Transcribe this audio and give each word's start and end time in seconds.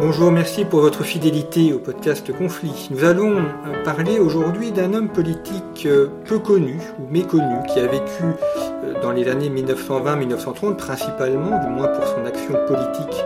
Bonjour, 0.00 0.30
merci 0.30 0.64
pour 0.64 0.80
votre 0.80 1.02
fidélité 1.02 1.72
au 1.72 1.80
podcast 1.80 2.32
Conflit. 2.32 2.88
Nous 2.92 3.02
allons 3.02 3.38
euh, 3.38 3.82
parler 3.84 4.20
aujourd'hui 4.20 4.70
d'un 4.70 4.94
homme 4.94 5.08
politique 5.08 5.86
euh, 5.86 6.06
peu 6.24 6.38
connu 6.38 6.78
ou 7.00 7.12
méconnu 7.12 7.66
qui 7.66 7.80
a 7.80 7.88
vécu 7.88 8.22
euh, 8.22 9.02
dans 9.02 9.10
les 9.10 9.26
années 9.26 9.50
1920-1930 9.50 10.76
principalement, 10.76 11.60
du 11.64 11.68
moins 11.68 11.88
pour 11.88 12.06
son 12.06 12.24
action 12.24 12.54
politique 12.68 13.24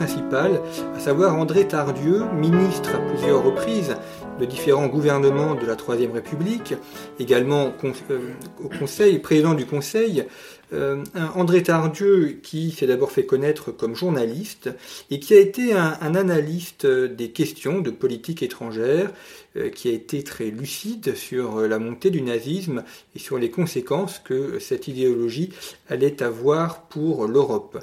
à 0.00 0.98
savoir 0.98 1.36
André 1.36 1.68
Tardieu, 1.68 2.22
ministre 2.34 2.90
à 2.94 2.98
plusieurs 2.98 3.44
reprises 3.44 3.94
de 4.40 4.46
différents 4.46 4.86
gouvernements 4.86 5.54
de 5.54 5.66
la 5.66 5.76
Troisième 5.76 6.12
République, 6.12 6.74
également 7.20 7.66
au 7.66 8.68
Conseil, 8.68 9.18
président 9.18 9.54
du 9.54 9.66
Conseil, 9.66 10.24
euh, 10.72 11.04
André 11.34 11.62
Tardieu 11.62 12.38
qui 12.42 12.70
s'est 12.70 12.86
d'abord 12.86 13.12
fait 13.12 13.26
connaître 13.26 13.70
comme 13.70 13.94
journaliste 13.94 14.70
et 15.10 15.20
qui 15.20 15.34
a 15.34 15.38
été 15.38 15.74
un, 15.74 16.14
analyste 16.14 16.86
des 16.86 17.30
questions 17.30 17.80
de 17.80 17.90
politique 17.90 18.42
étrangère, 18.42 19.10
euh, 19.56 19.68
qui 19.68 19.88
a 19.88 19.92
été 19.92 20.24
très 20.24 20.46
lucide 20.46 21.14
sur 21.14 21.60
la 21.60 21.78
montée 21.78 22.08
du 22.08 22.22
nazisme 22.22 22.82
et 23.14 23.18
sur 23.18 23.36
les 23.36 23.50
conséquences 23.50 24.18
que 24.18 24.58
cette 24.58 24.88
idéologie 24.88 25.50
allait 25.90 26.22
avoir 26.22 26.84
pour 26.84 27.26
l'Europe 27.26 27.78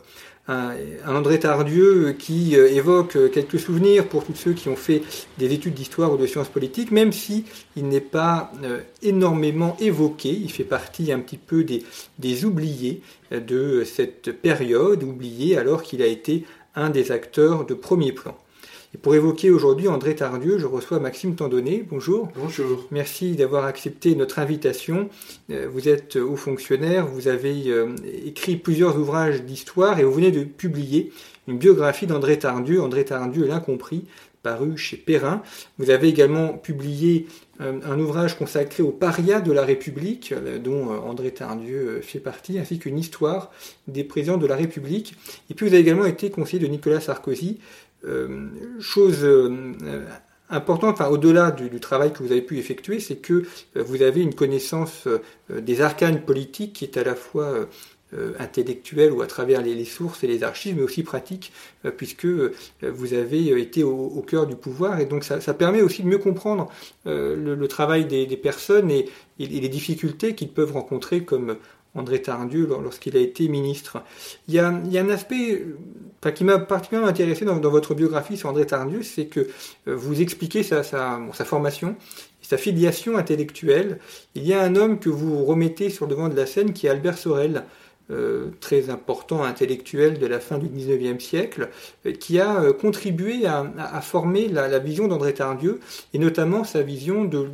un, 0.49 0.75
André 1.07 1.39
Tardieu 1.39 2.13
qui 2.17 2.55
euh, 2.55 2.71
évoque 2.71 3.15
euh, 3.15 3.29
quelques 3.29 3.59
souvenirs 3.59 4.07
pour 4.07 4.25
tous 4.25 4.35
ceux 4.35 4.53
qui 4.53 4.67
ont 4.67 4.75
fait 4.75 5.03
des 5.37 5.53
études 5.53 5.75
d'histoire 5.75 6.11
ou 6.11 6.17
de 6.17 6.25
sciences 6.25 6.49
politiques, 6.49 6.91
même 6.91 7.11
si 7.11 7.45
il 7.75 7.87
n'est 7.87 8.01
pas 8.01 8.51
euh, 8.63 8.79
énormément 9.03 9.77
évoqué, 9.79 10.29
il 10.29 10.51
fait 10.51 10.63
partie 10.63 11.11
un 11.11 11.19
petit 11.19 11.37
peu 11.37 11.63
des, 11.63 11.83
des 12.17 12.45
oubliés 12.45 13.01
de 13.31 13.83
cette 13.83 14.31
période, 14.41 15.03
oubliés 15.03 15.57
alors 15.57 15.83
qu'il 15.83 16.01
a 16.01 16.07
été 16.07 16.45
un 16.75 16.89
des 16.89 17.11
acteurs 17.11 17.65
de 17.65 17.75
premier 17.75 18.11
plan. 18.11 18.35
Et 18.93 18.97
pour 18.97 19.13
évoquer 19.13 19.51
aujourd'hui 19.51 19.87
André 19.87 20.15
Tardieu, 20.15 20.57
je 20.57 20.65
reçois 20.65 20.99
Maxime 20.99 21.35
Tandonnet. 21.35 21.85
Bonjour. 21.87 22.29
Bonjour. 22.35 22.87
Merci 22.89 23.35
d'avoir 23.35 23.65
accepté 23.65 24.15
notre 24.15 24.39
invitation. 24.39 25.09
Euh, 25.51 25.67
vous 25.71 25.87
êtes 25.87 26.15
haut 26.15 26.35
fonctionnaire, 26.35 27.05
vous 27.05 27.27
avez 27.27 27.67
euh, 27.67 27.93
écrit 28.25 28.55
plusieurs 28.55 28.97
ouvrages 28.97 29.43
d'histoire 29.43 29.99
et 29.99 30.03
vous 30.03 30.11
venez 30.13 30.31
de 30.31 30.43
publier 30.43 31.11
une 31.47 31.59
biographie 31.59 32.07
d'André 32.07 32.39
Tardieu, 32.39 32.81
André 32.81 33.05
Tardieu 33.05 33.45
l'incompris, 33.45 34.05
paru 34.41 34.75
chez 34.75 34.97
Perrin. 34.97 35.43
Vous 35.77 35.91
avez 35.91 36.07
également 36.07 36.53
publié 36.53 37.27
euh, 37.61 37.79
un 37.85 37.99
ouvrage 37.99 38.39
consacré 38.39 38.81
aux 38.81 38.91
parias 38.91 39.41
de 39.41 39.51
la 39.51 39.65
République, 39.65 40.33
dont 40.63 40.89
André 40.89 41.29
Tardieu 41.29 42.01
fait 42.01 42.19
partie, 42.19 42.57
ainsi 42.57 42.79
qu'une 42.79 42.97
histoire 42.97 43.51
des 43.87 44.03
présidents 44.03 44.37
de 44.37 44.47
la 44.47 44.55
République. 44.55 45.13
Et 45.51 45.53
puis 45.53 45.67
vous 45.67 45.73
avez 45.73 45.81
également 45.81 46.05
été 46.05 46.31
conseiller 46.31 46.63
de 46.63 46.67
Nicolas 46.71 47.01
Sarkozy 47.01 47.59
chose 48.79 49.19
euh, 49.23 49.73
importante, 50.49 50.95
enfin, 50.95 51.09
au-delà 51.09 51.51
du, 51.51 51.79
travail 51.79 52.13
que 52.13 52.23
vous 52.23 52.31
avez 52.31 52.41
pu 52.41 52.57
effectuer, 52.57 52.99
c'est 52.99 53.17
que 53.17 53.43
euh, 53.75 53.83
vous 53.83 54.01
avez 54.01 54.21
une 54.21 54.33
connaissance 54.33 55.07
des 55.49 55.81
arcanes 55.81 56.21
politiques 56.21 56.73
qui 56.73 56.85
est 56.85 56.97
à 56.97 57.03
la 57.03 57.15
fois 57.15 57.67
intellectuelle 58.39 59.11
ou 59.11 59.21
à 59.21 59.27
travers 59.27 59.61
les, 59.61 59.85
sources 59.85 60.23
et 60.23 60.27
les 60.27 60.41
archives, 60.41 60.75
mais 60.75 60.81
aussi 60.81 61.03
pratique, 61.03 61.53
puisque 61.95 62.25
vous 62.81 63.13
avez 63.13 63.61
été 63.61 63.83
au, 63.83 64.25
cœur 64.27 64.47
du 64.47 64.55
pouvoir, 64.55 64.99
et 64.99 65.05
donc 65.05 65.23
ça, 65.23 65.53
permet 65.53 65.83
aussi 65.83 66.01
de 66.01 66.07
mieux 66.07 66.17
comprendre 66.17 66.71
le, 67.05 67.67
travail 67.67 68.05
des, 68.05 68.25
personnes 68.35 68.89
et, 68.89 69.07
les 69.37 69.69
difficultés 69.69 70.33
qu'ils 70.33 70.51
peuvent 70.51 70.73
rencontrer 70.73 71.23
comme 71.23 71.57
André 71.99 72.21
Tardieu 72.21 72.67
lorsqu'il 72.81 73.15
a 73.17 73.19
été 73.19 73.47
ministre. 73.47 74.01
Il 74.47 74.53
y 74.53 74.59
a, 74.59 74.67
un 74.67 75.09
aspect 75.09 75.65
qui 76.35 76.43
m'a 76.43 76.59
particulièrement 76.59 77.09
intéressé 77.09 77.45
dans, 77.45 77.59
votre 77.59 77.95
biographie 77.95 78.37
sur 78.37 78.49
André 78.49 78.65
Tardieu, 78.65 79.03
c'est 79.03 79.25
que 79.25 79.41
euh, 79.87 79.95
vous 79.95 80.21
expliquez 80.21 80.63
sa, 80.63 80.83
formation, 81.45 81.95
sa 82.41 82.57
filiation 82.57 83.17
intellectuelle. 83.17 83.99
Il 84.35 84.45
y 84.45 84.53
a 84.53 84.61
un 84.61 84.75
homme 84.75 84.99
que 84.99 85.09
vous 85.09 85.45
remettez 85.45 85.89
sur 85.89 86.05
le 86.05 86.11
devant 86.11 86.29
de 86.29 86.35
la 86.35 86.45
scène 86.45 86.73
qui 86.73 86.87
est 86.87 86.89
Albert 86.89 87.17
Sorel, 87.17 87.63
euh, 88.11 88.49
très 88.59 88.89
important 88.89 89.43
intellectuel 89.43 90.17
de 90.17 90.25
la 90.25 90.39
fin 90.39 90.57
du 90.57 90.67
XIXe 90.67 91.23
siècle, 91.23 91.69
euh, 92.05 92.11
qui 92.11 92.39
a 92.39 92.73
contribué 92.73 93.45
à, 93.45 94.01
former 94.01 94.47
la, 94.47 94.79
vision 94.79 95.07
d'André 95.07 95.33
Tardieu, 95.33 95.79
et 96.13 96.19
notamment 96.19 96.63
sa 96.63 96.81
vision 96.81 97.23
de 97.23 97.49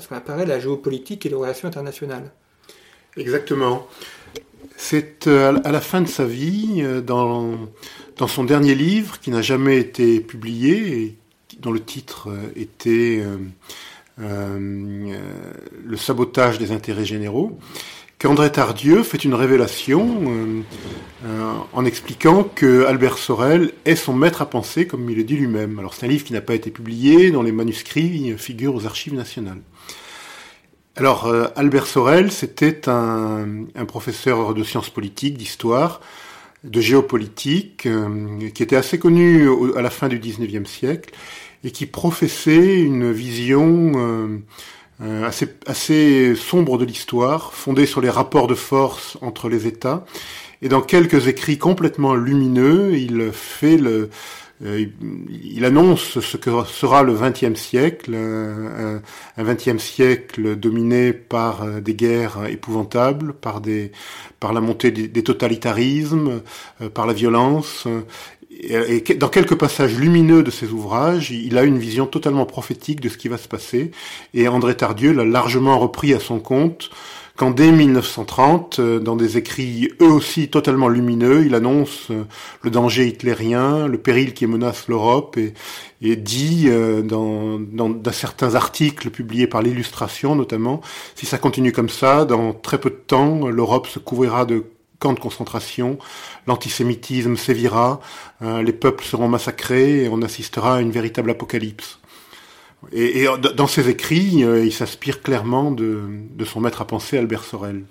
ce 0.00 0.08
qu'on 0.08 0.16
apparaît 0.16 0.46
la 0.46 0.58
géopolitique 0.58 1.26
et 1.26 1.28
les 1.28 1.34
relations 1.34 1.68
internationales. 1.68 2.32
Exactement. 3.16 3.86
C'est 4.76 5.28
euh, 5.28 5.58
à 5.64 5.72
la 5.72 5.80
fin 5.80 6.00
de 6.00 6.08
sa 6.08 6.24
vie, 6.24 6.80
euh, 6.82 7.00
dans, 7.00 7.58
son 8.28 8.44
dernier 8.44 8.74
livre, 8.74 9.20
qui 9.20 9.30
n'a 9.30 9.42
jamais 9.42 9.78
été 9.78 10.20
publié, 10.20 11.00
et 11.00 11.16
dont 11.60 11.72
le 11.72 11.80
titre 11.80 12.30
euh, 12.30 12.50
était 12.56 13.24
Le 14.18 15.96
sabotage 15.96 16.58
des 16.58 16.72
intérêts 16.72 17.04
généraux, 17.04 17.58
qu'André 18.18 18.50
Tardieu 18.50 19.02
fait 19.02 19.24
une 19.24 19.34
révélation 19.34 20.22
en 21.72 21.84
expliquant 21.84 22.44
que 22.44 22.84
Albert 22.86 23.18
Sorel 23.18 23.72
est 23.84 23.96
son 23.96 24.12
maître 24.12 24.42
à 24.42 24.46
penser, 24.46 24.86
comme 24.86 25.08
il 25.10 25.16
le 25.16 25.24
dit 25.24 25.36
lui-même. 25.36 25.78
Alors 25.78 25.94
c'est 25.94 26.06
un 26.06 26.08
livre 26.08 26.24
qui 26.24 26.32
n'a 26.32 26.40
pas 26.40 26.54
été 26.54 26.70
publié, 26.70 27.30
dont 27.30 27.42
les 27.42 27.52
manuscrits 27.52 28.34
figurent 28.38 28.74
aux 28.74 28.86
archives 28.86 29.14
nationales. 29.14 29.60
Alors, 30.96 31.26
euh, 31.26 31.46
Albert 31.56 31.88
Sorel, 31.88 32.30
c'était 32.30 32.88
un, 32.88 33.66
professeur 33.88 34.54
de 34.54 34.62
sciences 34.62 34.90
politiques, 34.90 35.36
d'histoire, 35.36 36.00
de 36.62 36.80
géopolitique, 36.80 37.86
euh, 37.86 38.48
qui 38.54 38.62
était 38.62 38.76
assez 38.76 39.00
connu 39.00 39.48
à 39.76 39.82
la 39.82 39.90
fin 39.90 40.06
du 40.08 40.20
XIXe 40.20 40.70
siècle 40.70 41.12
et 41.64 41.72
qui 41.72 41.86
professait 41.86 42.80
une 42.80 43.10
vision 43.10 43.92
euh, 45.02 45.26
assez, 45.26 45.48
assez 45.66 46.36
sombre 46.36 46.78
de 46.78 46.84
l'histoire, 46.84 47.52
fondée 47.54 47.86
sur 47.86 48.00
les 48.00 48.10
rapports 48.10 48.46
de 48.46 48.54
force 48.54 49.18
entre 49.20 49.48
les 49.48 49.66
États. 49.66 50.04
Et 50.62 50.68
dans 50.68 50.80
quelques 50.80 51.26
écrits 51.26 51.58
complètement 51.58 52.14
lumineux, 52.14 52.94
il 52.94 53.32
fait 53.32 53.78
le, 53.78 54.10
il 54.60 55.64
annonce 55.64 56.20
ce 56.20 56.36
que 56.36 56.50
sera 56.64 57.02
le 57.02 57.14
XXe 57.14 57.58
siècle, 57.58 58.14
un 58.14 59.00
XXe 59.42 59.82
siècle 59.82 60.56
dominé 60.56 61.12
par 61.12 61.62
euh, 61.62 61.80
des 61.80 61.94
guerres 61.94 62.46
épouvantables, 62.46 63.34
par 63.34 63.60
des, 63.60 63.92
par 64.40 64.52
la 64.52 64.60
montée 64.60 64.90
des, 64.90 65.22
totalitarismes, 65.22 66.42
euh, 66.80 66.88
par 66.88 67.06
la 67.06 67.12
violence. 67.12 67.86
Et 68.60 69.02
dans 69.16 69.28
quelques 69.28 69.56
passages 69.56 69.98
lumineux 69.98 70.44
de 70.44 70.50
ses 70.50 70.68
ouvrages, 70.70 71.32
il 71.32 71.58
a 71.58 71.64
une 71.64 71.78
vision 71.78 72.06
totalement 72.06 72.46
prophétique 72.46 73.00
de 73.00 73.08
ce 73.08 73.18
qui 73.18 73.28
va 73.28 73.36
se 73.36 73.48
passer. 73.48 73.90
Et 74.32 74.46
André 74.46 74.76
Tardieu 74.76 75.12
l'a 75.12 75.24
largement 75.24 75.78
repris 75.78 76.14
à 76.14 76.20
son 76.20 76.38
compte 76.38 76.90
quand 77.36 77.50
dès 77.50 77.72
1930, 77.72 78.78
euh, 78.78 79.00
dans 79.00 79.16
des 79.16 79.38
écrits 79.38 79.90
eux 80.00 80.10
aussi 80.10 80.48
totalement 80.48 80.88
lumineux, 80.88 81.44
il 81.44 81.56
annonce 81.56 82.10
euh, 82.12 82.24
le 82.62 82.70
danger 82.70 83.08
hitlérien, 83.08 83.88
le 83.88 83.98
péril 83.98 84.34
qui 84.34 84.46
menace 84.46 84.86
l'Europe, 84.86 85.36
et, 85.36 85.52
dit 86.16 86.66
euh, 86.68 87.02
dans, 87.02 88.12
certains 88.12 88.54
articles 88.54 89.10
publiés 89.10 89.48
par 89.48 89.62
l'illustration 89.62 90.36
notamment, 90.36 90.80
si 91.16 91.26
ça 91.26 91.38
continue 91.38 91.72
comme 91.72 91.88
ça, 91.88 92.24
dans 92.24 92.52
très 92.52 92.78
peu 92.78 92.90
de 92.90 92.94
temps, 92.94 93.48
l'Europe 93.48 93.88
se 93.88 93.98
couvrira 93.98 94.44
de 94.44 94.64
camps 95.00 95.14
de 95.14 95.18
concentration, 95.18 95.98
l'antisémitisme 96.46 97.36
sévira, 97.36 98.00
les 98.40 98.72
peuples 98.72 99.04
seront 99.04 99.28
massacrés 99.28 100.04
et 100.04 100.08
on 100.08 100.22
assistera 100.22 100.76
à 100.76 100.80
une 100.80 100.92
véritable 100.92 101.30
apocalypse. 101.30 101.98
Et, 102.92 103.26
dans 103.54 103.66
ses 103.66 103.88
écrits, 103.88 104.44
euh, 104.44 104.64
il 104.64 104.72
s'inspire 104.72 105.22
clairement 105.22 105.70
de, 105.70 106.44
son 106.44 106.60
maître 106.60 106.80
à 106.80 106.86
penser, 106.86 107.18
Albert 107.18 107.44
Sorel. 107.44 107.84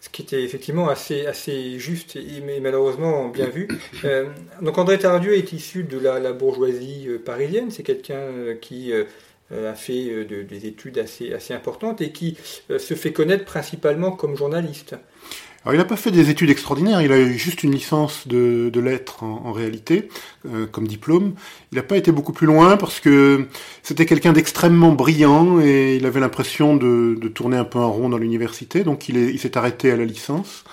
Ce 0.00 0.10
qui 0.10 0.22
était 0.22 0.42
effectivement 0.42 0.88
assez, 0.88 1.78
juste 1.78 2.16
et 2.16 2.60
malheureusement 2.60 3.28
bien 3.28 3.48
vu. 3.48 3.68
Euh, 4.04 4.26
donc 4.60 4.76
André 4.76 4.98
Tardieu 4.98 5.34
est 5.34 5.52
issu 5.54 5.82
de 5.84 5.98
la, 5.98 6.32
bourgeoisie 6.32 7.06
euh, 7.08 7.18
parisienne. 7.18 7.70
C'est 7.70 7.84
quelqu'un 7.84 8.54
qui 8.60 8.92
a 8.92 9.74
fait 9.74 10.24
des 10.24 10.66
études 10.66 10.98
assez, 10.98 11.32
assez 11.32 11.54
importantes 11.54 12.02
et 12.02 12.12
qui 12.12 12.36
se 12.68 12.94
fait 12.94 13.12
connaître 13.12 13.44
principalement 13.44 14.12
comme 14.12 14.36
journaliste. 14.36 14.94
Alors, 15.64 15.74
il 15.74 15.78
n'a 15.78 15.86
pas 15.86 15.96
fait 15.96 16.10
des 16.10 16.28
études 16.28 16.50
extraordinaires, 16.50 17.00
il 17.00 17.10
a 17.10 17.18
eu 17.18 17.38
juste 17.38 17.62
une 17.62 17.72
licence 17.72 18.28
de, 18.28 18.70
lettres 18.80 19.22
en, 19.22 19.50
réalité, 19.50 20.10
euh, 20.46 20.66
comme 20.66 20.86
diplôme. 20.86 21.32
Il 21.72 21.76
n'a 21.76 21.82
pas 21.82 21.96
été 21.96 22.12
beaucoup 22.12 22.34
plus 22.34 22.46
loin 22.46 22.76
parce 22.76 23.00
que 23.00 23.46
c'était 23.82 24.04
quelqu'un 24.04 24.34
d'extrêmement 24.34 24.92
brillant 24.92 25.60
et 25.60 25.96
il 25.96 26.04
avait 26.04 26.20
l'impression 26.20 26.76
de, 26.76 27.16
de, 27.18 27.28
tourner 27.28 27.56
un 27.56 27.64
peu 27.64 27.78
en 27.78 27.90
rond 27.90 28.10
dans 28.10 28.18
l'université, 28.18 28.84
donc 28.84 29.08
il 29.08 29.38
s'est 29.38 29.56
arrêté 29.56 29.90
à 29.90 29.96
la 29.96 30.04
licence, 30.04 30.64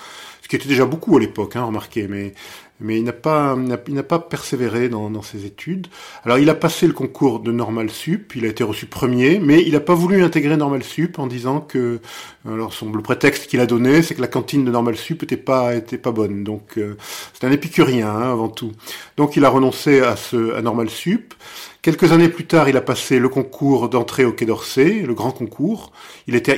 ce 0.41 0.49
qui 0.49 0.57
était 0.57 0.67
déjà 0.67 0.85
beaucoup 0.85 1.15
à 1.15 1.21
l'époque, 1.21 1.55
hein, 1.55 1.63
remarquez, 1.63 2.09
mais 2.09 2.33
mais 2.81 2.97
il 2.97 3.03
n'a 3.03 3.13
pas, 3.13 3.55
il 3.87 3.93
n'a 3.93 4.03
pas 4.03 4.19
persévéré 4.19 4.89
dans, 4.89 5.09
dans, 5.09 5.21
ses 5.21 5.45
études. 5.45 5.87
Alors 6.25 6.39
il 6.39 6.49
a 6.49 6.55
passé 6.55 6.87
le 6.87 6.93
concours 6.93 7.39
de 7.39 7.51
Normal 7.51 7.89
Sup, 7.89 8.35
il 8.35 8.45
a 8.45 8.47
été 8.47 8.63
reçu 8.63 8.87
premier, 8.87 9.39
mais 9.39 9.61
il 9.61 9.73
n'a 9.73 9.79
pas 9.79 9.93
voulu 9.93 10.23
intégrer 10.23 10.57
Normal 10.57 10.83
Sup 10.83 11.19
en 11.19 11.27
disant 11.27 11.61
que, 11.61 11.99
alors 12.47 12.73
son, 12.73 12.91
le 12.91 13.01
prétexte 13.01 13.47
qu'il 13.47 13.59
a 13.59 13.65
donné, 13.65 14.01
c'est 14.01 14.15
que 14.15 14.21
la 14.21 14.27
cantine 14.27 14.65
de 14.65 14.71
Normal 14.71 14.97
Sup 14.97 15.23
était 15.23 15.37
pas, 15.37 15.75
était 15.75 15.97
pas 15.99 16.11
bonne. 16.11 16.43
Donc 16.43 16.77
euh, 16.77 16.97
c'est 17.33 17.45
un 17.45 17.51
épicurien 17.51 18.09
hein, 18.09 18.31
avant 18.31 18.49
tout. 18.49 18.71
Donc 19.17 19.35
il 19.35 19.45
a 19.45 19.49
renoncé 19.49 20.01
à 20.01 20.15
ce, 20.15 20.55
à 20.55 20.61
Normal 20.61 20.89
Sup. 20.89 21.33
Quelques 21.81 22.11
années 22.11 22.29
plus 22.29 22.45
tard, 22.45 22.69
il 22.69 22.77
a 22.77 22.81
passé 22.81 23.17
le 23.17 23.27
concours 23.27 23.89
d'entrée 23.89 24.23
au 24.23 24.31
Quai 24.31 24.45
d'Orsay, 24.45 25.01
le 25.01 25.15
grand 25.15 25.31
concours. 25.31 25.91
Il, 26.27 26.35
a, 26.35 26.37
été 26.37 26.55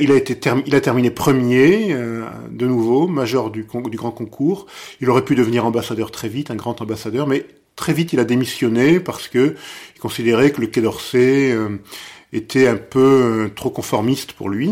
il 0.65 0.75
a 0.75 0.81
terminé 0.81 1.11
premier, 1.11 1.93
euh, 1.93 2.25
de 2.51 2.67
nouveau, 2.67 3.07
major 3.07 3.49
du, 3.49 3.65
du 3.85 3.97
grand 3.97 4.11
concours. 4.11 4.65
Il 4.99 5.09
aurait 5.09 5.23
pu 5.23 5.35
devenir 5.35 5.65
ambassadeur 5.65 6.11
très 6.11 6.27
vite, 6.27 6.51
un 6.51 6.55
grand 6.55 6.81
ambassadeur, 6.81 7.25
mais 7.25 7.45
très 7.77 7.93
vite 7.93 8.11
il 8.11 8.19
a 8.19 8.25
démissionné 8.25 8.99
parce 8.99 9.29
que 9.29 9.55
il 9.95 9.99
considérait 10.01 10.51
que 10.51 10.59
le 10.59 10.67
Quai 10.67 10.81
d'Orsay 10.81 11.53
euh, 11.53 11.69
était 12.33 12.67
un 12.67 12.75
peu 12.75 12.99
euh, 12.99 13.47
trop 13.47 13.69
conformiste 13.69 14.33
pour 14.33 14.49
lui, 14.49 14.71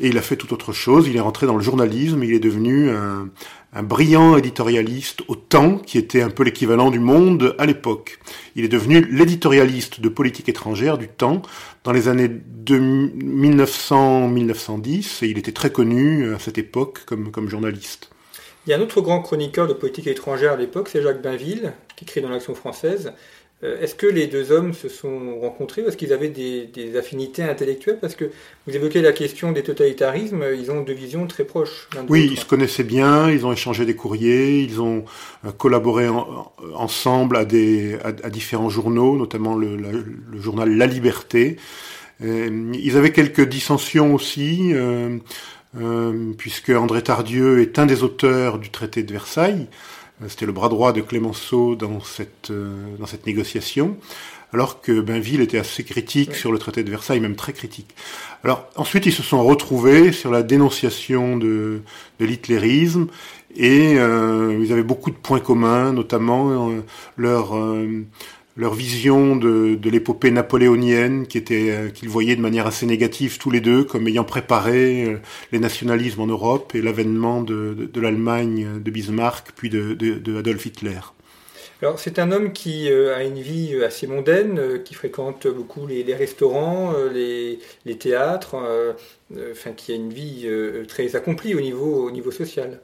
et 0.00 0.08
il 0.08 0.16
a 0.16 0.22
fait 0.22 0.36
tout 0.36 0.54
autre 0.54 0.72
chose. 0.72 1.08
Il 1.08 1.16
est 1.16 1.20
rentré 1.20 1.46
dans 1.46 1.56
le 1.56 1.62
journalisme, 1.62 2.24
il 2.24 2.32
est 2.32 2.40
devenu 2.40 2.88
un, 2.88 3.28
un 3.72 3.82
brillant 3.82 4.36
éditorialiste 4.36 5.22
au 5.28 5.36
temps, 5.36 5.78
qui 5.78 5.96
était 5.98 6.20
un 6.22 6.30
peu 6.30 6.42
l'équivalent 6.42 6.90
du 6.90 6.98
Monde 6.98 7.54
à 7.58 7.66
l'époque. 7.66 8.18
Il 8.56 8.64
est 8.64 8.68
devenu 8.68 9.06
l'éditorialiste 9.10 10.00
de 10.00 10.08
politique 10.08 10.48
étrangère 10.48 10.98
du 10.98 11.06
temps 11.08 11.42
dans 11.84 11.92
les 11.92 12.08
années 12.08 12.30
1900-1910, 12.66 15.24
et 15.24 15.28
il 15.28 15.38
était 15.38 15.52
très 15.52 15.70
connu 15.70 16.34
à 16.34 16.40
cette 16.40 16.58
époque 16.58 17.04
comme, 17.06 17.30
comme 17.30 17.48
journaliste. 17.48 18.10
Il 18.66 18.70
y 18.70 18.72
a 18.74 18.76
un 18.76 18.80
autre 18.80 19.00
grand 19.00 19.22
chroniqueur 19.22 19.68
de 19.68 19.72
politique 19.72 20.06
étrangère 20.06 20.52
à 20.52 20.56
l'époque, 20.56 20.90
c'est 20.90 21.02
Jacques 21.02 21.22
Bainville, 21.22 21.72
qui 21.96 22.04
écrit 22.04 22.20
dans 22.20 22.28
l'Action 22.28 22.54
française. 22.54 23.14
Euh, 23.62 23.80
est-ce 23.82 23.94
que 23.94 24.06
les 24.06 24.26
deux 24.26 24.52
hommes 24.52 24.72
se 24.72 24.88
sont 24.88 25.38
rencontrés 25.40 25.82
Est-ce 25.82 25.96
qu'ils 25.96 26.12
avaient 26.12 26.28
des, 26.28 26.96
affinités 26.96 27.42
intellectuelles? 27.42 27.98
Parce 28.00 28.14
que 28.14 28.30
vous 28.66 28.74
évoquez 28.74 29.02
la 29.02 29.12
question 29.12 29.52
des 29.52 29.62
totalitarismes, 29.62 30.44
ils 30.58 30.70
ont 30.70 30.82
deux 30.82 30.94
visions 30.94 31.26
très 31.26 31.44
proches. 31.44 31.88
Oui, 32.08 32.28
ils 32.32 32.38
se 32.38 32.46
connaissaient 32.46 32.84
bien, 32.84 33.30
ils 33.30 33.44
ont 33.44 33.52
échangé 33.52 33.84
des 33.84 33.94
courriers, 33.94 34.60
ils 34.60 34.80
ont 34.80 35.04
euh, 35.44 35.52
collaboré 35.52 36.08
ensemble 36.74 37.36
à, 37.36 37.44
des, 37.44 37.98
à, 38.02 38.30
différents 38.30 38.70
journaux, 38.70 39.16
notamment 39.16 39.54
le, 39.54 40.04
journal 40.38 40.74
La 40.76 40.86
Liberté. 40.86 41.56
Euh, 42.24 42.72
ils 42.74 42.96
avaient 42.96 43.12
quelques 43.12 43.46
dissensions 43.46 44.14
aussi, 44.14 44.72
puisque 46.38 46.70
André 46.70 47.02
Tardieu 47.02 47.60
est 47.60 47.78
un 47.78 47.86
des 47.86 48.02
auteurs 48.02 48.58
du 48.58 48.70
traité 48.70 49.02
de 49.02 49.12
Versailles. 49.12 49.68
C'était 50.28 50.46
le 50.46 50.52
bras 50.52 50.68
droit 50.68 50.92
de 50.92 51.00
Clémenceau 51.00 51.76
dans 51.76 52.00
cette, 52.00 52.50
euh, 52.50 52.96
dans 52.98 53.06
cette 53.06 53.26
négociation, 53.26 53.96
alors 54.52 54.80
que 54.80 55.00
Bainville 55.00 55.40
était 55.40 55.58
assez 55.58 55.82
critique 55.82 56.34
sur 56.34 56.52
le 56.52 56.58
traité 56.58 56.82
de 56.82 56.90
Versailles, 56.90 57.20
même 57.20 57.36
très 57.36 57.52
critique. 57.52 57.94
Alors 58.44 58.68
ensuite, 58.76 59.06
ils 59.06 59.12
se 59.12 59.22
sont 59.22 59.42
retrouvés 59.42 60.12
sur 60.12 60.30
la 60.30 60.42
dénonciation 60.42 61.36
de, 61.36 61.80
de 62.18 62.24
l'hitlérisme, 62.26 63.06
et 63.56 63.94
euh, 63.98 64.58
ils 64.62 64.72
avaient 64.72 64.82
beaucoup 64.82 65.10
de 65.10 65.16
points 65.16 65.40
communs, 65.40 65.92
notamment 65.92 66.70
euh, 66.70 66.82
leur 67.16 67.54
leur 68.56 68.74
vision 68.74 69.36
de, 69.36 69.78
l'épopée 69.88 70.30
napoléonienne, 70.30 71.26
qui 71.26 71.38
était 71.38 71.70
euh, 71.70 71.88
qu'ils 71.88 72.08
voyaient 72.08 72.36
de 72.36 72.40
manière 72.40 72.66
assez 72.66 72.86
négative 72.86 73.38
tous 73.38 73.50
les 73.50 73.60
deux, 73.60 73.84
comme 73.84 74.06
ayant 74.08 74.24
préparé 74.24 75.04
euh, 75.04 75.18
les 75.52 75.58
nationalismes 75.58 76.20
en 76.20 76.26
Europe 76.26 76.74
et 76.74 76.82
l'avènement 76.82 77.42
de, 77.42 77.90
l'Allemagne 77.96 78.80
de 78.80 78.90
Bismarck, 78.90 79.52
puis 79.54 79.70
de, 79.70 80.38
Adolf 80.38 80.66
Hitler. 80.66 81.00
Alors 81.82 81.98
c'est 81.98 82.18
un 82.18 82.30
homme 82.30 82.52
qui 82.52 82.90
euh, 82.90 83.16
a 83.16 83.24
une 83.24 83.40
vie 83.40 83.74
assez 83.82 84.06
mondaine, 84.06 84.82
qui 84.84 84.92
fréquente 84.94 85.46
beaucoup 85.46 85.86
les, 85.86 86.14
restaurants, 86.14 86.92
les, 87.12 87.58
théâtres, 87.98 88.56
enfin 89.50 89.72
qui 89.72 89.92
a 89.92 89.94
une 89.94 90.12
vie 90.12 90.46
très 90.86 91.16
accomplie 91.16 91.54
au 91.54 91.60
niveau 92.10 92.30
social. 92.30 92.80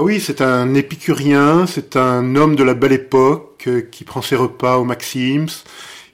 Ah 0.00 0.04
oui, 0.04 0.20
c'est 0.20 0.42
un 0.42 0.74
épicurien, 0.74 1.66
c'est 1.66 1.96
un 1.96 2.36
homme 2.36 2.54
de 2.54 2.62
la 2.62 2.74
belle 2.74 2.92
époque 2.92 3.64
euh, 3.66 3.80
qui 3.80 4.04
prend 4.04 4.22
ses 4.22 4.36
repas 4.36 4.76
au 4.78 4.84
Maxims, 4.84 5.64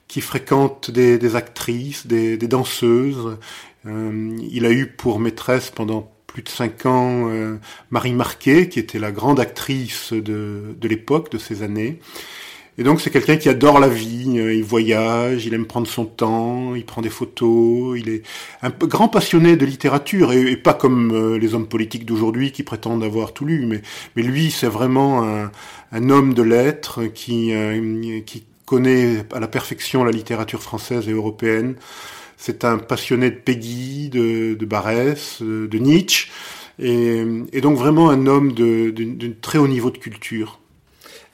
qui 0.09 0.23
fréquente 0.23 0.91
des, 0.91 1.37
actrices, 1.37 2.07
des, 2.07 2.39
danseuses. 2.39 3.37
Euh, 3.85 4.39
il 4.51 4.65
a 4.65 4.71
eu 4.71 4.87
pour 4.87 5.21
maîtresse 5.21 5.69
pendant 5.69 6.11
plus 6.27 6.43
de 6.43 6.49
cinq 6.49 6.87
ans 6.87 7.29
euh, 7.29 7.59
Marie 7.91 8.15
Marquet, 8.15 8.71
qui 8.71 8.79
était 8.79 8.99
la 8.99 9.13
grande 9.13 9.39
actrice 9.39 10.15
de, 10.15 10.75
de 10.81 10.89
l'époque, 10.89 11.31
de 11.31 11.37
ces 11.37 11.63
années. 11.63 12.01
Et 12.77 12.83
donc 12.83 13.01
c'est 13.01 13.11
quelqu'un 13.11 13.37
qui 13.37 13.49
adore 13.49 13.79
la 13.79 13.89
vie, 13.89 14.37
euh, 14.37 14.53
il 14.53 14.65
voyage, 14.65 15.47
il 15.47 15.55
aime 15.55 15.67
prendre 15.67 15.87
son 15.87 16.07
temps, 16.07 16.75
il 16.75 16.85
prend 16.85 17.03
des 17.03 17.11
photos, 17.11 17.97
il 17.99 18.09
est 18.09 18.23
un 18.63 18.71
grand 18.71 19.09
passionné 19.09 19.57
de 19.57 19.65
littérature 19.65 20.33
et, 20.33 20.57
pas 20.57 20.75
comme 20.75 21.13
euh, 21.13 21.39
les 21.39 21.55
hommes 21.55 21.69
politiques 21.69 22.05
d'aujourd'hui 22.05 22.51
qui 22.51 22.65
prétendent 22.65 23.05
avoir 23.05 23.33
tout 23.33 23.45
lu, 23.45 23.67
mais, 23.67 24.23
lui 24.23 24.51
c'est 24.51 24.67
vraiment 24.67 25.23
un, 25.23 26.11
homme 26.11 26.35
de 26.35 26.43
lettres 26.43 27.05
qui, 27.05 27.55
euh, 27.55 28.21
qui 28.27 28.45
connaît 28.67 29.25
à 29.33 29.39
la 29.39 29.47
perfection 29.47 30.03
la 30.03 30.11
littérature 30.11 30.63
française 30.63 31.09
et 31.09 31.13
européenne. 31.13 31.77
C'est 32.37 32.65
un 32.65 32.79
passionné 32.79 33.31
de 33.31 33.37
Peggy, 33.37 34.09
de, 34.09 34.55
de 34.55 34.67
Barès, 34.67 35.41
de, 35.41 35.79
Nietzsche, 35.79 36.29
et, 36.81 37.25
donc 37.63 37.79
vraiment 37.79 38.11
un 38.11 38.27
homme 38.27 38.53
d'un 38.53 39.33
très 39.41 39.59
haut 39.59 39.69
niveau 39.69 39.91
de 39.91 39.99
culture. 39.99 40.59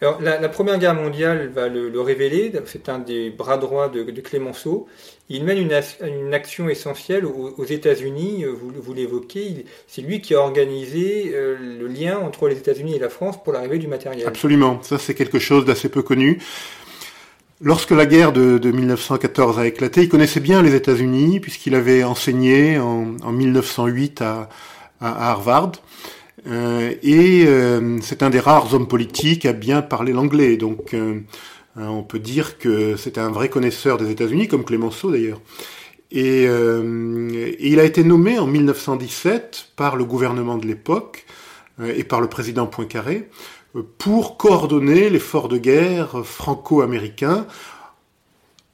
Alors, 0.02 0.18
la, 0.22 0.48
Première 0.48 0.78
Guerre 0.78 0.94
mondiale 0.94 1.50
va 1.54 1.68
le, 1.68 2.00
révéler, 2.00 2.52
c'est 2.64 2.88
un 2.88 2.98
des 2.98 3.28
bras 3.28 3.58
droits 3.58 3.90
de, 3.90 4.02
Clémenceau. 4.22 4.86
Il 5.28 5.44
mène 5.44 5.58
une, 5.58 6.34
action 6.34 6.70
essentielle 6.70 7.26
aux, 7.26 7.64
États-Unis, 7.64 8.44
euh, 8.44 8.50
vous, 8.50 8.94
l'évoquez, 8.94 9.66
c'est 9.86 10.00
lui 10.00 10.22
qui 10.22 10.34
a 10.34 10.40
organisé 10.40 11.32
euh, 11.34 11.56
le 11.58 11.86
lien 11.86 12.18
entre 12.18 12.48
les 12.48 12.56
États-Unis 12.56 12.96
et 12.96 12.98
la 12.98 13.10
France 13.10 13.42
pour 13.42 13.52
l'arrivée 13.52 13.78
du 13.78 13.88
matériel. 13.88 14.26
Absolument, 14.26 14.82
ça 14.82 14.98
c'est 14.98 15.14
quelque 15.14 15.38
chose 15.38 15.66
d'assez 15.66 15.90
peu 15.90 16.02
connu. 16.02 16.38
Lorsque 17.60 17.90
la 17.90 18.06
guerre 18.06 18.32
de, 18.32 18.58
1914 18.70 19.58
a 19.58 19.66
éclaté, 19.66 20.02
il 20.02 20.08
connaissait 20.08 20.40
bien 20.40 20.62
les 20.62 20.74
États-Unis 20.74 21.40
puisqu'il 21.40 21.74
avait 21.74 22.04
enseigné 22.04 22.78
en, 22.78 23.04
1908 23.32 24.22
à 24.22 24.48
Harvard. 25.02 25.72
Euh, 26.46 26.94
et 27.02 27.44
euh, 27.46 27.98
c'est 28.00 28.22
un 28.22 28.30
des 28.30 28.40
rares 28.40 28.72
hommes 28.74 28.88
politiques 28.88 29.46
à 29.46 29.52
bien 29.52 29.82
parler 29.82 30.12
l'anglais. 30.12 30.56
Donc 30.56 30.94
euh, 30.94 31.20
on 31.76 32.02
peut 32.02 32.18
dire 32.18 32.58
que 32.58 32.96
c'est 32.96 33.18
un 33.18 33.30
vrai 33.30 33.48
connaisseur 33.48 33.98
des 33.98 34.10
États-Unis, 34.10 34.48
comme 34.48 34.64
Clémenceau 34.64 35.10
d'ailleurs. 35.10 35.40
Et, 36.12 36.42
et, 36.42 37.68
il 37.70 37.78
a 37.78 37.84
été 37.84 38.02
nommé 38.02 38.38
en 38.38 38.46
1917 38.46 39.68
par 39.76 39.94
le 39.94 40.04
gouvernement 40.04 40.58
de 40.58 40.66
l'époque 40.66 41.24
et 41.80 42.02
par 42.02 42.20
le 42.20 42.26
président 42.26 42.66
Poincaré 42.66 43.28
pour 43.98 44.36
coordonner 44.36 45.08
l'effort 45.08 45.46
de 45.46 45.56
guerre 45.56 46.26
franco-américain 46.26 47.46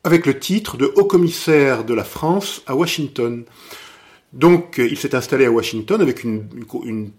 avec 0.03 0.25
le 0.25 0.39
titre 0.39 0.79
de 0.79 0.91
haut 0.97 1.05
commissaire 1.05 1.85
de 1.85 1.93
la 1.93 2.05
France 2.05 2.63
à 2.67 2.75
Washington. 2.75 3.45
Donc 4.33 4.79
euh, 4.79 4.87
il 4.91 4.99
s'est 4.99 5.15
installé 5.15 5.47
à 5.47 5.51
Washington 5.51 6.01
avec 6.01 6.25
une, 6.25 6.47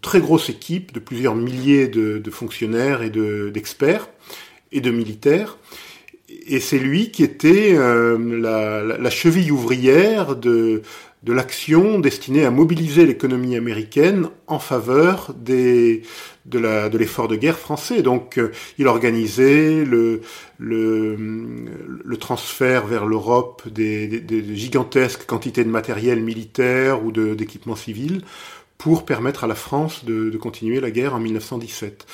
très 0.01 0.19
grosse 0.19 0.49
équipe 0.49 0.93
de 0.93 0.99
plusieurs 0.99 1.35
milliers 1.35 1.87
de, 1.87 2.21
fonctionnaires 2.31 3.01
et 3.01 3.09
d'experts 3.09 4.09
et 4.71 4.81
de 4.81 4.91
militaires. 4.91 5.57
Et 6.29 6.59
c'est 6.59 6.79
lui 6.79 7.11
qui 7.11 7.23
était 7.23 7.73
euh, 7.73 8.97
la, 8.99 9.09
cheville 9.09 9.51
ouvrière 9.51 10.35
de, 10.35 10.81
de 11.27 11.33
l'action 11.33 11.99
destinée 11.99 12.45
à 12.45 12.51
mobiliser 12.51 13.05
l'économie 13.05 13.57
américaine 13.57 14.29
en 14.47 14.59
faveur 14.59 15.33
des, 15.35 16.03
de, 16.45 16.97
l'effort 16.97 17.27
de 17.27 17.35
guerre 17.35 17.59
français. 17.59 18.01
Donc 18.01 18.39
euh, 18.39 18.53
il 18.77 18.87
organisait 18.87 19.83
le, 19.83 20.21
transfert 22.17 22.87
vers 22.87 23.05
l'Europe 23.05 23.67
des, 23.67 24.23
gigantesques 24.55 25.25
quantités 25.25 25.65
de 25.65 25.69
matériel 25.69 26.23
militaire 26.23 27.03
ou 27.03 27.11
d'équipements 27.11 27.75
civils 27.75 28.21
pour 28.77 29.03
permettre 29.03 29.43
à 29.43 29.47
la 29.47 29.55
France 29.55 30.05
de, 30.05 30.35
continuer 30.37 30.79
la 30.79 30.91
guerre 30.91 31.13
en 31.13 31.19
1917. 31.19 32.05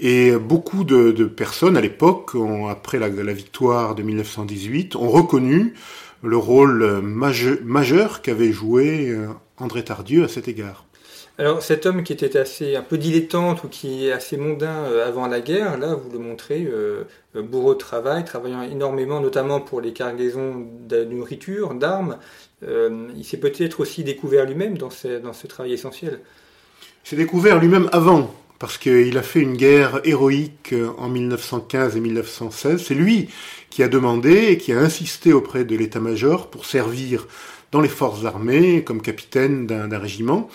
Et 0.00 0.32
beaucoup 0.32 0.82
de, 0.82 1.12
personnes 1.24 1.76
à 1.76 1.80
l'époque, 1.80 2.32
après 2.68 2.98
la, 2.98 3.08
victoire 3.32 3.94
de 3.94 4.02
1918, 4.02 4.96
ont 4.96 5.08
reconnu 5.08 5.74
le 6.22 6.36
rôle 6.36 7.00
majeur, 7.00 7.58
majeur 7.64 8.22
qu'avait 8.22 8.52
joué 8.52 9.08
euh, 9.08 9.28
André 9.58 9.84
Tardieu 9.84 10.24
à 10.24 10.28
cet 10.28 10.48
égard. 10.48 10.84
Alors 11.38 11.62
cet 11.62 11.86
homme 11.86 12.02
qui 12.02 12.12
était 12.12 12.36
assez 12.36 12.76
un 12.76 12.82
peu 12.82 12.98
dilettante 12.98 13.64
ou 13.64 13.68
qui 13.68 14.06
est 14.06 14.12
assez 14.12 14.36
mondain 14.36 14.84
euh, 14.84 15.08
avant 15.08 15.26
la 15.26 15.40
guerre, 15.40 15.78
là 15.78 15.94
vous 15.94 16.10
le 16.10 16.18
montrez, 16.18 16.64
euh, 16.64 17.04
bourreau 17.34 17.72
de 17.72 17.78
travail, 17.78 18.24
travaillant 18.24 18.62
énormément 18.62 19.20
notamment 19.20 19.60
pour 19.60 19.80
les 19.80 19.92
cargaisons 19.92 20.66
de 20.86 21.04
nourriture, 21.04 21.72
d'armes. 21.74 22.18
il 22.62 23.24
s'est 23.24 23.38
peut-être 23.38 23.80
aussi 23.80 24.04
découvert 24.04 24.44
lui-même 24.44 24.76
dans 24.76 24.90
dans 25.22 25.32
ce 25.32 25.46
travail 25.46 25.72
essentiel. 25.72 26.20
Il 27.04 27.08
s'est 27.08 27.16
découvert 27.16 27.58
lui-même 27.58 27.88
avant 27.92 28.34
parce 28.58 28.76
qu'il 28.76 29.16
a 29.16 29.22
fait 29.22 29.40
une 29.40 29.56
guerre 29.56 30.00
héroïque 30.04 30.74
en 30.98 31.08
1915 31.08 31.96
et 31.96 32.00
1916. 32.00 32.84
C'est 32.84 32.94
lui 32.94 33.30
qui 33.70 33.82
a 33.82 33.88
demandé 33.88 34.48
et 34.48 34.58
qui 34.58 34.72
a 34.72 34.78
insisté 34.78 35.32
auprès 35.32 35.64
de 35.64 35.76
l'état-major 35.76 36.50
pour 36.50 36.66
servir 36.66 37.26
dans 37.72 37.80
les 37.80 37.88
forces 37.88 38.24
armées 38.24 38.82
comme 38.84 39.00
capitaine 39.00 39.66
d'un 39.66 39.98
régiment. 39.98 40.48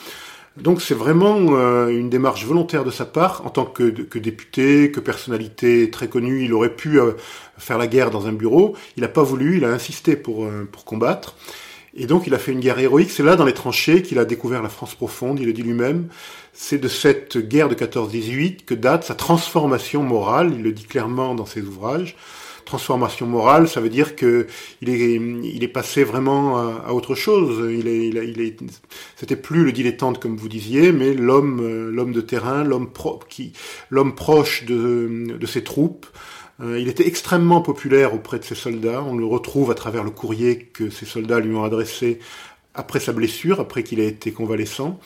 Donc 0.57 0.81
c'est 0.81 0.95
vraiment 0.95 1.37
euh, 1.57 1.89
une 1.89 2.09
démarche 2.09 2.45
volontaire 2.45 2.85
de 2.85 2.91
sa 2.91 3.05
part. 3.05 3.45
En 3.45 3.49
tant 3.49 3.65
que, 3.65 3.83
député, 4.17 4.89
que 4.91 5.01
personnalité 5.01 5.89
très 5.91 6.07
connue, 6.07 6.45
il 6.45 6.53
aurait 6.53 6.75
pu 6.75 6.99
euh, 6.99 7.11
faire 7.57 7.77
la 7.77 7.87
guerre 7.87 8.09
dans 8.09 8.27
un 8.27 8.31
bureau. 8.31 8.75
Il 8.95 9.01
n'a 9.01 9.09
pas 9.09 9.23
voulu, 9.23 9.57
il 9.57 9.65
a 9.65 9.69
insisté 9.69 10.15
pour, 10.15 10.45
euh, 10.45 10.67
pour 10.71 10.85
combattre. 10.85 11.35
Et 11.93 12.07
donc 12.07 12.27
il 12.27 12.33
a 12.33 12.39
fait 12.39 12.53
une 12.53 12.61
guerre 12.61 12.79
héroïque. 12.79 13.11
C'est 13.11 13.23
là, 13.23 13.35
dans 13.35 13.45
les 13.45 13.53
tranchées, 13.53 14.01
qu'il 14.01 14.19
a 14.19 14.25
découvert 14.25 14.61
la 14.61 14.69
France 14.69 14.95
profonde, 14.95 15.39
il 15.39 15.45
le 15.45 15.53
dit 15.53 15.63
lui-même. 15.63 16.07
C'est 16.53 16.77
de 16.77 16.87
cette 16.87 17.37
guerre 17.37 17.67
de 17.67 17.75
14-18 17.75 18.63
que 18.65 18.73
date 18.73 19.03
sa 19.03 19.15
transformation 19.15 20.03
morale, 20.03 20.53
il 20.55 20.63
le 20.63 20.71
dit 20.71 20.85
clairement 20.85 21.35
dans 21.35 21.45
ses 21.45 21.61
ouvrages 21.61 22.15
transformation 22.65 23.25
morale, 23.27 23.67
ça 23.67 23.79
veut 23.79 23.89
dire 23.89 24.15
que 24.15 24.47
il 24.81 24.89
est, 24.89 25.15
il 25.15 25.63
est 25.63 25.69
passé 25.69 26.03
vraiment 26.03 26.57
à, 26.57 26.91
autre 26.91 27.15
chose. 27.15 27.71
Il 27.71 27.87
est, 27.87 28.07
il, 28.07 28.41
est, 28.41 28.57
c'était 29.15 29.35
plus 29.35 29.63
le 29.65 29.71
dilettante 29.71 30.19
comme 30.19 30.35
vous 30.35 30.49
disiez, 30.49 30.91
mais 30.91 31.13
l'homme, 31.13 31.59
euh, 31.61 31.91
l'homme 31.91 32.11
de 32.11 32.21
terrain, 32.21 32.63
l'homme 32.63 32.91
proche 34.15 34.65
de, 34.65 35.37
de 35.37 35.45
ses 35.45 35.63
troupes. 35.63 36.07
Euh, 36.61 36.79
il 36.79 36.87
était 36.87 37.07
extrêmement 37.07 37.61
populaire 37.61 38.13
auprès 38.13 38.39
de 38.39 38.43
ses 38.43 38.55
soldats. 38.55 39.03
On 39.03 39.15
le 39.15 39.25
retrouve 39.25 39.71
à 39.71 39.75
travers 39.75 40.03
le 40.03 40.11
courrier 40.11 40.57
que 40.57 40.89
ses 40.89 41.05
soldats 41.05 41.39
lui 41.39 41.53
ont 41.55 41.63
adressé 41.63 42.19
après 42.73 42.99
sa 42.99 43.13
blessure, 43.13 43.59
après 43.59 43.83
qu'il 43.83 43.99
a 43.99 44.03
été 44.03 44.31
convalescent. 44.31 44.99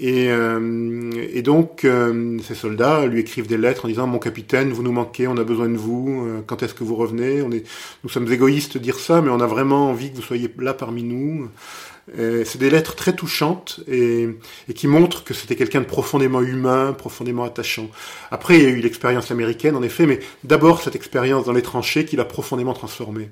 Et, 0.00 0.28
euh, 0.30 1.42
donc, 1.42 1.84
euh, 1.84 2.38
ces 2.46 2.54
soldats 2.54 3.06
lui 3.06 3.20
écrivent 3.20 3.48
des 3.48 3.56
lettres 3.56 3.84
en 3.84 3.88
disant 3.88 4.06
Mon 4.06 4.18
capitaine, 4.18 4.70
vous 4.70 4.82
nous 4.82 4.92
manquez, 4.92 5.26
on 5.26 5.36
a 5.36 5.44
besoin 5.44 5.68
de 5.68 5.76
vous, 5.76 6.24
euh, 6.24 6.40
quand 6.46 6.62
est-ce 6.62 6.74
que 6.74 6.84
vous 6.84 6.94
revenez? 6.94 7.42
On 7.42 7.50
est, 7.50 7.64
Nous 8.04 8.10
sommes 8.10 8.30
égoïstes 8.32 8.74
de 8.74 8.78
dire 8.78 8.98
ça, 8.98 9.20
mais 9.20 9.30
on 9.30 9.40
a 9.40 9.46
vraiment 9.46 9.90
envie 9.90 10.10
que 10.10 10.16
vous 10.16 10.22
soyez 10.22 10.52
là 10.58 10.74
parmi 10.74 11.02
nous. 11.02 11.48
C'est 12.16 12.56
des 12.56 12.70
lettres 12.70 12.94
très 12.94 13.12
touchantes 13.12 13.80
et, 13.86 14.30
et 14.66 14.72
qui 14.72 14.86
montrent 14.86 15.24
que 15.24 15.34
c'était 15.34 15.56
quelqu'un 15.56 15.80
de 15.80 15.84
profondément 15.84 16.40
humain, 16.40 16.94
profondément 16.94 17.44
attachant. 17.44 17.90
Après, 18.30 18.56
il 18.56 18.62
y 18.62 18.66
a 18.66 18.70
eu 18.70 18.80
l'expérience 18.80 19.30
américaine, 19.30 19.76
en 19.76 19.82
effet, 19.82 20.06
mais 20.06 20.20
d'abord 20.42 20.80
cette 20.80 20.96
expérience 20.96 21.44
dans 21.44 21.52
les 21.52 21.60
tranchées 21.60 22.06
qui 22.06 22.16
l'a 22.16 22.24
profondément 22.24 22.72
transformé. 22.72 23.28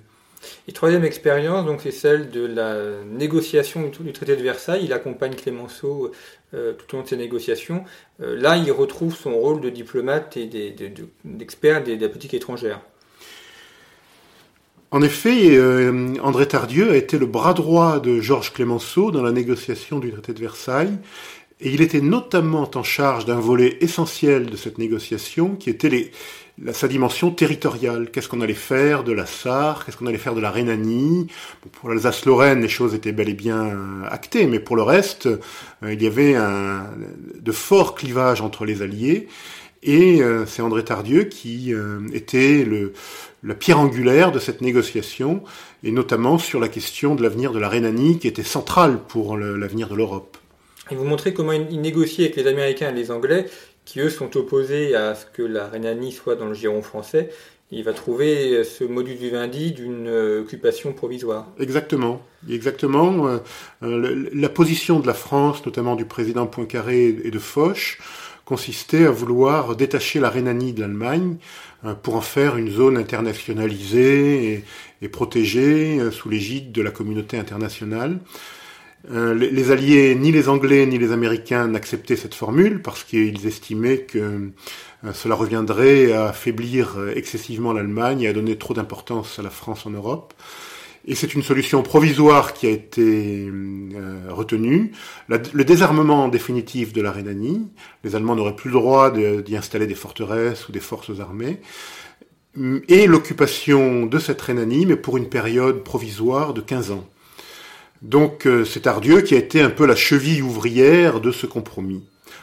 Et 0.69 0.73
troisième 0.73 1.05
expérience, 1.05 1.67
donc 1.67 1.81
c'est 1.83 1.91
celle 1.91 2.31
de 2.31 2.47
la 2.47 2.77
négociation 3.05 3.91
du 4.01 4.13
traité 4.13 4.37
de 4.37 4.43
Versailles. 4.43 4.83
Il 4.85 4.93
accompagne 4.93 5.35
Clémenceau 5.35 6.13
euh, 6.55 6.73
tout 6.73 6.95
au 6.95 6.99
long 6.99 7.03
de 7.03 7.09
ces 7.09 7.17
négociations. 7.17 7.85
Euh, 8.23 8.37
là, 8.41 8.57
il 8.57 8.71
retrouve 8.71 9.17
son 9.17 9.35
rôle 9.35 9.61
de 9.61 9.71
diplomate 9.71 10.37
et 10.37 10.47
d'expert 11.25 11.83
de, 11.83 11.95
la 11.95 12.09
politique 12.09 12.35
étrangère. 12.35 12.81
En 14.93 15.03
effet, 15.03 15.57
euh, 15.57 16.15
André 16.23 16.47
Tardieu 16.47 16.93
a 16.93 16.97
été 16.97 17.19
le 17.19 17.27
bras 17.27 17.53
droit 17.53 17.99
de 17.99 18.21
Georges 18.21 18.53
Clémenceau 18.53 19.11
dans 19.11 19.23
la 19.23 19.33
négociation 19.33 19.99
du 19.99 20.13
traité 20.13 20.33
de 20.33 20.39
Versailles, 20.39 20.97
et 21.61 21.71
il 21.71 21.81
était 21.81 22.01
notamment 22.03 22.71
en 22.75 22.83
charge 22.83 23.25
d'un 23.25 23.41
volet 23.41 23.79
essentiel 23.81 24.47
de 24.47 24.57
cette 24.57 24.79
négociation, 24.79 25.57
qui 25.57 25.71
était 25.71 25.89
les, 25.89 26.11
sa 26.73 26.89
dimension 26.89 27.31
territoriale. 27.31 28.11
Qu'est-ce 28.11 28.29
qu'on 28.29 28.41
allait 28.41 28.55
faire 28.55 29.05
de 29.05 29.13
la 29.13 29.27
Sarre? 29.27 29.85
Qu'est-ce 29.85 29.97
qu'on 29.97 30.07
allait 30.07 30.19
faire 30.19 30.35
de 30.35 30.41
la 30.41 30.51
Rhénanie? 30.51 31.29
Pour 31.73 31.89
l'Alsace-Lorraine, 31.89 32.61
les 32.61 32.69
choses 32.69 32.95
étaient 32.95 33.13
bel 33.13 33.29
et 33.29 33.35
bien 33.35 33.67
euh, 33.67 34.03
actées, 34.09 34.47
mais 34.47 34.61
pour 34.61 34.77
le 34.77 34.83
reste, 34.83 35.27
euh, 35.27 35.39
il 35.93 36.03
y 36.03 36.07
avait 36.07 36.35
un, 36.35 36.85
de 37.41 37.53
forts 37.53 37.95
clivages 37.95 38.41
entre 38.41 38.65
les 38.65 38.83
alliés. 38.83 39.29
Et 39.83 40.23
euh, 40.23 40.47
c'est 40.47 40.63
André 40.63 40.85
Tardieu 40.85 41.25
qui 41.25 41.73
était 42.13 42.65
le, 42.65 42.93
la 43.43 43.55
pierre 43.55 43.79
angulaire 43.79 44.33
de 44.33 44.39
cette 44.39 44.61
négociation, 44.61 45.43
et 45.85 45.93
notamment 45.93 46.39
sur 46.39 46.59
la 46.59 46.69
question 46.69 47.15
de 47.15 47.23
l'avenir 47.23 47.53
de 47.53 47.59
la 47.59 47.69
Rhénanie, 47.69 48.19
qui 48.19 48.29
était 48.29 48.43
centrale 48.43 48.99
pour 49.09 49.37
l'avenir 49.37 49.89
de 49.89 49.95
l'Europe. 49.95 50.37
Et 50.91 50.95
vous 50.95 51.05
montrez 51.05 51.35
comment 51.35 51.53
il 51.53 51.81
négociait 51.81 52.25
avec 52.25 52.37
les 52.37 52.47
Américains 52.47 52.91
et 52.91 52.95
les 52.95 53.11
Anglais 53.11 53.47
qui 53.87 54.01
eux 54.01 54.11
sont 54.11 54.37
opposés 54.37 54.95
à 54.95 55.15
ce 55.15 55.25
que 55.25 55.43
la 55.43 55.69
Rhénanie 55.69 56.13
soit 56.13 56.35
dans 56.35 56.47
le 56.47 56.55
giron 56.55 56.83
français, 56.83 57.31
il 57.71 57.83
va 57.83 57.93
trouver 57.93 58.63
ce 58.65 58.85
modus 58.85 59.15
vivendi 59.15 59.73
d'une 59.73 60.07
euh, 60.09 60.43
occupation 60.43 60.93
provisoire. 60.93 61.47
Exactement. 61.59 62.23
Exactement. 62.49 63.27
Euh, 63.27 63.39
euh, 63.83 64.29
la 64.33 64.49
position 64.49 65.01
de 65.01 65.07
la 65.07 65.15
France, 65.15 65.65
notamment 65.67 65.97
du 65.97 66.05
président 66.05 66.47
Poincaré 66.47 67.17
et 67.25 67.31
de 67.31 67.39
Foch, 67.39 67.99
consistait 68.45 69.07
à 69.07 69.11
vouloir 69.11 69.75
détacher 69.75 70.21
la 70.21 70.31
Rhénanie 70.31 70.73
de 70.73 70.81
l'Allemagne 70.81 71.37
pour 72.05 72.15
en 72.15 72.21
faire 72.21 72.57
une 72.57 72.71
zone 72.71 72.97
internationalisée 72.97 74.65
et 75.03 75.09
protégée 75.09 76.01
sous 76.13 76.29
l'égide 76.29 76.71
de 76.71 76.81
la 76.81 76.93
communauté 76.93 77.39
internationale. 77.39 78.21
Euh, 79.11 79.35
les 79.35 79.71
Alliés, 79.71 80.17
ni 80.17 80.33
les 80.33 80.49
Anglais 80.49 80.85
ni 80.87 80.99
les 80.99 81.13
Américains 81.13 81.69
n'acceptaient 81.69 82.17
cette 82.17 82.35
formule 82.35 82.83
parce 82.83 83.05
qu'ils 83.05 83.47
estimaient 83.47 83.99
que 83.99 84.19
euh, 84.19 85.13
cela 85.13 85.37
reviendrait 85.37 86.13
à 86.13 86.27
affaiblir 86.29 86.97
euh, 86.99 87.13
excessivement 87.15 87.73
l'Allemagne 87.73 88.23
et 88.23 88.29
à 88.29 88.33
donner 88.33 88.57
trop 88.57 88.75
d'importance 88.75 89.39
à 89.39 89.43
la 89.43 89.51
France 89.51 89.87
en 89.87 89.91
Europe. 89.91 90.35
Et 91.09 91.15
c'est 91.15 91.35
une 91.35 91.43
solution 91.43 91.85
provisoire 91.85 92.53
qui 92.53 92.67
a 92.67 92.71
été 92.71 93.49
retenue. 94.29 94.91
le 95.29 95.65
désarmement 95.65 96.27
définitif 96.27 96.93
de 96.93 97.01
la 97.01 97.13
Rhénanie, 97.13 97.69
les 98.03 98.17
Allemands 98.17 98.35
n'auraient 98.35 98.57
plus 98.57 98.71
le 98.71 98.75
droit 98.75 99.13
d'y 99.13 99.57
installer 99.57 99.87
des 99.87 99.95
forteresses 99.95 100.69
ou 100.69 100.73
des 100.73 100.81
forces 100.81 101.21
armées, 101.21 101.61
et 102.89 103.07
l'occupation 103.07 104.07
de 104.07 104.19
cette 104.19 104.43
Rhénanie, 104.43 104.85
mais 104.85 104.97
pour 104.97 105.17
une 105.17 105.29
période 105.29 105.85
provisoire 105.85 106.55
de 106.55 106.61
15 106.61 106.91
ans. 106.91 107.07
Donc 108.03 108.47
euh, 108.47 108.65
c'est 108.65 108.87
Ardieu 108.87 109.23
qui 109.23 109.35
a 109.35 109.39
été 109.39 109.61
un 109.61 109.71
peu 109.71 109.87
la 109.87 109.97
cheville 109.97 110.43
ouvrière 110.43 111.21
de 111.21 111.31
ce 111.33 111.47
compromis. 111.47 112.03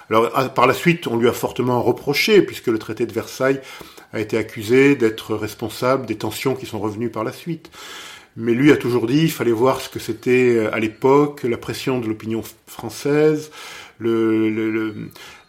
Alors 0.10 0.54
par 0.54 0.68
la 0.68 0.74
suite, 0.74 1.08
on 1.08 1.18
lui 1.18 1.30
a 1.30 1.34
fortement 1.34 1.82
reproché, 1.82 2.42
puisque 2.42 2.68
le 2.68 2.78
traité 2.78 3.06
de 3.06 3.14
Versailles 3.14 3.62
a 4.12 4.20
été 4.20 4.38
accusé 4.38 4.96
d'être 4.96 5.36
responsable 5.36 6.06
des 6.06 6.18
tensions 6.18 6.56
qui 6.56 6.66
sont 6.66 6.80
revenues 6.80 7.10
par 7.10 7.24
la 7.24 7.32
suite. 7.32 7.72
Mais 8.36 8.54
lui 8.54 8.72
a 8.72 8.78
toujours 8.78 9.06
dit, 9.06 9.24
il 9.24 9.32
fallait 9.32 9.52
voir 9.52 9.80
ce 9.80 9.90
que 9.90 10.00
c'était 10.00 10.56
euh, 10.56 10.74
à 10.74 10.80
l'époque, 10.80 11.44
la 11.44 11.58
pression 11.58 12.00
de 12.00 12.08
l'opinion 12.08 12.42
française, 12.66 13.52
le, 14.00 14.50
le, 14.50 14.96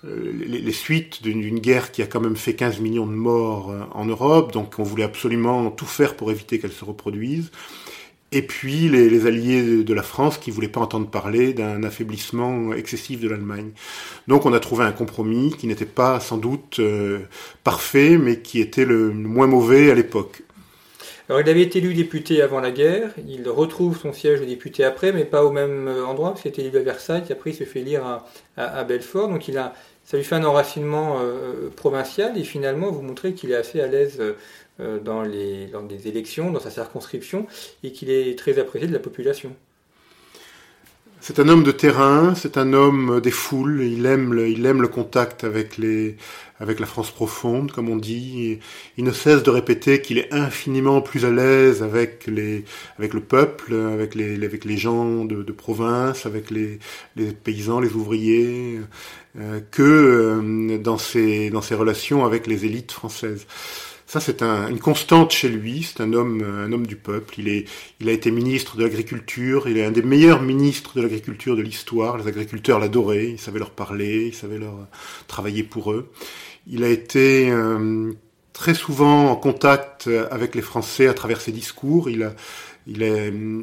les, 0.05 0.73
suites 0.73 1.23
d'une 1.23 1.59
guerre 1.61 1.93
qui 1.93 2.03
a 2.03 2.07
quand 2.07 2.21
même 2.21 2.37
fait 2.37 2.55
15 2.55 2.81
millions 2.81 3.07
de 3.07 3.13
morts 3.13 3.71
euh, 3.71 3.81
en 3.93 4.05
Europe, 4.05 4.53
donc 4.53 4.79
on 4.79 4.83
voulait 4.83 5.05
absolument 5.05 5.71
tout 5.71 5.87
faire 5.87 6.15
pour 6.15 6.31
éviter 6.31 6.59
qu'elle 6.59 6.73
se 6.73 6.85
reproduise 6.85 7.51
et 8.33 8.43
puis 8.43 8.89
les, 8.89 9.27
alliés 9.27 9.85
de 9.85 9.95
la 9.95 10.03
France 10.03 10.39
qui 10.39 10.51
voulaient 10.51 10.69
pas 10.69 10.81
entendre 10.81 11.09
parler 11.09 11.53
d'un 11.53 11.83
affaiblissement 11.85 12.73
excessif 12.73 13.21
de 13.21 13.29
l'Allemagne. 13.29 13.71
Donc 14.27 14.45
on 14.45 14.53
a 14.53 14.61
trouvé 14.61 14.85
un 14.85 14.93
compromis 14.93 15.55
qui 15.57 15.67
n'était 15.67 15.85
pas 15.85 16.19
sans 16.21 16.37
doute 16.37 16.81
euh, 16.81 17.21
parfait, 17.63 18.19
mais 18.19 18.41
qui 18.41 18.61
était 18.61 18.85
le 18.85 19.13
moins 19.13 19.47
mauvais 19.47 19.91
à 19.91 19.95
l'époque. 19.95 20.43
Alors 21.29 21.41
il 21.41 21.49
avait 21.49 21.63
été 21.63 21.79
élu 21.79 21.95
député 21.95 22.43
avant 22.43 22.61
la 22.61 22.71
guerre, 22.71 23.11
il 23.27 23.49
retrouve 23.49 23.99
son 23.99 24.13
siège 24.13 24.41
de 24.41 24.45
député 24.45 24.85
après, 24.85 25.11
mais 25.11 25.25
pas 25.25 25.43
au 25.43 25.53
même 25.53 25.89
euh, 25.89 26.05
endroit, 26.05 26.31
parce 26.31 26.43
qu'il 26.43 26.51
était 26.51 26.65
élu 26.65 26.77
à 26.77 26.83
Versailles, 26.83 27.23
puis 27.23 27.33
après 27.33 27.51
il 27.51 27.55
se 27.55 27.65
fait 27.65 27.81
lire 27.81 28.23
à, 28.57 28.85
Belfort, 28.85 29.29
donc 29.29 29.49
il 29.49 29.57
a, 29.57 29.73
ça 30.05 30.19
lui 30.19 30.25
fait 30.25 30.35
un 30.35 30.45
enracinement 30.45 31.21
euh, 31.23 31.71
provincial, 31.75 32.37
et 32.37 32.45
finalement 32.45 32.91
vous 32.91 33.01
montrez 33.01 33.33
qu'il 33.33 33.53
est 33.53 33.57
assez 33.57 33.81
à 33.81 33.87
l'aise 33.87 34.21
dans, 34.79 35.23
les, 35.23 35.67
dans 35.67 35.83
des 35.83 36.09
élections, 36.09 36.51
dans 36.51 36.61
sa 36.61 36.71
circonscription, 36.71 37.47
et 37.83 37.93
qu'il 37.93 38.11
est 38.11 38.39
très 38.39 38.59
apprécié 38.59 38.89
de 38.89 38.93
la 38.93 38.99
population. 38.99 39.55
C'est 41.27 41.39
un 41.39 41.49
homme 41.49 41.65
de 41.65 41.73
terrain, 41.73 42.35
c'est 42.35 42.59
un 42.59 42.75
homme 42.75 43.19
des 43.23 43.31
foules, 43.31 43.81
il 43.83 44.05
aime 44.05 44.35
le, 44.35 44.47
il 44.47 44.67
aime 44.67 44.83
le 44.83 44.89
contact 44.89 45.43
avec, 45.43 45.79
les, 45.79 46.17
avec 46.61 46.81
la 46.81 46.85
France 46.85 47.11
profonde, 47.11 47.73
comme 47.73 47.89
on 47.89 47.97
dit. 47.97 48.59
Il 48.99 49.05
ne 49.05 49.11
cesse 49.11 49.43
de 49.43 49.49
répéter 49.49 50.03
qu'il 50.03 50.19
est 50.19 50.31
infiniment 50.35 51.01
plus 51.01 51.25
à 51.25 51.31
l'aise 51.31 51.83
avec, 51.83 52.27
les, 52.27 52.67
avec 52.99 53.15
le 53.15 53.21
peuple, 53.21 53.73
avec 53.75 54.15
les, 54.15 54.35
avec 54.45 54.67
les 54.67 54.77
gens 54.77 55.25
de, 55.25 55.43
de 55.43 55.53
province, 55.53 56.27
avec 56.27 56.51
les, 56.51 56.79
les 57.17 57.33
paysans, 57.33 57.81
les 57.81 57.95
ouvriers, 57.95 58.81
euh, 59.39 59.61
que 59.71 59.83
euh, 59.83 60.77
dans, 60.77 60.99
ses, 60.99 61.49
dans 61.49 61.63
ses 61.63 61.75
relations 61.75 62.27
avec 62.27 62.47
les 62.47 62.67
élites 62.67 62.93
françaises. 62.93 63.47
Ça, 64.15 64.21
c'est 64.21 64.45
une 64.45 64.79
constante 64.79 65.33
chez 65.33 65.49
lui. 65.49 65.83
C'est 65.83 66.01
un 66.01 66.13
homme, 66.13 66.41
un 66.41 66.71
homme 66.71 66.87
du 66.87 66.95
peuple. 66.95 67.35
Il, 67.39 67.49
est, 67.49 67.65
il 67.99 68.09
a 68.09 68.13
été 68.13 68.31
ministre 68.31 68.77
de 68.77 68.85
l'agriculture. 68.85 69.69
Il 69.69 69.77
est 69.77 69.85
un 69.85 69.91
des 69.91 70.03
meilleurs 70.03 70.41
ministres 70.41 70.93
de 70.95 71.03
l'agriculture 71.03 71.57
de 71.57 71.63
l'histoire. 71.63 72.17
Les 72.17 72.29
agriculteurs 72.29 72.79
l'adoraient. 72.79 73.31
Il 73.31 73.41
savait 73.41 73.59
leur 73.59 73.73
parler. 73.73 74.27
Il 74.29 74.35
savait 74.35 74.59
leur 74.59 74.87
travailler 75.27 75.65
pour 75.65 75.91
eux. 75.91 76.13
Il 76.69 76.85
a 76.85 76.89
été 76.91 77.51
euh, 77.51 78.13
très 78.53 78.75
souvent 78.75 79.33
en 79.33 79.35
contact 79.35 80.09
avec 80.31 80.55
les 80.55 80.63
Français 80.63 81.09
à 81.09 81.15
travers 81.15 81.41
ses 81.41 81.51
discours. 81.51 82.09
Il 82.09 82.23
a, 82.23 82.35
il 82.87 83.03
a 83.03 83.07
euh, 83.07 83.63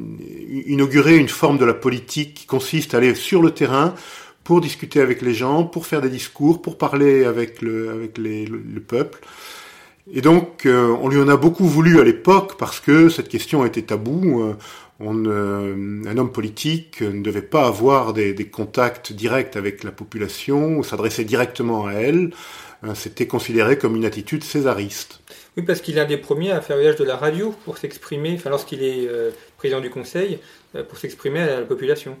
inauguré 0.66 1.16
une 1.16 1.30
forme 1.30 1.56
de 1.56 1.64
la 1.64 1.72
politique 1.72 2.34
qui 2.34 2.44
consiste 2.44 2.92
à 2.92 2.98
aller 2.98 3.14
sur 3.14 3.40
le 3.40 3.52
terrain 3.52 3.94
pour 4.44 4.60
discuter 4.60 5.00
avec 5.00 5.22
les 5.22 5.32
gens, 5.32 5.64
pour 5.64 5.86
faire 5.86 6.02
des 6.02 6.10
discours, 6.10 6.60
pour 6.60 6.76
parler 6.76 7.24
avec 7.24 7.62
le, 7.62 7.88
avec 7.88 8.18
le, 8.18 8.80
peuple. 8.80 9.20
Et 10.10 10.20
donc, 10.20 10.66
euh, 10.66 10.96
on 11.00 11.08
lui 11.08 11.20
en 11.20 11.28
a 11.28 11.36
beaucoup 11.36 11.66
voulu 11.66 12.00
à 12.00 12.04
l'époque 12.04 12.56
parce 12.58 12.80
que 12.80 13.08
cette 13.08 13.28
question 13.28 13.64
était 13.64 13.82
tabou. 13.82 14.42
Euh, 14.42 14.54
euh, 15.00 16.04
un 16.06 16.18
homme 16.18 16.32
politique 16.32 17.02
ne 17.02 17.22
devait 17.22 17.42
pas 17.42 17.66
avoir 17.66 18.12
des, 18.12 18.34
contacts 18.48 19.12
directs 19.12 19.56
avec 19.56 19.84
la 19.84 19.92
population 19.92 20.82
s'adresser 20.82 21.24
directement 21.24 21.86
à 21.86 21.92
elle. 21.94 22.30
C'était 22.94 23.28
considéré 23.28 23.78
comme 23.78 23.94
une 23.94 24.04
attitude 24.04 24.42
césariste. 24.42 25.20
Oui, 25.56 25.62
parce 25.62 25.80
qu'il 25.80 25.98
est 25.98 26.00
un 26.00 26.04
des 26.04 26.16
premiers 26.16 26.50
à 26.50 26.60
faire 26.60 26.78
usage 26.78 26.96
de 26.96 27.04
la 27.04 27.16
radio 27.16 27.54
pour 27.64 27.78
s'exprimer, 27.78 28.34
enfin 28.34 28.50
lorsqu'il 28.50 28.82
est 28.82 29.08
président 29.56 29.80
du 29.80 29.88
Conseil, 29.88 30.40
pour 30.88 30.98
s'exprimer 30.98 31.40
à 31.40 31.60
la 31.60 31.66
population. 31.66 32.16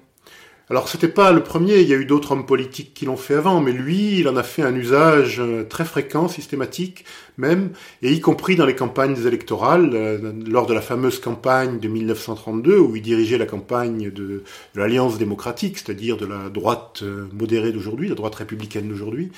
Alors 0.70 0.88
c'était 0.88 1.08
pas 1.08 1.32
le 1.32 1.42
premier, 1.42 1.80
il 1.80 1.88
y 1.88 1.92
a 1.92 1.96
eu 1.96 2.04
d'autres 2.04 2.32
hommes 2.32 2.46
politiques 2.46 2.94
qui 2.94 3.04
l'ont 3.04 3.16
fait 3.16 3.34
avant, 3.34 3.60
mais 3.60 3.72
lui, 3.72 4.20
il 4.20 4.28
en 4.28 4.36
a 4.36 4.44
fait 4.44 4.62
un 4.62 4.74
usage 4.74 5.40
euh, 5.40 5.64
très 5.64 5.84
fréquent, 5.84 6.28
systématique 6.28 7.04
même, 7.36 7.70
et 8.00 8.12
y 8.12 8.20
compris 8.20 8.54
dans 8.54 8.64
les 8.64 8.76
campagnes 8.76 9.16
électorales, 9.26 9.90
euh, 9.92 10.32
lors 10.46 10.66
de 10.66 10.74
la 10.74 10.80
fameuse 10.80 11.18
campagne 11.18 11.80
de 11.80 11.88
1932, 11.88 12.78
où 12.78 12.94
il 12.94 13.02
dirigeait 13.02 13.38
la 13.38 13.46
campagne 13.46 14.10
de, 14.10 14.44
l'Alliance 14.74 15.18
démocratique, 15.18 15.78
c'est-à-dire 15.78 16.16
de 16.16 16.26
la 16.26 16.48
droite 16.48 17.00
euh, 17.02 17.26
modérée 17.32 17.72
d'aujourd'hui, 17.72 18.08
la 18.08 18.14
droite 18.14 18.36
républicaine 18.36 18.88
d'aujourd'hui. 18.88 19.32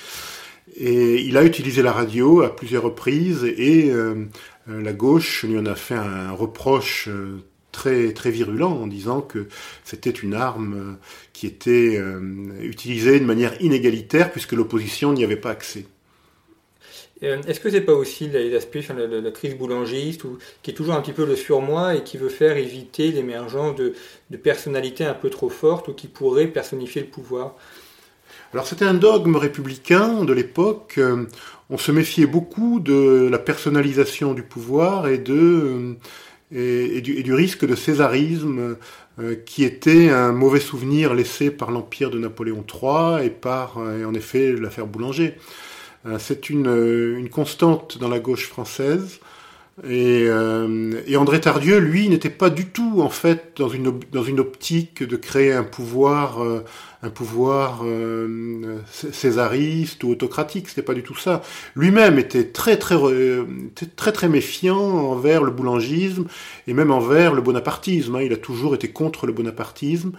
Et 0.77 1.21
il 1.21 1.37
a 1.37 1.43
utilisé 1.43 1.81
la 1.81 1.91
radio 1.91 2.41
à 2.41 2.55
plusieurs 2.55 2.83
reprises, 2.83 3.43
et 3.43 3.91
la 4.67 4.93
gauche 4.93 5.43
lui 5.43 5.59
en 5.59 5.65
a 5.67 5.75
fait 5.75 5.93
un 5.93 6.31
reproche 6.31 7.07
très, 7.75 8.13
très 8.13 8.31
virulent 8.31 8.71
en 8.71 8.87
disant 8.87 9.21
que 9.21 9.47
c'était 9.83 10.09
une 10.09 10.33
arme 10.33 10.73
euh, 10.73 10.93
qui 11.33 11.45
était 11.45 11.97
euh, 11.97 12.21
utilisée 12.61 13.19
de 13.19 13.25
manière 13.25 13.61
inégalitaire 13.61 14.31
puisque 14.31 14.53
l'opposition 14.53 15.11
n'y 15.11 15.25
avait 15.25 15.35
pas 15.35 15.51
accès. 15.51 15.85
Euh, 17.23 17.41
est-ce 17.47 17.59
que 17.59 17.69
c'est 17.69 17.81
pas 17.81 17.93
aussi 17.93 18.29
l'aspect 18.29 18.81
de 18.81 19.19
la, 19.19 19.31
crise 19.31 19.57
boulangiste 19.57 20.23
ou, 20.23 20.37
qui 20.63 20.71
est 20.71 20.73
toujours 20.73 20.95
un 20.95 21.01
petit 21.01 21.11
peu 21.11 21.25
le 21.25 21.35
surmoi 21.35 21.95
et 21.95 22.03
qui 22.03 22.17
veut 22.17 22.29
faire 22.29 22.55
éviter 22.55 23.11
l'émergence 23.11 23.75
de, 23.75 23.93
de, 24.29 24.37
personnalités 24.37 25.05
un 25.05 25.13
peu 25.13 25.29
trop 25.29 25.49
fortes 25.49 25.89
ou 25.89 25.93
qui 25.93 26.07
pourraient 26.07 26.47
personnifier 26.47 27.01
le 27.01 27.07
pouvoir? 27.07 27.55
Alors 28.53 28.67
c'était 28.67 28.85
un 28.85 28.93
dogme 28.93 29.35
républicain 29.35 30.23
de 30.23 30.31
l'époque. 30.31 30.99
On 31.69 31.77
se 31.77 31.91
méfiait 31.91 32.27
beaucoup 32.27 32.79
de 32.79 33.27
la 33.29 33.39
personnalisation 33.39 34.33
du 34.33 34.43
pouvoir 34.43 35.07
et 35.07 35.17
de 35.17 35.97
et, 36.51 37.01
du, 37.01 37.33
risque 37.33 37.65
de 37.65 37.75
césarisme 37.75 38.77
euh, 39.19 39.35
qui 39.45 39.63
était 39.63 40.09
un 40.09 40.31
mauvais 40.31 40.59
souvenir 40.59 41.13
laissé 41.13 41.49
par 41.49 41.71
l'empire 41.71 42.09
de 42.09 42.19
Napoléon 42.19 42.63
III 42.63 43.25
et 43.25 43.29
par, 43.29 43.77
euh, 43.77 44.05
en 44.05 44.13
effet, 44.13 44.53
l'affaire 44.53 44.87
Boulanger. 44.87 45.35
Euh, 46.05 46.17
c'est 46.19 46.49
une, 46.49 47.27
constante 47.29 47.97
dans 47.97 48.09
la 48.09 48.19
gauche 48.19 48.47
française. 48.47 49.19
Et, 49.83 50.27
et 51.07 51.17
André 51.17 51.41
Tardieu, 51.41 51.79
lui, 51.79 52.07
n'était 52.07 52.29
pas 52.29 52.49
du 52.49 52.67
tout, 52.67 53.01
en 53.01 53.09
fait, 53.09 53.53
dans 53.57 53.67
une, 53.67 53.99
dans 54.11 54.23
une 54.23 54.39
optique 54.39 55.03
de 55.03 55.17
créer 55.17 55.51
un 55.51 55.65
pouvoir 55.65 56.39
un 57.05 57.09
pouvoir 57.09 57.81
euh, 57.83 58.79
césariste 58.91 60.03
ou 60.03 60.09
autocratique, 60.09 60.69
c'était 60.69 60.81
pas 60.81 60.95
du 60.95 61.03
tout 61.03 61.15
ça. 61.15 61.43
Lui-même 61.75 62.17
était 62.17 62.45
très 62.45 62.77
très 62.77 62.97
très 63.95 64.11
très 64.11 64.27
méfiant 64.27 64.79
envers 64.79 65.43
le 65.43 65.51
boulangisme 65.51 66.25
et 66.67 66.73
même 66.73 66.91
envers 66.91 67.33
le 67.33 67.41
bonapartisme. 67.41 68.15
Hein. 68.15 68.23
Il 68.23 68.33
a 68.33 68.37
toujours 68.37 68.73
été 68.73 68.89
contre 68.89 69.27
le 69.27 69.33
bonapartisme. 69.33 70.13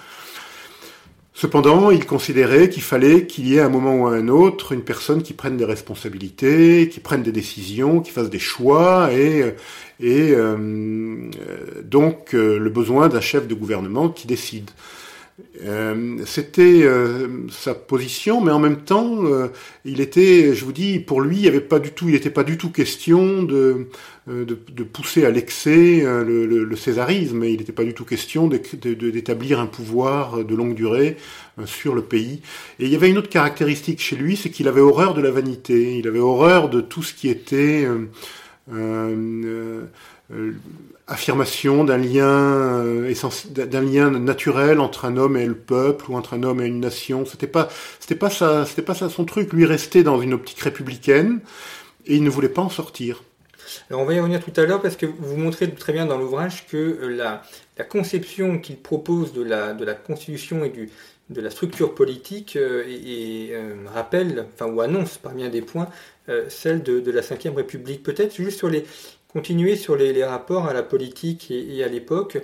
Cependant, 1.38 1.90
il 1.90 2.06
considérait 2.06 2.70
qu'il 2.70 2.82
fallait 2.82 3.26
qu'il 3.26 3.46
y 3.46 3.56
ait 3.56 3.60
à 3.60 3.66
un 3.66 3.68
moment 3.68 3.94
ou 3.94 4.06
à 4.06 4.12
un 4.12 4.28
autre 4.28 4.72
une 4.72 4.80
personne 4.80 5.22
qui 5.22 5.34
prenne 5.34 5.58
des 5.58 5.66
responsabilités, 5.66 6.88
qui 6.88 6.98
prenne 6.98 7.22
des 7.22 7.30
décisions, 7.30 8.00
qui 8.00 8.10
fasse 8.10 8.30
des 8.30 8.38
choix, 8.38 9.12
et, 9.12 9.54
et 10.00 10.30
euh, 10.30 11.28
donc 11.84 12.32
euh, 12.32 12.58
le 12.58 12.70
besoin 12.70 13.10
d'un 13.10 13.20
chef 13.20 13.46
de 13.46 13.54
gouvernement 13.54 14.08
qui 14.08 14.26
décide. 14.26 14.70
Euh, 15.62 16.18
c'était 16.24 16.82
euh, 16.84 17.46
sa 17.50 17.74
position, 17.74 18.40
mais 18.40 18.52
en 18.52 18.58
même 18.58 18.84
temps, 18.84 19.24
euh, 19.26 19.48
il 19.84 20.00
était, 20.00 20.54
je 20.54 20.64
vous 20.64 20.72
dis, 20.72 20.98
pour 20.98 21.20
lui, 21.20 21.36
il 21.36 21.42
n'y 21.42 21.48
avait 21.48 21.60
pas 21.60 21.78
du 21.78 21.90
tout, 21.90 22.08
il 22.08 22.12
n'était 22.12 22.30
pas 22.30 22.44
du 22.44 22.56
tout 22.56 22.70
question 22.70 23.42
de, 23.42 23.88
de, 24.26 24.54
pousser 24.84 25.26
à 25.26 25.30
l'excès 25.30 26.02
le, 26.02 26.46
le, 26.46 26.76
césarisme. 26.76 27.44
Il 27.44 27.58
n'était 27.58 27.72
pas 27.72 27.84
du 27.84 27.92
tout 27.92 28.06
question 28.06 28.48
d'établir 28.48 29.60
un 29.60 29.66
pouvoir 29.66 30.42
de 30.42 30.54
longue 30.54 30.74
durée 30.74 31.16
sur 31.66 31.94
le 31.94 32.02
pays. 32.02 32.40
Et 32.78 32.86
il 32.86 32.88
y 32.88 32.96
avait 32.96 33.10
une 33.10 33.18
autre 33.18 33.28
caractéristique 33.28 34.00
chez 34.00 34.16
lui, 34.16 34.36
c'est 34.36 34.50
qu'il 34.50 34.68
avait 34.68 34.80
horreur 34.80 35.12
de 35.12 35.20
la 35.20 35.30
vanité. 35.30 35.98
Il 35.98 36.08
avait 36.08 36.18
horreur 36.18 36.70
de 36.70 36.80
tout 36.80 37.02
ce 37.02 37.12
qui 37.12 37.28
était 37.28 37.86
affirmation 41.06 41.84
d'un 41.84 41.98
lien 41.98 42.26
euh, 42.26 43.14
d'un 43.48 43.80
lien 43.80 44.10
naturel 44.10 44.80
entre 44.80 45.04
un 45.04 45.16
homme 45.16 45.36
et 45.36 45.46
le 45.46 45.54
peuple 45.54 46.10
ou 46.10 46.16
entre 46.16 46.34
un 46.34 46.42
homme 46.42 46.60
et 46.60 46.66
une 46.66 46.80
nation. 46.80 47.24
C'était 47.24 47.46
pas 47.46 47.68
c'était 48.00 48.16
pas 48.16 48.30
ça 48.30 48.66
c'était 48.66 48.82
pas 48.82 48.94
ça 48.94 49.08
son 49.08 49.24
truc. 49.24 49.52
Lui 49.52 49.66
restait 49.66 50.02
dans 50.02 50.20
une 50.20 50.34
optique 50.34 50.60
républicaine 50.60 51.40
et 52.06 52.16
il 52.16 52.24
ne 52.24 52.30
voulait 52.30 52.48
pas 52.48 52.62
en 52.62 52.70
sortir. 52.70 53.22
Alors 53.90 54.02
on 54.02 54.04
va 54.04 54.14
y 54.14 54.18
revenir 54.18 54.42
tout 54.42 54.52
à 54.60 54.64
l'heure 54.64 54.82
parce 54.82 54.96
que 54.96 55.06
vous 55.06 55.36
montrez 55.36 55.70
très 55.70 55.92
bien 55.92 56.06
dans 56.06 56.18
l'ouvrage 56.18 56.66
que 56.66 56.76
euh, 56.76 57.08
la, 57.16 57.42
conception 57.84 58.58
qu'il 58.58 58.78
propose 58.78 59.32
de 59.32 59.42
la, 59.42 59.74
constitution 59.94 60.64
et 60.64 60.72
de 61.30 61.40
la 61.40 61.50
structure 61.50 61.94
politique 61.94 62.56
et, 62.56 63.52
rappelle, 63.92 64.46
enfin 64.54 64.66
ou 64.72 64.80
annonce 64.80 65.18
par 65.18 65.34
bien 65.34 65.50
des 65.50 65.60
points, 65.60 65.88
celle 66.48 66.82
de, 66.82 67.00
de 67.00 67.10
la 67.10 67.20
Ve 67.20 67.54
République. 67.54 68.02
Peut-être 68.02 68.34
juste 68.34 68.56
sur 68.56 68.70
les, 68.70 68.86
continuer 69.28 69.76
sur 69.76 69.96
les, 69.96 70.24
rapports 70.24 70.66
à 70.66 70.72
la 70.72 70.82
politique 70.82 71.50
et, 71.50 71.84
à 71.84 71.88
l'époque. 71.88 72.38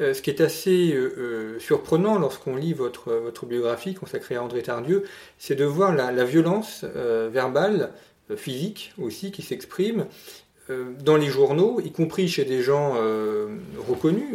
Euh, 0.00 0.14
ce 0.14 0.22
qui 0.22 0.30
est 0.30 0.40
assez 0.40 0.92
euh, 0.92 1.14
euh, 1.16 1.58
surprenant 1.58 2.18
lorsqu'on 2.18 2.56
lit 2.56 2.72
votre, 2.72 3.12
votre 3.12 3.46
biographie 3.46 3.94
consacrée 3.94 4.36
à 4.36 4.42
André 4.42 4.62
Tardieu, 4.62 5.04
c'est 5.38 5.54
de 5.54 5.64
voir 5.64 5.94
la, 5.94 6.24
violence 6.24 6.84
verbale, 6.84 7.92
physique 8.36 8.92
aussi, 8.98 9.30
qui 9.30 9.42
s'exprime 9.42 10.06
dans 11.00 11.16
les 11.16 11.26
journaux, 11.26 11.80
y 11.80 11.90
compris 11.90 12.28
chez 12.28 12.44
des 12.44 12.62
gens 12.62 12.94
euh, 12.96 13.56
reconnus. 13.88 14.34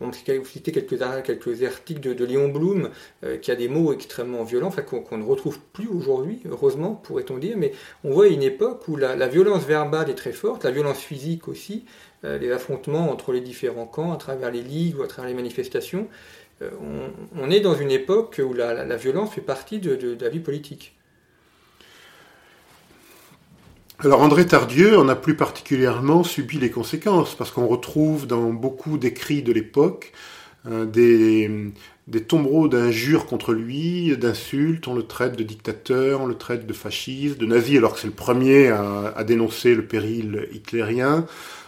Vous, 0.00 0.12
citez 0.12 0.72
quelques, 0.72 0.98
quelques 1.24 1.62
articles 1.62 2.14
de, 2.14 2.24
Léon 2.24 2.48
Blum 2.48 2.90
euh, 3.24 3.36
qui 3.36 3.50
a 3.50 3.56
des 3.56 3.68
mots 3.68 3.92
extrêmement 3.92 4.44
violents, 4.44 4.70
qu'on 4.70 5.18
ne 5.18 5.24
retrouve 5.24 5.58
plus 5.72 5.88
aujourd'hui, 5.88 6.40
heureusement, 6.48 6.94
pourrait-on 6.94 7.38
dire, 7.38 7.56
mais 7.56 7.72
on 8.04 8.12
voit 8.12 8.28
une 8.28 8.42
époque 8.42 8.88
où 8.88 8.96
la, 8.96 9.28
violence 9.28 9.64
verbale 9.64 10.10
est 10.10 10.14
très 10.14 10.32
forte, 10.32 10.64
la 10.64 10.70
violence 10.70 10.98
physique 10.98 11.48
aussi, 11.48 11.84
les 12.22 12.50
affrontements 12.50 13.10
entre 13.10 13.32
les 13.32 13.40
différents 13.40 13.86
camps 13.86 14.12
à 14.12 14.16
travers 14.16 14.50
les 14.50 14.62
ligues 14.62 14.98
ou 14.98 15.02
à 15.02 15.06
travers 15.06 15.28
les 15.28 15.36
manifestations. 15.36 16.08
On, 17.38 17.50
est 17.50 17.60
dans 17.60 17.74
une 17.74 17.90
époque 17.90 18.40
où 18.44 18.52
la, 18.52 18.96
violence 18.96 19.34
fait 19.34 19.40
partie 19.40 19.78
de 19.78 20.16
la 20.20 20.28
vie 20.28 20.40
politique. 20.40 20.94
Alors 24.02 24.22
André 24.22 24.46
Tardieu 24.46 24.98
en 24.98 25.10
a 25.10 25.14
plus 25.14 25.36
particulièrement 25.36 26.24
subi 26.24 26.58
les 26.58 26.70
conséquences, 26.70 27.34
parce 27.34 27.50
qu'on 27.50 27.66
retrouve 27.66 28.26
dans 28.26 28.50
beaucoup 28.50 28.96
d'écrits 28.96 29.42
de 29.42 29.52
l'époque 29.52 30.12
euh, 30.66 30.86
des, 30.86 31.50
tombereaux 32.26 32.66
d'injures 32.66 33.26
contre 33.26 33.52
lui, 33.52 34.16
d'insultes, 34.16 34.88
on 34.88 34.94
le 34.94 35.02
traite 35.02 35.36
de 35.36 35.42
dictateur, 35.42 36.22
on 36.22 36.26
le 36.26 36.34
traite 36.34 36.66
de 36.66 36.72
fasciste, 36.72 37.36
de 37.36 37.44
nazi, 37.44 37.76
alors 37.76 37.92
que 37.92 38.00
c'est 38.00 38.06
le 38.06 38.14
premier 38.14 38.68
à, 38.68 39.22
dénoncer 39.22 39.74
le 39.74 39.84
péril 39.84 40.48
hitlérien. 40.50 41.26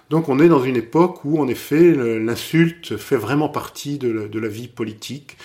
Donc 0.08 0.30
on 0.30 0.38
est 0.38 0.48
dans 0.48 0.64
une 0.64 0.76
époque 0.76 1.26
où 1.26 1.38
en 1.38 1.48
effet 1.48 1.92
l'insulte 1.92 2.96
fait 2.96 3.16
vraiment 3.16 3.50
partie 3.50 3.98
de 3.98 4.10
la, 4.10 4.28
de 4.28 4.38
la 4.38 4.48
vie 4.48 4.68
politique. 4.68 5.36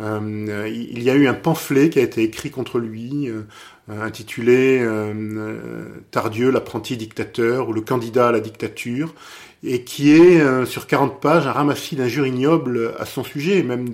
Euh, 0.00 0.68
il 0.70 1.02
y 1.02 1.10
a 1.10 1.14
eu 1.14 1.26
un 1.26 1.34
pamphlet 1.34 1.90
qui 1.90 1.98
a 1.98 2.02
été 2.02 2.22
écrit 2.22 2.50
contre 2.50 2.78
lui, 2.78 3.28
euh, 3.28 3.42
intitulé 3.88 4.78
euh, 4.80 5.84
Tardieu, 6.10 6.50
l'apprenti 6.50 6.96
dictateur 6.96 7.68
ou 7.68 7.72
le 7.72 7.80
candidat 7.80 8.28
à 8.28 8.32
la 8.32 8.40
dictature, 8.40 9.14
et 9.64 9.82
qui 9.82 10.12
est 10.12 10.64
sur 10.66 10.86
40 10.86 11.20
pages 11.20 11.46
un 11.48 11.52
ramassis 11.52 11.96
d'injures 11.96 12.26
ignobles 12.26 12.94
à 12.96 13.04
son 13.04 13.24
sujet, 13.24 13.64
même 13.64 13.88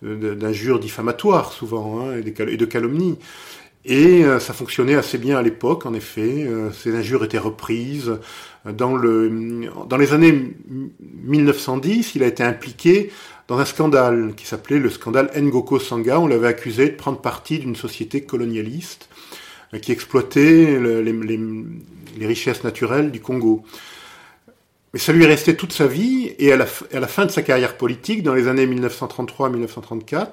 d'injures 0.00 0.80
diffamatoires 0.80 1.52
souvent, 1.52 2.00
hein, 2.00 2.16
et, 2.16 2.22
de 2.56 2.64
calomnies. 2.64 3.18
Et 3.84 4.24
ça 4.40 4.54
fonctionnait 4.54 4.94
assez 4.94 5.18
bien 5.18 5.36
à 5.36 5.42
l'époque, 5.42 5.84
en 5.84 5.92
effet. 5.92 6.48
ces 6.72 6.96
injures 6.96 7.24
étaient 7.24 7.36
reprises. 7.36 8.18
Dans, 8.64 8.96
le, 8.96 9.68
dans 9.86 9.98
les 9.98 10.14
années 10.14 10.54
1910, 11.24 12.14
il 12.14 12.22
a 12.22 12.26
été 12.26 12.42
impliqué 12.42 13.10
dans 13.48 13.58
un 13.58 13.64
scandale 13.64 14.34
qui 14.36 14.46
s'appelait 14.46 14.78
le 14.78 14.90
scandale 14.90 15.30
Ngoko 15.36 15.78
Sanga. 15.78 16.18
On 16.20 16.26
l'avait 16.26 16.48
accusé 16.48 16.88
de 16.88 16.96
prendre 16.96 17.20
parti 17.20 17.58
d'une 17.58 17.76
société 17.76 18.22
colonialiste 18.22 19.08
euh, 19.10 19.15
qui 19.80 19.92
exploitait 19.92 20.78
les, 20.78 22.26
richesses 22.26 22.64
naturelles 22.64 23.10
du 23.10 23.20
Congo. 23.20 23.62
Mais 24.92 25.00
ça 25.00 25.12
lui 25.12 25.24
est 25.24 25.28
resté 25.28 25.56
toute 25.56 25.72
sa 25.72 25.86
vie, 25.86 26.32
et 26.38 26.52
à 26.52 26.56
la, 26.56 26.66
fin 26.66 27.26
de 27.26 27.30
sa 27.30 27.42
carrière 27.42 27.76
politique, 27.76 28.22
dans 28.22 28.34
les 28.34 28.48
années 28.48 28.66
1933-1934, 28.66 30.26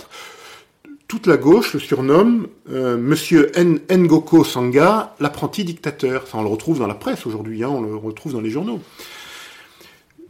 toute 1.08 1.28
la 1.28 1.38
gauche 1.38 1.74
le 1.74 1.80
surnomme 1.80 2.48
euh, 2.72 2.98
Monsieur 2.98 3.52
Ngoko 3.58 4.44
Sanga, 4.44 5.16
l'apprenti 5.20 5.64
dictateur. 5.64 6.28
Ça, 6.28 6.38
on 6.38 6.44
le 6.44 6.50
retrouve 6.50 6.80
dans 6.80 6.88
la 6.88 6.96
presse 6.96 7.26
aujourd'hui, 7.26 7.64
hein, 7.64 7.70
on 7.70 7.82
le 7.82 7.96
retrouve 7.96 8.34
dans 8.34 8.42
les 8.42 8.50
journaux. 8.50 8.80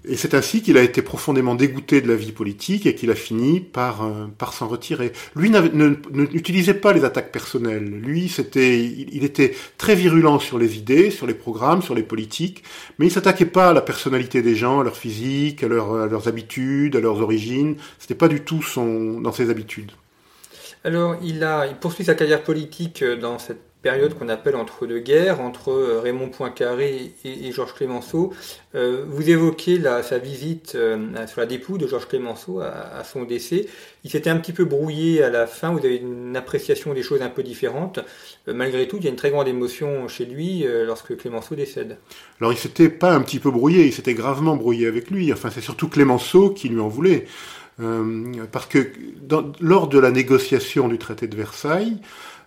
Et 0.06 0.18
c'est 0.18 0.34
ainsi 0.34 0.62
qu'il 0.62 0.78
a 0.78 0.82
été 0.82 1.02
profondément 1.02 1.56
dégoûté 1.56 2.02
de 2.02 2.10
la 2.10 2.16
vie 2.16 2.34
politique 2.34 2.86
et 2.86 2.94
qu'il 2.94 3.10
a 3.10 3.16
fini 3.16 3.62
par, 3.62 4.04
euh, 4.04 4.28
par 4.38 4.54
s'en 4.54 4.68
retirer. 4.68 5.13
Lui 5.36 5.50
n'utilisait 5.50 6.74
pas 6.74 6.92
les 6.92 7.06
attaques 7.06 7.32
personnelles. 7.32 7.86
Lui, 7.86 8.28
c'était, 8.28 8.84
il, 8.84 9.24
était 9.24 9.56
très 9.78 9.96
virulent 9.96 10.39
sur 10.39 10.60
les 10.60 10.78
idées, 10.78 11.10
sur 11.10 11.26
les 11.26 11.34
programmes, 11.34 11.82
sur 11.82 11.96
les 11.96 12.04
politiques, 12.04 12.63
mais 13.00 13.06
il 13.06 13.12
s'attaquait 13.12 13.46
pas 13.46 13.70
à 13.70 13.74
la 13.74 13.82
personnalité 13.82 14.42
des 14.42 14.56
gens, 14.56 14.82
à 14.82 14.84
leur 14.84 14.98
physique, 14.98 15.63
à, 15.63 15.68
à 15.68 15.70
leurs 15.70 16.28
habitudes, 16.28 16.98
à 16.98 17.00
leurs 17.00 17.22
origines. 17.22 17.78
C'était 17.98 18.16
pas 18.16 18.28
du 18.28 18.42
tout 18.42 18.62
son, 18.62 19.22
dans 19.22 19.32
ses 19.32 19.50
habitudes. 19.50 19.92
Alors, 20.84 21.16
il, 21.24 21.44
a, 21.46 21.66
il 21.68 21.76
poursuit 21.76 22.04
sa 22.04 22.13
carrière 22.13 22.44
politique 22.44 23.04
euh, 23.04 23.16
dans 23.16 23.39
cette 23.39 23.73
période 23.84 24.17
qu'on 24.17 24.30
appelle 24.30 24.56
entre 24.56 24.88
deux 24.88 25.00
guerres, 25.00 25.41
entre 25.41 25.69
euh, 25.69 26.00
Raymond 26.00 26.30
Poincaré 26.30 27.13
et, 27.24 27.52
Georges 27.52 27.76
Clémenceau. 27.76 28.34
Euh, 28.74 29.06
vous 29.08 29.30
évoquez 29.30 29.80
sa 30.02 30.17
visite 30.17 30.72
sur 30.72 31.39
la 31.39 31.46
dépouille 31.46 31.78
de 31.78 31.88
Georges 31.88 32.08
Clémenceau 32.08 32.62
à, 32.62 33.04
son 33.04 33.24
décès. 33.24 33.67
Il 34.04 34.10
s'était 34.10 34.32
un 34.32 34.38
petit 34.38 34.54
peu 34.54 34.65
brouillé 34.65 35.22
à 35.22 35.30
la 35.30 35.46
fin, 35.46 35.72
vous 35.72 35.80
avez 35.80 35.98
une 35.98 36.36
appréciation 36.36 36.93
des 36.93 37.04
choses 37.04 37.22
un 37.22 37.30
peu 37.30 37.43
différentes. 37.43 38.00
malgré 38.48 38.88
tout, 38.88 38.98
il 38.98 39.04
y 39.04 39.08
a 39.08 39.12
une 39.12 39.15
très 39.15 39.30
grande 39.30 39.48
émotion 39.48 40.08
chez 40.08 40.26
lui 40.26 40.65
lorsque 40.86 41.15
Clémenceau 41.15 41.56
décède. 41.56 41.98
Alors 42.41 42.52
il 42.52 42.58
s'était 42.58 42.89
pas 42.89 43.13
un 43.13 43.22
petit 43.22 43.39
peu 43.39 43.52
brouillé, 43.52 43.86
il 43.86 43.93
s'était 43.93 44.15
gravement 44.15 44.56
brouillé 44.56 44.88
avec 44.88 45.12
lui. 45.12 45.32
Enfin, 45.32 45.50
c'est 45.52 45.62
surtout 45.62 45.88
Clémenceau 45.88 46.50
qui 46.50 46.69
lui 46.69 46.80
en 46.80 46.88
voulait. 46.88 47.28
Euh, 47.80 48.46
parce 48.52 48.67
que 48.67 48.91
lors 49.60 49.88
de 49.88 49.98
la 49.98 50.12
négociation 50.12 50.88
du 50.88 50.98
traité 50.98 51.28
de 51.28 51.36
Versailles, 51.36 51.98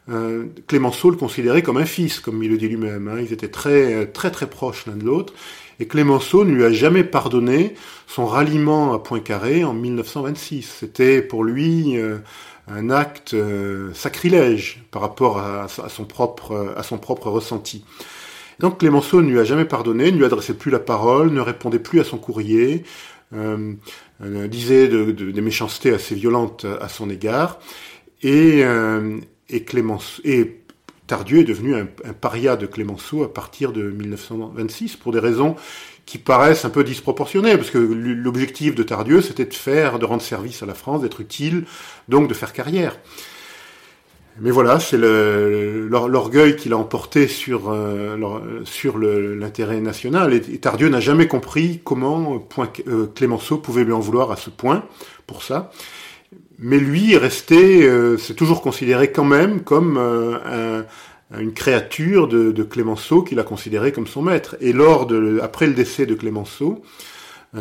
euh, 0.08 0.46
Clémenceau 0.66 1.10
le 1.10 1.16
considérait 1.16 1.62
comme 1.62 1.76
un 1.76 1.86
fils, 1.86 2.20
comme 2.20 2.42
il 2.42 2.50
le 2.50 2.58
dit 2.58 2.68
lui-même. 2.68 3.08
Hein. 3.08 3.20
Ils 3.20 3.32
étaient 3.32 3.48
très 3.48 4.06
très 4.06 4.30
très 4.30 4.48
proches 4.48 4.86
l'un 4.86 4.96
de 4.96 5.04
l'autre. 5.04 5.32
Et 5.78 5.86
Clémenceau 5.86 6.44
ne 6.44 6.54
lui 6.54 6.64
a 6.64 6.70
jamais 6.70 7.04
pardonné 7.04 7.74
son 8.06 8.26
ralliement 8.26 8.94
à 8.94 9.02
Poincaré 9.02 9.64
en 9.64 9.74
1926. 9.74 10.76
C'était 10.80 11.20
pour 11.20 11.44
lui 11.44 11.98
euh, 11.98 12.18
un 12.68 12.88
acte 12.90 13.34
euh, 13.34 13.92
sacrilège 13.92 14.82
par 14.90 15.02
rapport 15.02 15.38
à, 15.38 15.68
son 15.68 16.04
propre 16.04 16.74
à 16.76 16.82
son 16.82 16.98
propre 16.98 17.28
ressenti. 17.28 17.84
Donc 18.58 18.78
Clémenceau 18.78 19.20
ne 19.22 19.30
lui 19.30 19.38
a 19.38 19.44
jamais 19.44 19.66
pardonné, 19.66 20.10
ne 20.10 20.16
lui 20.16 20.24
adressait 20.24 20.54
plus 20.54 20.70
la 20.70 20.78
parole, 20.78 21.30
ne 21.30 21.40
répondait 21.40 21.78
plus 21.78 22.00
à 22.00 22.04
son 22.04 22.16
courrier, 22.16 22.84
euh, 23.34 23.74
euh, 24.22 24.48
disait 24.48 24.88
de, 24.88 25.10
des 25.10 25.40
méchancetés 25.40 25.92
assez 25.92 26.14
violentes 26.14 26.64
à 26.80 26.88
son 26.88 27.10
égard. 27.10 27.58
Et, 28.22 28.64
euh, 28.64 29.18
et, 29.48 29.62
Clémence, 29.62 30.20
et 30.24 30.60
Tardieu 31.06 31.40
est 31.40 31.44
devenu 31.44 31.74
un, 31.74 31.86
paria 32.12 32.56
de 32.56 32.66
Clémenceau 32.66 33.22
à 33.22 33.32
partir 33.32 33.72
de 33.72 33.90
1926 33.90 34.96
pour 34.96 35.12
des 35.12 35.20
raisons 35.20 35.56
qui 36.04 36.18
paraissent 36.18 36.64
un 36.64 36.70
peu 36.70 36.84
disproportionnées, 36.84 37.56
parce 37.56 37.70
que 37.70 37.78
l'objectif 37.78 38.74
de 38.74 38.82
Tardieu, 38.84 39.20
c'était 39.20 39.44
de 39.44 39.54
faire, 39.54 39.98
de 39.98 40.04
rendre 40.04 40.22
service 40.22 40.62
à 40.62 40.66
la 40.66 40.74
France, 40.74 41.02
d'être 41.02 41.20
utile, 41.20 41.64
donc 42.08 42.28
de 42.28 42.34
faire 42.34 42.52
carrière. 42.52 42.96
Mais 44.38 44.50
voilà, 44.50 44.78
c'est 44.80 44.98
l'orgueil 44.98 46.56
qu'il 46.56 46.74
a 46.74 46.76
emporté 46.76 47.26
sur, 47.26 47.70
euh, 47.70 48.62
sur 48.64 48.98
l'intérêt 48.98 49.80
national. 49.80 50.34
Et, 50.34 50.58
Tardieu 50.58 50.88
n'a 50.88 51.00
jamais 51.00 51.26
compris 51.26 51.80
comment 51.82 52.46
euh, 52.86 53.06
Clémenceau 53.14 53.56
pouvait 53.58 53.84
lui 53.84 53.92
en 53.92 54.00
vouloir 54.00 54.30
à 54.30 54.36
ce 54.36 54.50
point 54.50 54.84
pour 55.26 55.42
ça. 55.42 55.72
Mais 56.58 56.78
lui 56.78 57.12
est 57.12 57.18
resté, 57.18 57.84
euh, 57.84 58.16
c'est 58.16 58.34
toujours 58.34 58.62
considéré 58.62 59.12
quand 59.12 59.24
même 59.24 59.60
comme 59.60 59.98
une 61.36 61.52
créature 61.52 62.28
de, 62.28 62.52
de 62.52 62.62
Clémenceau 62.62 63.22
qu'il 63.22 63.38
a 63.40 63.44
considéré 63.44 63.92
comme 63.92 64.06
son 64.06 64.22
maître. 64.22 64.56
Et 64.60 64.72
lors 64.72 65.06
de, 65.06 65.40
après 65.42 65.66
le 65.66 65.74
décès 65.74 66.06
de 66.06 66.14
Clémenceau, 66.14 66.82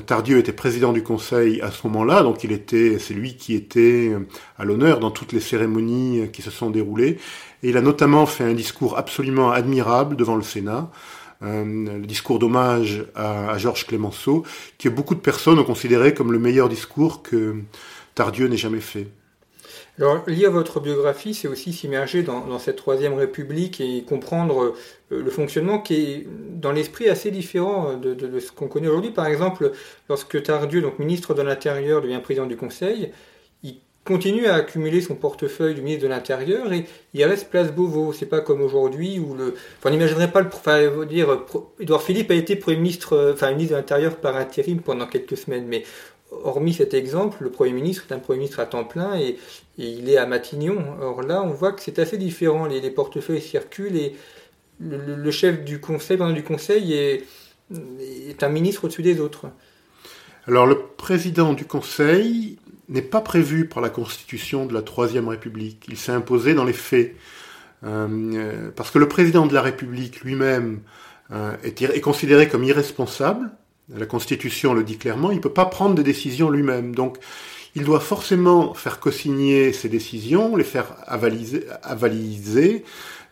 Tardieu 0.01 0.37
était 0.39 0.51
président 0.51 0.93
du 0.93 1.03
Conseil 1.03 1.61
à 1.61 1.71
ce 1.71 1.87
moment-là, 1.87 2.23
donc 2.23 2.43
il 2.43 2.51
était, 2.51 2.97
c'est 2.99 3.13
lui 3.13 3.35
qui 3.35 3.53
était 3.53 4.09
euh, 4.11 4.27
à 4.57 4.65
l'honneur 4.65 4.99
dans 4.99 5.11
toutes 5.11 5.31
les 5.31 5.39
cérémonies 5.39 6.21
euh, 6.21 6.27
qui 6.27 6.41
se 6.41 6.51
sont 6.51 6.69
déroulées. 6.69 7.17
Et 7.63 7.69
il 7.69 7.77
a 7.77 7.81
notamment 7.81 8.25
fait 8.25 8.43
un 8.43 8.53
discours 8.53 8.97
absolument 8.97 9.51
admirable 9.51 10.15
devant 10.15 10.35
le 10.35 10.43
Sénat, 10.43 10.89
euh, 11.43 11.99
le 11.99 12.05
discours 12.05 12.39
d'hommage 12.39 13.05
à, 13.15 13.57
Georges 13.57 13.85
Clémenceau, 13.85 14.43
que 14.79 14.89
beaucoup 14.89 15.15
de 15.15 15.19
personnes 15.19 15.59
ont 15.59 15.63
considéré 15.63 16.13
comme 16.13 16.31
le 16.31 16.39
meilleur 16.39 16.67
discours 16.67 17.21
que 17.21 17.55
Tardieu 18.15 18.47
n'ait 18.47 18.57
jamais 18.57 18.79
fait. 18.79 19.07
Alors, 19.97 20.23
lire 20.27 20.51
votre 20.51 20.81
biographie, 20.81 21.33
c'est 21.33 21.47
aussi 21.47 21.71
s'immerger 21.71 22.23
dans, 22.23 22.59
cette 22.59 22.75
troisième 22.75 23.13
république 23.13 23.79
et 23.79 24.03
comprendre 24.03 24.75
euh, 25.11 25.21
le 25.21 25.29
fonctionnement 25.31 25.79
qui 25.79 25.95
est 25.95 26.27
dans 26.49 26.73
l'esprit 26.73 27.07
assez 27.07 27.31
différent 27.31 27.95
de, 27.95 28.39
ce 28.39 28.51
qu'on 28.51 28.67
connaît 28.67 28.87
aujourd'hui. 28.87 29.11
Par 29.11 29.25
exemple, 29.25 29.71
lorsque 30.09 30.41
Tardieu, 30.43 30.81
donc 30.81 30.99
ministre 30.99 31.33
de 31.33 31.41
l'Intérieur, 31.41 32.01
devient 32.01 32.19
président 32.21 32.45
du 32.45 32.57
Conseil, 32.57 33.11
il 33.63 33.77
continue 34.03 34.47
à 34.47 34.55
accumuler 34.55 34.99
son 34.99 35.15
portefeuille 35.15 35.75
du 35.75 35.81
ministre 35.81 36.03
de 36.03 36.09
l'Intérieur 36.09 36.73
et 36.73 36.85
il 37.13 37.23
reste 37.23 37.49
place 37.49 37.71
Beauvau. 37.71 38.11
C'est 38.11 38.25
pas 38.25 38.41
comme 38.41 38.61
aujourd'hui 38.61 39.17
où 39.19 39.33
le, 39.33 39.55
enfin, 39.77 39.89
on 39.89 39.89
n'imaginerait 39.91 40.31
pas 40.31 40.41
le, 40.41 40.47
enfin, 40.47 41.05
dire, 41.05 41.45
Édouard 41.79 42.03
Philippe 42.03 42.31
a 42.31 42.35
été 42.35 42.57
premier 42.57 42.77
ministre, 42.77 43.31
enfin, 43.33 43.51
ministre 43.51 43.71
de 43.71 43.77
l'Intérieur 43.77 44.17
par 44.17 44.35
intérim 44.35 44.81
pendant 44.81 45.07
quelques 45.07 45.37
semaines, 45.37 45.65
mais 45.67 45.83
hormis 46.31 46.73
cet 46.73 46.93
exemple, 46.93 47.43
le 47.43 47.49
Premier 47.49 47.73
ministre 47.73 48.05
est 48.09 48.13
un 48.13 48.19
Premier 48.19 48.39
ministre 48.39 48.59
à 48.59 48.65
temps 48.65 48.83
plein 48.83 49.17
et, 49.17 49.37
il 49.77 50.09
est 50.09 50.17
à 50.17 50.25
Matignon. 50.25 50.95
Or 51.01 51.21
là, 51.21 51.43
on 51.43 51.51
voit 51.51 51.73
que 51.73 51.81
c'est 51.81 51.99
assez 51.99 52.17
différent. 52.17 52.65
Les, 52.65 52.89
portefeuilles 52.91 53.41
circulent 53.41 53.97
et 53.97 54.15
le, 54.79 55.31
chef 55.31 55.65
du 55.65 55.81
conseil, 55.81 56.17
du 56.33 56.43
conseil, 56.43 56.93
est, 56.93 58.43
un 58.43 58.49
ministre 58.49 58.85
au-dessus 58.85 59.01
des 59.01 59.19
autres. 59.19 59.47
Alors 60.47 60.65
le 60.65 60.79
président 60.79 61.53
du 61.53 61.65
conseil 61.65 62.57
n'est 62.87 63.01
pas 63.01 63.21
prévu 63.21 63.67
par 63.67 63.81
la 63.81 63.89
constitution 63.89 64.65
de 64.65 64.73
la 64.73 64.81
Troisième 64.81 65.27
République. 65.27 65.85
Il 65.89 65.97
s'est 65.97 66.11
imposé 66.11 66.53
dans 66.53 66.65
les 66.65 66.73
faits. 66.73 67.15
Euh, 67.83 68.71
parce 68.75 68.91
que 68.91 68.99
le 68.99 69.09
président 69.09 69.45
de 69.45 69.53
la 69.53 69.61
République 69.61 70.21
lui-même 70.21 70.81
euh, 71.31 71.51
est 71.63 72.01
considéré 72.01 72.47
comme 72.47 72.63
irresponsable 72.63 73.51
la 73.89 74.05
Constitution 74.05 74.73
le 74.73 74.83
dit 74.83 74.97
clairement, 74.97 75.31
il 75.31 75.37
ne 75.37 75.41
peut 75.41 75.49
pas 75.49 75.65
prendre 75.65 75.95
des 75.95 76.03
décisions 76.03 76.49
lui-même. 76.49 76.95
Donc, 76.95 77.17
il 77.75 77.83
doit 77.83 77.99
forcément 77.99 78.73
faire 78.73 78.99
co-signer 78.99 79.73
ses 79.73 79.89
décisions, 79.89 80.55
les 80.55 80.63
faire 80.63 80.95
avaliser, 81.07 81.65
avaliser 81.83 82.83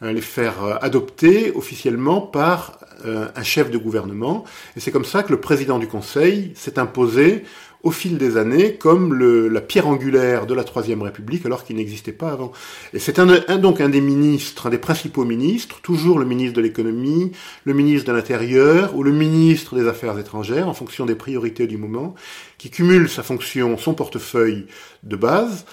euh, 0.03 0.11
les 0.11 0.21
faire 0.21 0.63
euh, 0.63 0.75
adopter 0.81 1.53
officiellement 1.55 2.19
par 2.19 2.79
euh, 3.05 3.27
un 3.35 3.43
chef 3.43 3.71
de 3.71 3.77
gouvernement. 3.77 4.43
Et 4.75 4.81
c'est 4.81 4.91
comme 4.91 5.05
ça 5.05 5.23
que 5.23 5.31
le 5.31 5.39
président 5.39 5.79
du 5.79 5.87
Conseil 5.87 6.51
s'est 6.55 6.77
imposé 6.77 7.43
au 7.83 7.91
fil 7.91 8.17
des 8.17 8.37
années 8.37 8.75
comme 8.75 9.13
la 9.19 9.61
pierre 9.61 9.87
angulaire 9.87 10.45
de 10.47 10.53
la 10.53 10.63
Troisième 10.63 11.01
République, 11.01 11.45
alors 11.45 11.65
qu'il 11.65 11.75
n'existait 11.75 12.13
pas 12.13 12.31
avant. 12.31 12.53
Et 12.93 12.99
c'est 12.99 13.19
donc 13.19 13.81
un 13.81 13.89
des 13.89 13.99
ministres, 13.99 14.67
un 14.67 14.69
des 14.69 14.77
principaux 14.77 15.25
ministres, 15.25 15.81
toujours 15.81 16.17
le 16.17 16.25
ministre 16.25 16.55
de 16.55 16.61
l'économie, 16.61 17.33
le 17.65 17.73
ministre 17.73 18.07
de 18.07 18.13
l'Intérieur 18.13 18.95
ou 18.95 19.03
le 19.03 19.11
ministre 19.11 19.75
des 19.75 19.87
Affaires 19.87 20.17
étrangères, 20.17 20.69
en 20.69 20.73
fonction 20.73 21.05
des 21.05 21.15
priorités 21.15 21.67
du 21.67 21.77
moment, 21.77 22.15
qui 22.57 22.69
cumule 22.69 23.09
sa 23.09 23.21
fonction, 23.21 23.77
son 23.77 23.93
portefeuille 23.93 24.65
de 25.03 25.17
base, 25.17 25.65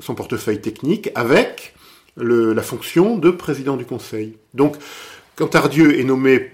son, 0.00 0.14
portefeuille 0.14 0.60
technique, 0.60 1.10
avec 1.14 1.74
la 2.16 2.62
fonction 2.62 3.16
de 3.16 3.30
président 3.30 3.78
du 3.78 3.86
Conseil. 3.86 4.36
Donc, 4.52 4.76
quand 5.36 5.46
Tardieu 5.46 5.98
est 5.98 6.04
nommé 6.04 6.52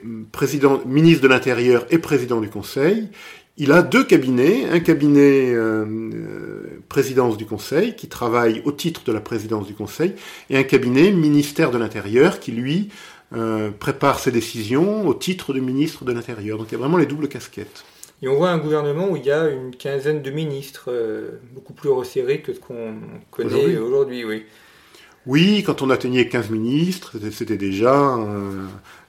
ministre 0.87 1.23
de 1.23 1.29
l'Intérieur 1.29 1.87
et 1.91 1.99
président 1.99 2.41
du 2.41 2.49
Conseil, 2.49 3.09
il 3.59 3.73
a 3.73 3.83
deux 3.83 4.05
cabinets, 4.05 4.67
un 4.71 4.81
cabinet 4.81 5.55
euh, 5.55 5.87
euh, 5.87 6.83
présidence 6.89 7.37
du 7.37 7.47
Conseil 7.47 7.97
qui 7.97 8.07
travaille 8.07 8.61
au 8.65 8.73
titre 8.73 9.03
de 9.05 9.13
la 9.13 9.21
présidence 9.21 9.67
du 9.67 9.75
Conseil 9.75 10.15
et 10.51 10.59
un 10.59 10.63
cabinet 10.63 11.11
ministère 11.11 11.71
de 11.71 11.79
l'Intérieur 11.79 12.39
qui 12.39 12.53
lui 12.53 12.91
euh, 13.35 13.71
prépare 13.71 14.19
ses 14.19 14.31
décisions 14.31 15.09
au 15.09 15.15
titre 15.15 15.55
du 15.55 15.63
ministre 15.63 16.05
de 16.05 16.13
l'Intérieur. 16.13 16.59
Donc 16.59 16.69
il 16.71 16.73
y 16.73 16.75
a 16.75 16.79
vraiment 16.79 16.99
les 16.99 17.07
doubles 17.07 17.29
casquettes. 17.29 17.85
Et 18.23 18.29
on 18.29 18.37
voit 18.37 18.51
un 18.51 18.59
gouvernement 18.59 19.09
où 19.09 19.17
il 19.17 19.25
y 19.25 19.31
a 19.31 19.49
une 19.49 19.75
quinzaine 19.75 20.23
de 20.23 20.31
ministres, 20.31 20.91
beaucoup 21.53 21.75
plus 21.75 21.91
resserré 21.91 22.41
que 22.41 22.55
ce 22.55 22.61
qu'on 22.61 22.95
connaît 23.31 23.77
aujourd'hui, 23.77 24.25
oui. 24.25 24.45
Oui, 25.27 25.63
quand 25.67 25.83
on 25.83 25.91
atteignait 25.91 26.27
15 26.27 26.49
ministres, 26.49 27.17
c'était 27.31 27.59
déjà 27.59 28.17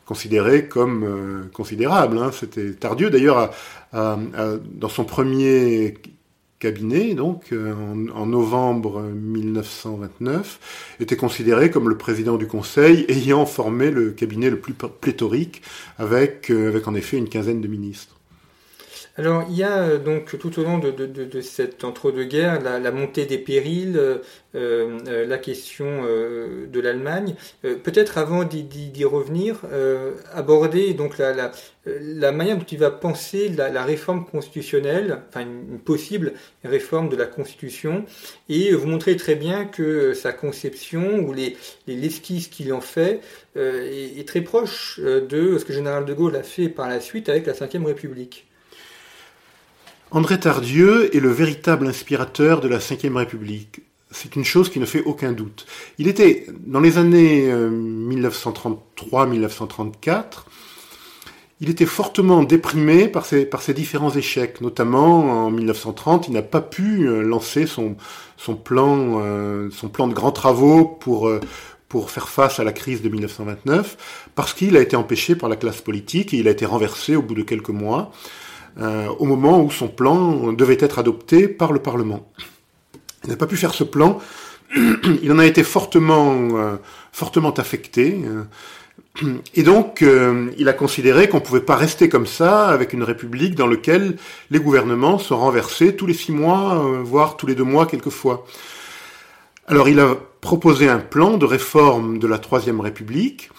considéré 0.08 0.68
comme 0.68 1.04
euh, 1.04 1.50
considérable. 1.54 2.18
Hein. 2.18 2.32
C'était 2.34 2.72
Tardieu 2.74 3.10
d'ailleurs 3.10 3.52
dans 3.94 4.90
son 4.90 5.06
premier 5.06 5.96
cabinet, 6.60 7.14
donc 7.14 7.52
euh, 7.52 7.74
en, 8.14 8.26
novembre 8.26 9.02
1929, 9.02 10.96
était 11.00 11.16
considéré 11.16 11.70
comme 11.70 11.90
le 11.90 11.98
président 11.98 12.38
du 12.38 12.48
Conseil 12.48 13.06
ayant 13.10 13.46
formé 13.46 13.92
le 13.92 14.12
cabinet 14.12 14.50
le 14.50 14.60
plus 14.60 14.74
pléthorique, 14.74 15.62
avec, 15.98 16.50
euh, 16.50 16.70
avec 16.70 16.88
en 16.88 16.96
effet 16.96 17.18
une 17.18 17.30
quinzaine 17.30 17.62
de 17.62 17.68
ministres. 17.68 18.17
Alors, 19.20 19.46
il 19.50 19.56
y 19.56 19.64
a 19.64 19.80
euh, 19.80 19.98
donc 19.98 20.38
tout 20.38 20.60
au 20.60 20.64
long 20.64 20.78
de, 20.78 20.92
de, 20.92 21.08
de, 21.08 21.42
cette 21.42 21.84
entre-deux-guerres 21.84 22.62
la, 22.62 22.78
la, 22.80 22.92
montée 22.92 23.26
des 23.26 23.40
périls, 23.40 23.98
euh, 23.98 24.20
euh, 24.54 25.26
la 25.26 25.40
question 25.40 26.04
de 26.04 26.80
l'Allemagne. 26.80 27.36
Peut-être 27.62 28.20
avant 28.20 28.44
d'y 28.44 29.06
revenir, 29.06 29.62
aborder 30.34 30.94
donc 30.94 31.18
la, 31.18 31.34
la, 31.34 31.52
la, 31.86 32.32
manière 32.32 32.58
dont 32.58 32.66
il 32.72 32.78
va 32.78 32.92
penser 32.92 33.50
la, 33.50 33.84
réforme 33.84 34.26
constitutionnelle, 34.26 35.22
enfin 35.30 35.42
une 35.42 35.80
possible 35.80 36.34
réforme 36.64 37.10
de 37.10 37.16
la 37.16 37.26
Constitution, 37.26 38.06
et 38.50 38.72
vous 38.74 38.88
montrer 38.88 39.16
très 39.16 39.36
bien 39.36 39.66
que 39.66 40.14
sa 40.14 40.34
conception 40.34 41.20
ou 41.20 41.34
les 41.34 41.58
l'esquisse 41.88 42.48
qu'il 42.48 42.74
en 42.74 42.82
fait 42.82 43.22
est, 43.56 44.28
très 44.28 44.42
proche 44.42 45.00
de 45.00 45.58
ce 45.58 45.66
que 45.66 45.74
général 45.74 46.06
de 46.06 46.14
Gaulle 46.14 46.36
a 46.36 46.44
fait 46.44 46.70
par 46.70 46.90
la 46.90 47.00
suite 47.00 47.30
avec 47.30 47.46
la 47.46 47.54
Ve 47.54 47.86
République. 47.86 48.47
André 50.10 50.40
Tardieu 50.40 51.14
est 51.14 51.20
le 51.20 51.30
véritable 51.30 51.86
inspirateur 51.86 52.62
de 52.62 52.70
la 52.70 52.78
Ve 52.78 53.16
République. 53.16 53.82
C'est 54.10 54.38
une 54.38 54.46
chose 54.46 54.70
qui 54.70 54.80
ne 54.80 54.86
fait 54.86 55.04
aucun 55.04 55.34
doute. 55.34 55.66
Il 55.98 56.08
était, 56.08 56.46
dans 56.66 56.80
les 56.80 56.98
années 56.98 57.52
1933-1934, 57.52 60.08
euh, 60.08 60.22
il 61.60 61.70
était 61.70 61.86
fortement 61.86 62.44
déprimé 62.44 63.10
par 63.10 63.26
ses, 63.26 63.50
différents 63.76 64.12
échecs. 64.12 64.62
Notamment, 64.62 65.48
en 65.48 65.52
1930, 65.52 66.30
il 66.30 66.36
n'a 66.36 66.42
pas 66.42 66.62
pu 66.62 67.06
euh, 67.06 67.22
lancer 67.22 67.68
son, 67.68 67.98
son, 68.38 68.56
plan, 68.56 69.20
euh, 69.22 69.70
son 69.72 69.90
plan 69.90 70.08
de 70.08 70.14
grands 70.14 70.32
travaux 70.32 70.86
pour 70.86 71.30
faire 72.10 72.30
face 72.30 72.62
à 72.62 72.64
la 72.64 72.72
crise 72.72 73.02
de 73.02 73.10
1929, 73.10 74.30
parce 74.36 74.54
qu'il 74.54 74.78
a 74.78 74.82
été 74.82 74.96
empêché 74.96 75.36
par 75.36 75.50
la 75.50 75.58
classe 75.58 75.82
politique 75.82 76.34
et 76.34 76.38
il 76.38 76.48
a 76.48 76.52
été 76.52 76.66
renversé 76.66 77.18
au 77.18 77.22
bout 77.22 77.36
de 77.36 77.44
quelques 77.44 77.68
mois. 77.70 78.14
Euh, 78.80 79.08
au 79.18 79.26
moment 79.26 79.60
où 79.64 79.72
son 79.72 79.88
plan 79.88 80.54
devait 80.54 80.78
être 80.80 81.00
adopté 81.00 81.48
par 81.48 81.74
le 81.74 81.80
Parlement. 81.80 82.32
Il 83.24 83.32
n'a 83.32 83.36
pas 83.36 83.48
pu 83.48 83.58
faire 83.58 83.74
ce 83.74 83.84
plan. 83.84 84.20
Il 85.24 85.32
en 85.32 85.40
a 85.40 85.46
été 85.46 85.64
fortement, 85.64 86.50
euh, 86.54 86.78
affecté. 87.58 88.20
Euh, 88.24 88.44
et 89.56 89.64
donc, 89.64 90.06
il 90.58 90.70
a 90.70 90.74
considéré 90.74 91.28
qu'on 91.28 91.38
ne 91.38 91.44
pouvait 91.44 91.62
pas 91.62 91.76
rester 91.76 92.08
comme 92.08 92.28
ça 92.28 92.68
avec 92.68 92.94
une 92.94 93.02
république 93.02 93.56
dans 93.56 93.66
laquelle 93.66 94.16
les 94.52 94.60
gouvernements 94.60 95.18
sont 95.18 95.38
renversés 95.38 95.96
tous 95.96 96.06
les 96.06 96.14
six 96.14 96.32
mois, 96.32 96.86
voire 97.04 97.36
tous 97.36 97.48
les 97.48 97.56
deux 97.56 97.64
mois 97.64 97.88
quelquefois. 97.88 98.46
Alors, 99.66 99.90
il 99.90 100.00
a 100.00 100.16
proposé 100.40 100.88
un 100.88 101.00
plan 101.00 101.38
de 101.40 101.46
réforme 101.46 102.20
de 102.20 102.28
la 102.28 102.38
Troisième 102.38 102.80
République 102.80 103.50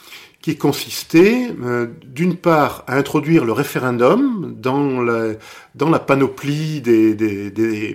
qui 0.49 0.57
consistait 0.57 1.55
euh, 1.63 1.89
d'une 2.07 2.35
part 2.35 2.83
à 2.87 2.97
introduire 2.97 3.45
le 3.45 3.53
référendum 3.53 4.55
dans 4.59 5.03
la, 5.03 5.99
panoplie 5.99 6.81
des, 6.81 7.95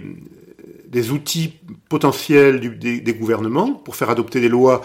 outils 1.09 1.55
potentiels 1.89 2.59
des, 2.77 3.13
gouvernements 3.15 3.73
pour 3.73 3.95
faire 3.95 4.11
adopter 4.11 4.39
des 4.39 4.49
lois 4.49 4.83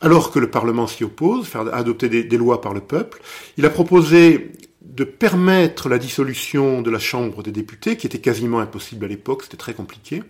alors 0.00 0.30
que 0.30 0.38
le 0.38 0.48
Parlement 0.50 0.86
s'y 0.86 1.02
oppose, 1.02 1.48
faire 1.48 1.74
adopter 1.74 2.08
des, 2.08 2.36
lois 2.36 2.60
par 2.60 2.74
le 2.74 2.80
peuple. 2.80 3.20
Il 3.56 3.66
a 3.66 3.70
proposé 3.70 4.52
de 4.80 5.02
permettre 5.02 5.88
la 5.88 5.98
dissolution 5.98 6.80
de 6.80 6.92
la 6.92 7.00
Chambre 7.00 7.42
des 7.42 7.50
députés, 7.50 7.96
qui 7.96 8.06
était 8.06 8.20
quasiment 8.20 8.60
impossible 8.60 9.06
à 9.06 9.08
l'époque, 9.08 9.42
c'était 9.42 9.56
très 9.56 9.74
compliqué, 9.74 10.22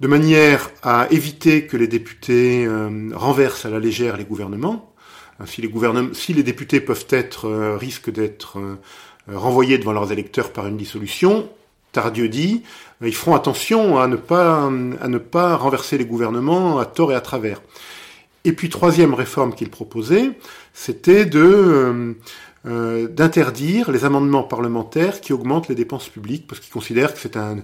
de 0.00 0.08
manière 0.08 0.70
à 0.82 1.06
éviter 1.10 1.66
que 1.66 1.76
les 1.76 1.86
députés 1.86 2.64
euh, 2.64 3.10
renversent 3.12 3.66
à 3.66 3.70
la 3.70 3.78
légère 3.78 4.16
les 4.16 4.24
gouvernements, 4.24 4.89
si 5.46 5.62
les, 5.62 5.68
gouvernements, 5.68 6.12
si 6.14 6.32
les 6.34 6.42
députés 6.42 6.80
peuvent 6.80 7.06
être, 7.10 7.46
euh, 7.46 7.76
risquent 7.76 8.10
d'être 8.10 8.58
euh, 8.58 8.76
renvoyés 9.28 9.78
devant 9.78 9.92
leurs 9.92 10.12
électeurs 10.12 10.52
par 10.52 10.66
une 10.66 10.76
dissolution, 10.76 11.48
Tardieu 11.92 12.28
dit, 12.28 12.62
euh, 13.02 13.08
ils 13.08 13.14
feront 13.14 13.34
attention 13.34 13.98
à 13.98 14.06
ne 14.06 14.16
pas, 14.16 14.68
renverser 15.56 15.98
les 15.98 16.04
gouvernements 16.04 16.78
à 16.78 16.86
tort 16.86 17.12
et 17.12 17.14
à 17.14 17.20
travers. 17.20 17.62
Et 18.44 18.52
puis 18.52 18.68
troisième 18.68 19.14
réforme 19.14 19.54
qu'il 19.54 19.68
proposait, 19.68 20.30
c'était 20.72 21.26
d'interdire 22.64 23.90
les 23.90 24.04
amendements 24.04 24.44
parlementaires 24.44 25.20
qui 25.20 25.34
augmentent 25.34 25.68
les 25.68 25.74
dépenses 25.74 26.08
publiques 26.08 26.46
parce 26.46 26.60
qu'il 26.60 26.72
considère 26.72 27.12
que 27.12 27.20
c'est 27.20 27.36
un, 27.36 27.58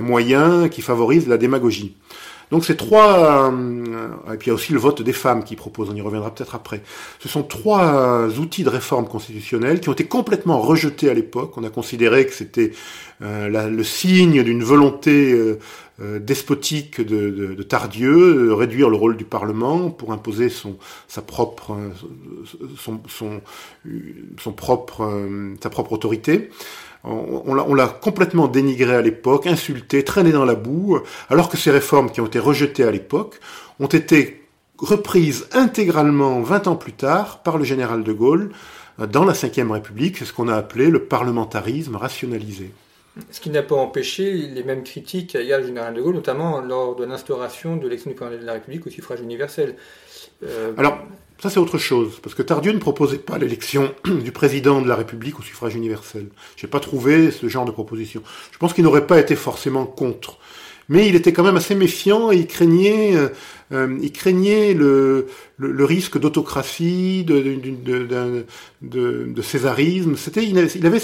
moyen 0.00 0.70
qui 0.70 0.80
favorise 0.80 1.28
la 1.28 1.36
démagogie. 1.36 1.94
Donc 2.50 2.64
ces 2.64 2.76
trois, 2.76 3.50
euh, 3.50 4.08
et 4.32 4.36
puis 4.36 4.46
il 4.46 4.48
y 4.48 4.50
a 4.50 4.54
aussi 4.54 4.72
le 4.72 4.78
vote 4.78 5.02
des 5.02 5.12
femmes 5.12 5.44
qui 5.44 5.54
propose, 5.54 5.90
on 5.90 5.94
y 5.94 6.00
reviendra 6.00 6.34
peut-être 6.34 6.54
après. 6.54 6.82
Ce 7.20 7.28
sont 7.28 7.42
trois 7.42 8.26
outils 8.38 8.64
de 8.64 8.70
réforme 8.70 9.06
constitutionnelle 9.06 9.80
qui 9.80 9.88
ont 9.88 9.92
été 9.92 10.04
complètement 10.04 10.60
rejetés 10.60 11.10
à 11.10 11.14
l'époque. 11.14 11.52
On 11.56 11.64
a 11.64 11.70
considéré 11.70 12.26
que 12.26 12.32
c'était 12.32 12.72
euh, 13.22 13.68
le 13.68 13.84
signe 13.84 14.42
d'une 14.42 14.62
volonté 14.62 15.32
euh, 15.32 15.58
euh 16.00 16.20
despotique 16.20 17.00
de, 17.00 17.30
de, 17.30 17.54
de, 17.54 17.62
Tardieu, 17.62 18.46
de 18.46 18.50
réduire 18.50 18.88
le 18.88 18.96
rôle 18.96 19.16
du 19.16 19.24
Parlement 19.24 19.90
pour 19.90 20.12
imposer 20.12 20.48
son, 20.48 20.76
sa 21.08 21.22
propre, 21.22 21.76
son 22.78 24.52
propre, 24.52 25.10
sa 25.60 25.70
propre 25.70 25.92
autorité. 25.92 26.50
On, 27.04 27.74
l'a 27.74 27.86
complètement 27.86 28.48
dénigré 28.48 28.94
à 28.94 29.02
l'époque, 29.02 29.46
insulté, 29.46 30.04
traîné 30.04 30.32
dans 30.32 30.44
la 30.44 30.56
boue, 30.56 30.98
alors 31.30 31.48
que 31.48 31.56
ces 31.56 31.70
réformes 31.70 32.10
qui 32.10 32.20
ont 32.20 32.26
été 32.26 32.38
rejetées 32.38 32.84
à 32.84 32.90
l'époque 32.90 33.38
ont 33.78 33.86
été 33.86 34.42
reprises 34.78 35.46
intégralement 35.52 36.40
20 36.40 36.66
ans 36.66 36.76
plus 36.76 36.92
tard 36.92 37.42
par 37.42 37.58
le 37.58 37.64
général 37.64 38.02
de 38.02 38.12
Gaulle 38.12 38.50
euh, 39.00 39.06
dans 39.06 39.24
la 39.24 39.32
Ve 39.32 39.70
République, 39.70 40.18
c'est 40.18 40.24
ce 40.24 40.32
qu'on 40.32 40.48
a 40.48 40.56
appelé 40.56 40.90
le 40.90 41.04
parlementarisme 41.04 41.96
rationalisé. 41.96 42.70
Ce 43.30 43.40
qui 43.40 43.50
n'a 43.50 43.62
pas 43.62 43.76
empêché 43.76 44.32
les 44.32 44.62
mêmes 44.62 44.84
critiques 44.84 45.34
à 45.34 45.58
le 45.58 45.66
général 45.66 45.94
de 45.94 46.00
Gaulle, 46.00 46.14
notamment 46.14 46.60
lors 46.60 46.96
de 46.96 47.04
l'instauration 47.04 47.76
de 47.76 47.84
l'élection 47.84 48.10
du 48.10 48.16
président 48.16 48.40
de 48.40 48.46
la 48.46 48.54
République 48.54 48.86
au 48.86 48.90
suffrage 48.90 49.20
universel. 49.20 49.76
Euh... 50.44 50.72
Alors, 50.76 50.98
ça, 51.40 51.50
c'est 51.50 51.60
autre 51.60 51.78
chose, 51.78 52.18
parce 52.20 52.34
que 52.34 52.42
Tardieu 52.42 52.72
ne 52.72 52.78
proposait 52.78 53.18
pas 53.18 53.38
l'élection 53.38 53.94
du 54.04 54.32
président 54.32 54.82
de 54.82 54.88
la 54.88 54.96
République 54.96 55.38
au 55.38 55.42
suffrage 55.42 55.74
universel. 55.76 56.28
J'ai 56.56 56.66
pas 56.66 56.80
trouvé 56.80 57.30
ce 57.30 57.48
genre 57.48 57.64
de 57.64 57.70
proposition. 57.70 58.22
Je 58.50 58.58
pense 58.58 58.72
qu'il 58.72 58.82
n'aurait 58.82 59.06
pas 59.06 59.20
été 59.20 59.36
forcément 59.36 59.86
contre 59.86 60.38
mais 60.88 61.06
il 61.06 61.14
était 61.16 61.32
quand 61.32 61.42
même 61.44 61.56
assez 61.56 61.74
méfiant 61.74 62.32
et 62.32 62.36
il 62.36 62.46
craignait, 62.46 63.14
euh, 63.14 63.28
euh 63.72 63.98
il 64.00 64.10
craignait 64.10 64.72
le, 64.72 65.26
risque 65.60 66.18
d'autocratie, 66.18 67.24
de, 67.24 68.44
césarisme. 69.42 70.16
C'était, 70.16 70.44
il 70.44 70.86
avait 70.86 70.98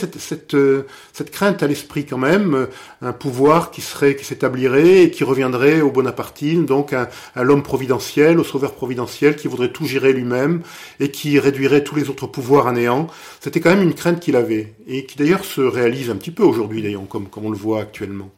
euh, 0.54 0.82
cette 1.12 1.30
crainte 1.30 1.62
à 1.62 1.66
l'esprit 1.66 2.06
quand 2.06 2.16
même, 2.16 2.66
un 3.02 3.12
pouvoir 3.12 3.70
qui 3.70 3.82
serait, 3.82 4.16
qui 4.16 4.24
s'établirait 4.24 5.02
et 5.02 5.10
qui 5.10 5.22
reviendrait 5.22 5.82
au 5.82 5.90
bonapartisme, 5.90 6.64
donc 6.64 6.94
à, 6.94 7.10
l'homme 7.36 7.62
providentiel, 7.62 8.38
au 8.40 8.44
sauveur 8.44 8.72
providentiel, 8.72 9.36
qui 9.36 9.48
voudrait 9.48 9.72
tout 9.72 9.84
gérer 9.84 10.14
lui-même 10.14 10.62
et 10.98 11.10
qui 11.10 11.38
réduirait 11.38 11.84
tous 11.84 11.96
les 11.96 12.08
autres 12.08 12.26
pouvoirs 12.26 12.68
à 12.68 12.72
néant. 12.72 13.08
C'était 13.40 13.60
quand 13.60 13.70
même 13.70 13.82
une 13.82 13.94
crainte 13.94 14.20
qu'il 14.20 14.36
avait 14.36 14.72
et 14.86 15.04
qui 15.04 15.18
d'ailleurs 15.18 15.44
se 15.44 15.60
réalise 15.60 16.08
un 16.08 16.16
petit 16.16 16.30
peu 16.30 16.42
aujourd'hui 16.42 16.80
d'ailleurs, 16.80 17.06
comme, 17.06 17.28
comme 17.28 17.44
on 17.44 17.50
le 17.50 17.58
voit 17.58 17.82
actuellement. 17.82 18.30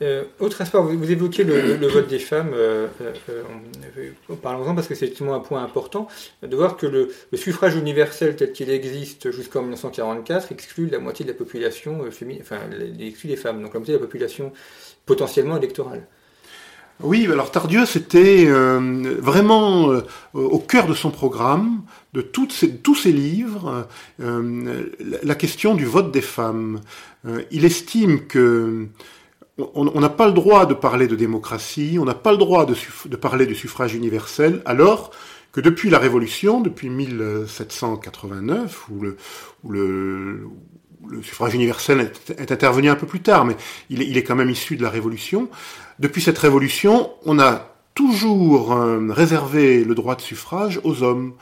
Euh, 0.00 0.24
autre 0.38 0.60
aspect, 0.60 0.78
vous, 0.78 1.10
évoquez 1.10 1.42
le, 1.42 1.86
vote 1.88 2.06
des 2.06 2.20
femmes, 2.20 2.52
euh, 2.54 2.86
euh, 3.28 4.12
parlons-en 4.40 4.74
parce 4.74 4.86
que 4.86 4.94
c'est 4.94 5.06
effectivement 5.06 5.34
un 5.34 5.40
point 5.40 5.62
important, 5.62 6.06
de 6.42 6.54
voir 6.54 6.76
que 6.76 6.86
le, 6.86 7.10
suffrage 7.34 7.74
universel 7.74 8.36
tel 8.36 8.52
qu'il 8.52 8.70
existe 8.70 9.32
jusqu'en 9.32 9.62
1944 9.62 10.52
exclut 10.52 10.88
la 10.88 11.00
moitié 11.00 11.24
de 11.24 11.30
la 11.30 11.36
population 11.36 12.08
féminine, 12.12 12.42
enfin, 12.42 12.58
exclut 13.00 13.30
les 13.30 13.36
femmes, 13.36 13.60
donc 13.60 13.74
la 13.74 13.80
moitié 13.80 13.94
de 13.94 13.98
la 13.98 14.04
population 14.04 14.52
potentiellement 15.04 15.56
électorale. 15.56 16.06
Oui, 17.00 17.28
alors 17.30 17.52
Tardieu, 17.52 17.86
c'était 17.86 18.46
vraiment 18.46 20.02
au 20.34 20.58
cœur 20.58 20.88
de 20.88 20.94
son 20.94 21.12
programme, 21.12 21.82
de 22.12 22.22
tous 22.22 22.50
ses 22.50 23.12
livres, 23.12 23.86
la 24.18 25.34
question 25.36 25.76
du 25.76 25.84
vote 25.84 26.10
des 26.10 26.20
femmes. 26.20 26.80
il 27.52 27.64
estime 27.64 28.26
que 28.26 28.88
on 29.58 30.00
n'a 30.00 30.08
pas 30.08 30.26
le 30.26 30.32
droit 30.32 30.66
de 30.66 30.74
parler 30.74 31.08
de 31.08 31.16
démocratie, 31.16 31.98
on 32.00 32.04
n'a 32.04 32.14
pas 32.14 32.32
le 32.32 32.38
droit 32.38 32.66
de, 32.66 33.16
parler 33.16 33.46
du 33.46 33.54
suffrage 33.54 33.94
universel, 33.94 34.62
alors 34.64 35.10
que 35.52 35.60
depuis 35.60 35.90
la 35.90 35.98
Révolution, 35.98 36.60
depuis 36.60 36.88
1789, 36.90 38.86
où 38.90 39.02
le, 39.70 40.46
suffrage 41.22 41.54
universel 41.54 42.12
est, 42.38 42.52
intervenu 42.52 42.88
un 42.88 42.94
peu 42.94 43.06
plus 43.06 43.20
tard, 43.20 43.44
mais 43.44 43.56
il 43.90 44.02
est, 44.02 44.06
il 44.06 44.16
est, 44.16 44.22
quand 44.22 44.36
même 44.36 44.50
issu 44.50 44.76
de 44.76 44.82
la 44.82 44.90
Révolution, 44.90 45.48
depuis 45.98 46.22
cette 46.22 46.38
Révolution, 46.38 47.10
on 47.24 47.40
a 47.40 47.74
toujours 47.94 48.74
euh, 48.74 49.08
réservé 49.10 49.82
le 49.82 49.94
droit 49.96 50.14
de 50.14 50.20
suffrage 50.20 50.80
aux 50.84 51.02
hommes. 51.02 51.34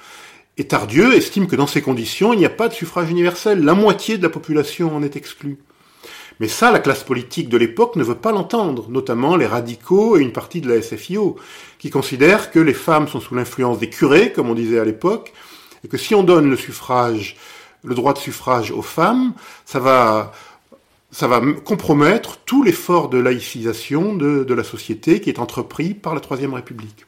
Et 0.56 0.66
Tardieu 0.66 1.14
estime 1.14 1.46
que 1.46 1.56
dans 1.56 1.66
ces 1.66 1.82
conditions, 1.82 2.32
il 2.32 2.38
n'y 2.38 2.46
a 2.46 2.50
pas 2.50 2.68
de 2.68 2.72
suffrage 2.72 3.10
universel. 3.10 3.62
La 3.62 3.74
moitié 3.74 4.16
de 4.16 4.22
la 4.22 4.30
population 4.30 4.96
en 4.96 5.02
est 5.02 5.16
exclue. 5.16 5.58
Mais 6.38 6.48
ça, 6.48 6.70
la 6.70 6.80
classe 6.80 7.02
politique 7.02 7.48
de 7.48 7.56
l'époque 7.56 7.96
ne 7.96 8.04
veut 8.04 8.16
pas 8.16 8.32
l'entendre, 8.32 8.86
notamment 8.90 9.36
les 9.36 9.46
radicaux 9.46 10.18
et 10.18 10.22
une 10.22 10.32
partie 10.32 10.60
de 10.60 10.68
la 10.68 10.82
SFIO, 10.82 11.36
qui 11.78 11.90
considèrent 11.90 12.50
que 12.50 12.58
les 12.58 12.74
femmes 12.74 13.08
sont 13.08 13.20
sous 13.20 13.34
l'influence 13.34 13.78
des 13.78 13.88
curés, 13.88 14.32
comme 14.32 14.50
on 14.50 14.54
disait 14.54 14.78
à 14.78 14.84
l'époque, 14.84 15.32
et 15.84 15.88
que 15.88 15.96
si 15.96 16.14
on 16.14 16.22
donne 16.22 16.50
le 16.50 17.94
droit 17.94 18.12
de 18.12 18.18
suffrage 18.18 18.70
aux 18.70 18.82
femmes, 18.82 19.32
ça 19.64 19.78
va, 19.80 20.32
compromettre 21.64 22.38
tout 22.44 22.62
l'effort 22.62 23.08
de 23.08 23.18
laïcisation 23.18 24.14
de, 24.14 24.52
la 24.52 24.64
société 24.64 25.20
qui 25.20 25.30
est 25.30 25.38
entrepris 25.38 25.94
par 25.94 26.14
la 26.14 26.20
Troisième 26.20 26.52
République. 26.52 27.06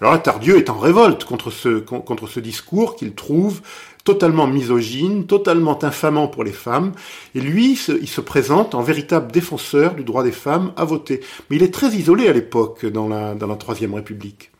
Alors 0.00 0.12
là, 0.12 0.18
Tardieu 0.18 0.56
est 0.56 0.70
en 0.70 0.78
révolte 0.78 1.24
contre 1.24 1.50
ce 1.50 2.40
discours 2.40 2.94
qu'il 2.94 3.14
trouve 3.14 3.60
totalement 4.04 4.46
misogyne, 4.46 5.26
totalement 5.26 5.82
infamant 5.84 6.28
pour 6.28 6.44
les 6.44 6.52
femmes, 6.52 6.92
et 7.34 7.40
lui, 7.40 7.78
il 7.88 8.08
se 8.08 8.20
présente 8.20 8.74
en 8.74 8.82
véritable 8.82 9.30
défenseur 9.30 9.94
du 9.94 10.04
droit 10.04 10.22
des 10.22 10.32
femmes 10.32 10.72
à 10.76 10.84
voter. 10.84 11.20
Mais 11.48 11.56
il 11.56 11.62
est 11.62 11.74
très 11.74 11.88
isolé 11.88 12.28
à 12.28 12.32
l'époque 12.32 12.86
dans 12.86 13.08
la, 13.08 13.34
Troisième 13.58 13.94
République. 13.94 14.50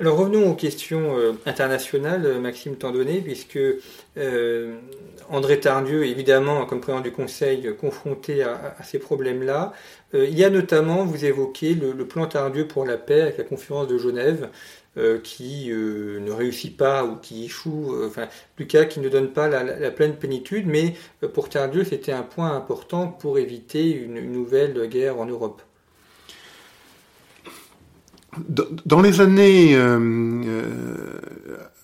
Alors 0.00 0.16
revenons 0.16 0.50
aux 0.50 0.54
questions 0.54 1.18
euh, 1.18 1.32
internationales, 1.44 2.24
euh, 2.24 2.40
Maxime 2.40 2.76
Tandonné, 2.76 3.20
puisque 3.20 3.58
euh, 4.16 4.74
André 5.28 5.60
Tardieu, 5.60 6.06
évidemment, 6.06 6.64
comme 6.64 6.80
président 6.80 7.02
du 7.02 7.12
Conseil, 7.12 7.76
confronté 7.78 8.42
à, 8.42 8.76
ces 8.82 8.98
problèmes-là. 8.98 9.74
il 10.14 10.36
y 10.36 10.42
a 10.42 10.50
notamment, 10.50 11.04
vous 11.04 11.24
évoquez, 11.24 11.74
le, 11.74 12.04
plan 12.06 12.26
Tardieu 12.26 12.66
pour 12.66 12.86
la 12.86 12.96
paix 12.96 13.20
avec 13.20 13.38
la 13.38 13.44
conférence 13.44 13.86
de 13.86 13.98
Genève, 13.98 14.48
qui 15.22 15.70
ne 15.70 16.30
réussit 16.30 16.76
pas 16.76 17.04
ou 17.04 17.16
qui 17.16 17.44
échoue, 17.44 17.94
enfin, 18.04 18.26
du 18.56 18.66
cas 18.66 18.84
qui 18.84 19.00
ne 19.00 19.08
donne 19.08 19.32
pas 19.32 19.48
la, 19.48 19.90
pleine 19.90 20.16
plénitude, 20.16 20.66
mais 20.66 20.94
pour 21.32 21.48
Tardieu, 21.48 21.84
c'était 21.84 22.12
un 22.12 22.22
point 22.22 22.54
important 22.54 23.06
pour 23.06 23.38
éviter 23.38 23.92
une 23.92 24.32
nouvelle 24.32 24.88
guerre 24.88 25.18
en 25.18 25.26
Europe. 25.26 25.62
Dans 28.86 29.00
les 29.00 29.20
années, 29.20 29.74
euh, 29.74 29.98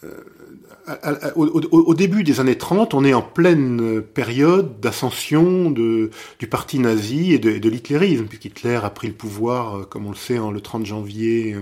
euh, 0.04 1.32
au, 1.34 1.94
début 1.94 2.22
des 2.22 2.38
années 2.38 2.56
30, 2.56 2.94
on 2.94 3.04
est 3.04 3.14
en 3.14 3.22
pleine 3.22 4.00
période 4.00 4.78
d'ascension 4.78 5.72
du 5.72 6.10
parti 6.48 6.78
nazi 6.78 7.32
et 7.32 7.38
de, 7.40 7.58
de 7.58 7.68
l'hitlérisme, 7.68 8.26
puisqu'Hitler 8.26 8.78
a 8.82 8.90
pris 8.90 9.08
le 9.08 9.14
pouvoir, 9.14 9.78
euh, 9.78 9.82
comme 9.84 10.06
on 10.06 10.10
le 10.10 10.16
sait, 10.16 10.38
en 10.38 10.52
le 10.52 10.60
30 10.60 10.86
janvier 10.86 11.56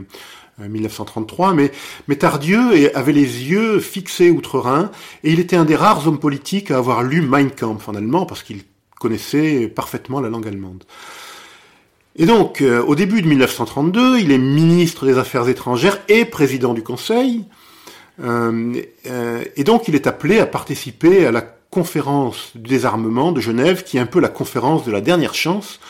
1933, 0.59 1.55
mais, 1.55 1.73
mais 2.09 2.17
Tardieu 2.17 2.97
avait 2.97 3.13
les 3.13 3.23
yeux 3.23 3.81
fixés 3.81 4.31
outre-Rhin, 4.31 4.91
et 5.23 5.33
il 5.33 5.41
était 5.41 5.57
un 5.57 5.65
des 5.65 5.77
rares 5.77 6.07
hommes 6.07 6.21
politiques 6.21 6.71
à 6.71 6.79
avoir 6.79 7.03
lu 7.03 7.23
Mein 7.23 7.51
Kampf 7.51 7.89
en 7.89 7.95
allemand, 7.95 8.27
parce 8.27 8.43
qu'il 8.43 8.63
connaissait 9.01 9.69
parfaitement 9.69 10.21
la 10.21 10.29
langue 10.29 10.47
allemande. 10.47 10.85
Et 12.17 12.27
donc, 12.27 12.61
euh, 12.61 12.83
au 12.83 12.95
début 12.95 13.23
de 13.23 13.27
1932, 13.27 14.21
il 14.21 14.31
est 14.31 14.39
ministre 14.39 15.05
des 15.05 15.19
Affaires 15.19 15.49
étrangères 15.49 15.99
et 16.09 16.25
président 16.25 16.73
du 16.73 16.83
Conseil. 16.83 17.45
Euh, 18.23 18.75
euh, 19.07 19.45
et 19.57 19.65
donc, 19.65 19.89
il 19.89 19.97
est 19.97 20.07
appelé 20.07 20.39
à 20.39 20.47
participer 20.47 21.27
à 21.27 21.33
la 21.33 21.43
conférence 21.43 22.53
du 22.55 22.69
désarmement 22.69 23.33
de 23.33 23.41
Genève, 23.41 23.83
qui 23.83 23.97
est 23.97 24.01
un 24.01 24.07
peu 24.07 24.21
la 24.21 24.29
conférence 24.29 24.85
de 24.85 24.93
la 24.93 25.01
dernière 25.01 25.35
chance, 25.35 25.81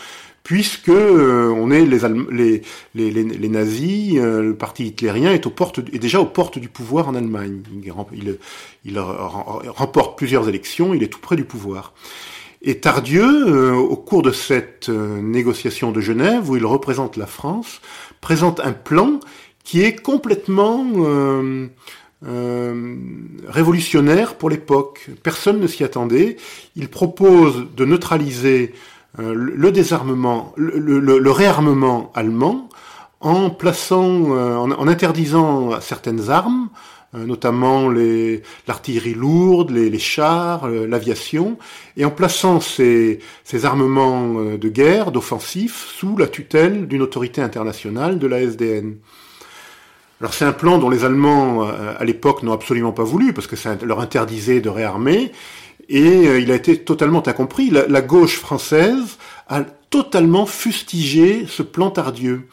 puisque 0.45 0.91
on 0.91 1.71
est 1.73 1.85
les, 1.85 1.99
les, 2.31 2.63
les, 2.95 3.11
les 3.25 3.49
nazis, 3.49 4.15
le 4.15 4.55
parti 4.55 4.87
hitlérien 4.87 5.33
est, 5.33 5.47
aux 5.47 5.51
portes, 5.51 5.81
est 5.93 5.99
déjà 5.99 6.21
aux 6.21 6.27
portes 6.27 6.61
du 6.61 6.69
pouvoir 6.69 7.09
en 7.09 7.17
Allemagne. 7.17 7.63
Il, 8.13 8.39
il 8.85 8.99
remporte 9.01 10.17
plusieurs 10.17 10.49
élections, 10.49 10.95
il 10.95 11.03
est 11.03 11.09
tout 11.09 11.19
près 11.19 11.35
du 11.35 11.45
pouvoir. 11.45 11.95
Et 12.67 12.79
Tardieu, 12.79 13.25
euh, 13.25 13.75
au 13.75 13.97
cours 13.97 14.23
de 14.23 14.33
cette 14.33 14.89
euh, 14.89 15.21
négociation 15.21 15.93
de 15.93 16.01
Genève, 16.01 16.49
où 16.49 16.57
il 16.57 16.65
représente 16.65 17.19
la 17.19 17.27
France, 17.27 17.83
présente 18.23 18.59
un 18.61 18.73
plan 18.73 19.21
qui 19.65 19.83
est 19.83 19.97
complètement 19.97 20.87
euh, 20.97 21.67
révolutionnaire 23.49 24.37
pour 24.37 24.49
l'époque. 24.49 25.11
Personne 25.23 25.61
ne 25.61 25.67
s'y 25.67 25.85
attendait. 25.85 26.37
Il 26.75 26.89
propose 26.89 27.67
de 27.77 27.85
neutraliser 27.85 28.73
le 29.19 29.71
désarmement, 29.71 30.53
le, 30.57 31.31
réarmement 31.31 32.11
allemand 32.15 32.69
en 33.21 33.51
plaçant, 33.51 34.31
en 34.31 34.89
interdisant 34.89 35.81
certaines 35.81 36.31
armes, 36.31 36.69
euh, 37.15 37.27
notamment 37.27 37.91
l'artillerie 38.67 39.15
lourde, 39.15 39.71
les, 39.71 39.99
chars, 39.99 40.65
euh, 40.65 40.87
l'aviation, 40.87 41.59
et 41.97 42.05
en 42.05 42.11
plaçant 42.11 42.61
ces, 42.61 43.21
ces 43.45 43.65
armements 43.65 44.35
euh, 44.39 44.59
de 44.59 44.69
guerre, 44.69 45.13
d'offensif, 45.13 45.87
sous 45.97 46.17
la 46.17 46.27
tutelle 46.27 46.89
d'une 46.89 47.03
autorité 47.03 47.41
internationale 47.41 48.19
de 48.19 48.27
la 48.27 48.41
SDN. 48.41 48.97
Alors 50.21 50.35
c'est 50.35 50.45
un 50.45 50.53
plan 50.53 50.79
dont 50.79 50.91
les 50.91 51.05
Allemands 51.05 51.63
à 51.65 52.03
l'époque 52.05 52.45
n'ont 52.45 52.53
absolument 52.53 52.93
pas 52.93 53.03
voulu, 53.03 53.33
parce 53.33 53.47
que 53.47 53.57
ça 53.57 53.77
leur 53.83 54.01
interdisait 54.01 54.61
de 54.61 54.71
réarmer, 54.71 55.33
et 55.89 56.39
il 56.39 56.51
a 56.51 56.55
été 56.55 56.79
totalement 56.79 57.27
incompris. 57.27 57.71
La, 57.71 58.03
gauche 58.03 58.39
française 58.39 59.19
a 59.49 59.63
totalement 59.63 60.47
fustigé 60.47 61.47
ce 61.49 61.63
plan 61.63 61.91
tardieux 61.91 62.49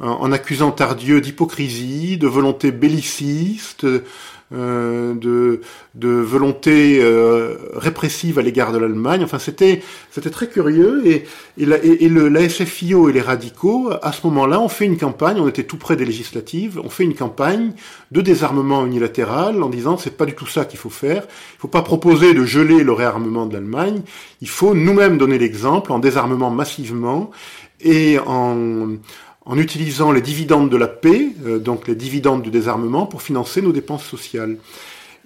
en 0.00 0.32
accusant 0.32 0.70
Tardieu 0.70 1.20
d'hypocrisie, 1.20 2.16
de 2.16 2.26
volonté 2.26 2.72
belliciste, 2.72 3.84
euh, 3.84 4.04
de, 4.52 5.60
de, 5.94 6.08
volonté 6.08 6.98
euh, 7.00 7.56
répressive 7.74 8.38
à 8.38 8.42
l'égard 8.42 8.72
de 8.72 8.78
l'Allemagne. 8.78 9.22
Enfin, 9.22 9.38
c'était 9.38 9.82
c'était 10.10 10.30
très 10.30 10.48
curieux. 10.48 11.02
Et, 11.06 11.24
et, 11.56 11.66
la, 11.66 11.82
et, 11.82 12.08
le, 12.08 12.28
la 12.28 12.48
SFIO 12.48 13.08
et 13.08 13.12
les 13.12 13.20
radicaux, 13.20 13.90
à 14.02 14.12
ce 14.12 14.26
moment-là, 14.26 14.60
ont 14.60 14.68
fait 14.68 14.86
une 14.86 14.98
campagne. 14.98 15.38
On 15.40 15.48
était 15.48 15.64
tout 15.64 15.76
près 15.76 15.96
des 15.96 16.04
législatives. 16.04 16.80
On 16.82 16.90
fait 16.90 17.04
une 17.04 17.14
campagne 17.14 17.72
de 18.10 18.20
désarmement 18.20 18.84
unilatéral 18.84 19.62
en 19.62 19.68
disant 19.68 19.96
c'est 19.96 20.16
pas 20.16 20.26
du 20.26 20.34
tout 20.34 20.46
ça 20.46 20.64
qu'il 20.64 20.78
faut 20.78 20.90
faire. 20.90 21.24
Il 21.56 21.60
faut 21.60 21.68
pas 21.68 21.82
proposer 21.82 22.34
de 22.34 22.44
geler 22.44 22.82
le 22.82 22.92
réarmement 22.92 23.46
de 23.46 23.54
l'Allemagne. 23.54 24.02
Il 24.40 24.48
faut 24.48 24.74
nous-mêmes 24.74 25.18
donner 25.18 25.38
l'exemple 25.38 25.92
en 25.92 25.98
désarmement 25.98 26.50
massivement 26.50 27.30
et 27.82 28.18
en 28.18 28.88
en 29.46 29.58
utilisant 29.58 30.12
les 30.12 30.20
dividendes 30.20 30.70
de 30.70 30.76
la 30.76 30.88
paix, 30.88 31.28
euh, 31.46 31.58
donc 31.58 31.88
les 31.88 31.94
dividendes 31.94 32.42
du 32.42 32.50
désarmement, 32.50 33.06
pour 33.06 33.22
financer 33.22 33.62
nos 33.62 33.72
dépenses 33.72 34.04
sociales. 34.04 34.56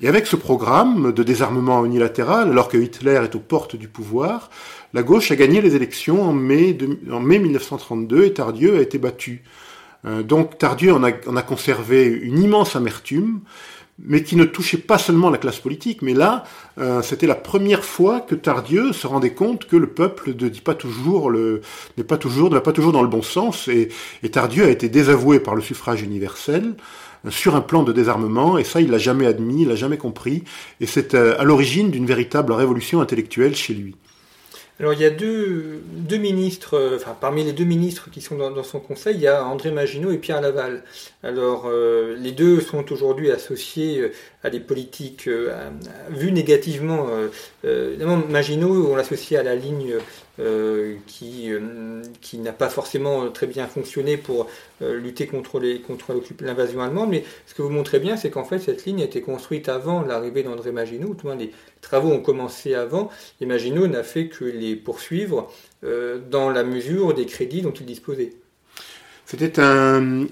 Et 0.03 0.09
avec 0.09 0.27
ce 0.27 0.37
programme 0.37 1.13
de 1.13 1.23
désarmement 1.23 1.85
unilatéral, 1.85 2.51
alors 2.51 2.69
que 2.69 2.77
Hitler 2.77 3.21
est 3.23 3.35
aux 3.35 3.41
portes 3.41 3.77
du 3.77 3.89
pouvoir, 3.89 4.51
la 4.93 5.03
gauche 5.03 5.31
a 5.31 5.37
gagné 5.37 5.61
les 5.61 5.77
élections 5.77 6.23
en 6.23 6.33
mai, 6.33 6.77
en 7.11 7.21
mai 7.21 7.39
1932 7.39 8.25
et 8.25 8.33
Tardieu 8.33 8.79
a 8.79 8.81
été 8.81 8.99
battu. 8.99 9.43
Euh, 10.05 10.23
donc 10.23 10.59
Tardieu 10.59 10.93
en 10.93 11.03
a, 11.03 11.09
a 11.11 11.43
conservé 11.43 12.07
une 12.07 12.43
immense 12.43 12.77
amertume, 12.77 13.41
mais 13.99 14.23
qui 14.23 14.37
ne 14.37 14.45
touchait 14.45 14.79
pas 14.79 14.99
seulement 14.99 15.31
la 15.31 15.39
classe 15.39 15.61
politique, 15.61 16.03
mais 16.03 16.15
là, 16.15 16.45
euh, 16.79 17.01
c'était 17.03 17.27
la 17.27 17.37
première 17.37 17.85
fois 17.85 18.21
que 18.21 18.35
Tardieu 18.35 18.93
se 18.93 19.07
rendait 19.07 19.35
compte 19.35 19.67
que 19.67 19.77
le 19.77 19.87
peuple 19.87 20.35
ne 20.35 20.49
dit 20.49 20.61
pas 20.61 20.75
toujours 20.75 21.31
le, 21.31 21.61
n'est 21.97 22.05
pas 22.05 22.17
toujours, 22.17 22.51
ne 22.51 22.55
va 22.55 22.61
pas 22.61 22.73
toujours 22.73 22.93
dans 22.93 23.03
le 23.03 23.09
bon 23.09 23.23
sens, 23.23 23.69
et, 23.69 23.89
Tardieu 24.33 24.65
a 24.65 24.71
été 24.71 24.89
désavoué 24.89 25.39
par 25.39 25.55
le 25.55 25.63
suffrage 25.63 26.03
universel 26.03 26.75
euh, 27.25 27.31
sur 27.31 27.55
un 27.55 27.61
plan 27.61 27.85
de 27.85 27.93
désarmement, 27.93 28.59
et 28.59 28.65
ça, 28.65 28.81
il 28.81 28.91
l'a 28.91 28.99
jamais 28.99 29.27
admis, 29.27 29.63
il 29.63 29.69
l'a 29.69 29.77
jamais 29.77 29.99
compris, 29.99 30.43
et 30.81 30.87
c'est 30.87 31.15
euh, 31.15 31.39
à 31.39 31.45
l'origine 31.45 31.91
d'une 31.91 32.07
véritable 32.07 32.53
révolution 32.53 33.01
intellectuelle 33.01 33.55
chez 33.55 33.75
lui. 33.75 33.95
Alors 34.81 34.93
il 34.93 35.01
y 35.01 35.05
a 35.05 35.11
deux, 35.11 35.83
ministres, 36.19 36.77
euh, 36.77 36.97
enfin 36.97 37.17
parmi 37.21 37.45
les 37.45 37.53
deux 37.53 37.65
ministres 37.65 38.11
qui 38.11 38.21
sont 38.21 38.37
dans, 38.37 38.63
son 38.65 38.81
conseil, 38.81 39.15
il 39.15 39.21
y 39.21 39.29
a 39.29 39.45
André 39.45 39.71
Maginot 39.71 40.11
et 40.11 40.19
Pierre 40.19 40.41
Laval. 40.41 40.83
Alors 41.23 41.67
euh, 41.67 42.17
les 42.19 42.33
deux 42.33 42.61
sont 42.61 42.91
aujourd'hui 42.93 43.31
associés 43.31 44.01
euh, 44.01 44.13
à 44.43 44.51
des 44.51 44.59
politiques 44.59 45.29
vues 46.11 46.33
négativement. 46.33 47.07
Maginot, 47.63 48.91
on 48.91 48.97
l'associe 48.97 49.41
à 49.41 49.45
la 49.45 49.55
ligne 49.55 49.95
qui, 51.07 51.51
qui 52.21 52.39
n'a 52.39 52.53
pas 52.53 52.69
forcément 52.69 53.31
très 53.31 53.47
bien 53.47 53.67
fonctionné 53.67 54.17
pour 54.17 54.49
lutter 54.81 55.27
contre 55.27 55.61
l'invasion 56.41 56.83
allemande, 56.83 57.11
mais 57.11 57.25
ce 57.47 57.55
que 57.55 57.63
vous 57.63 57.71
montrez 57.71 58.01
bien, 58.01 58.17
c'est 58.17 58.31
qu'en 58.31 58.45
fait 58.45 58.59
cette 58.59 58.85
ligne 58.85 59.03
a 59.03 59.05
été 59.05 59.21
construite 59.21 59.69
avant 59.69 60.03
l'arrivée 60.03 60.43
d'André 60.43 60.73
Maginot, 60.73 61.15
tout 61.15 61.27
moins 61.27 61.37
les 61.37 61.53
travaux 61.81 62.11
ont 62.11 62.21
commencé 62.21 62.75
avant, 62.75 63.11
et 63.41 63.47
Maginot 63.47 63.87
n'a 63.87 64.03
fait 64.03 64.29
que 64.29 64.45
les 64.45 64.77
poursuivre 64.77 65.51
euh, 65.85 66.19
dans 66.31 66.51
la 66.51 66.65
mesure 66.65 67.15
des 67.15 67.27
crédits 67.27 67.63
dont 67.63 67.73
il 67.73 67.87
disposait. 67.87 68.33
C'était 69.27 69.59
un, 69.59 70.27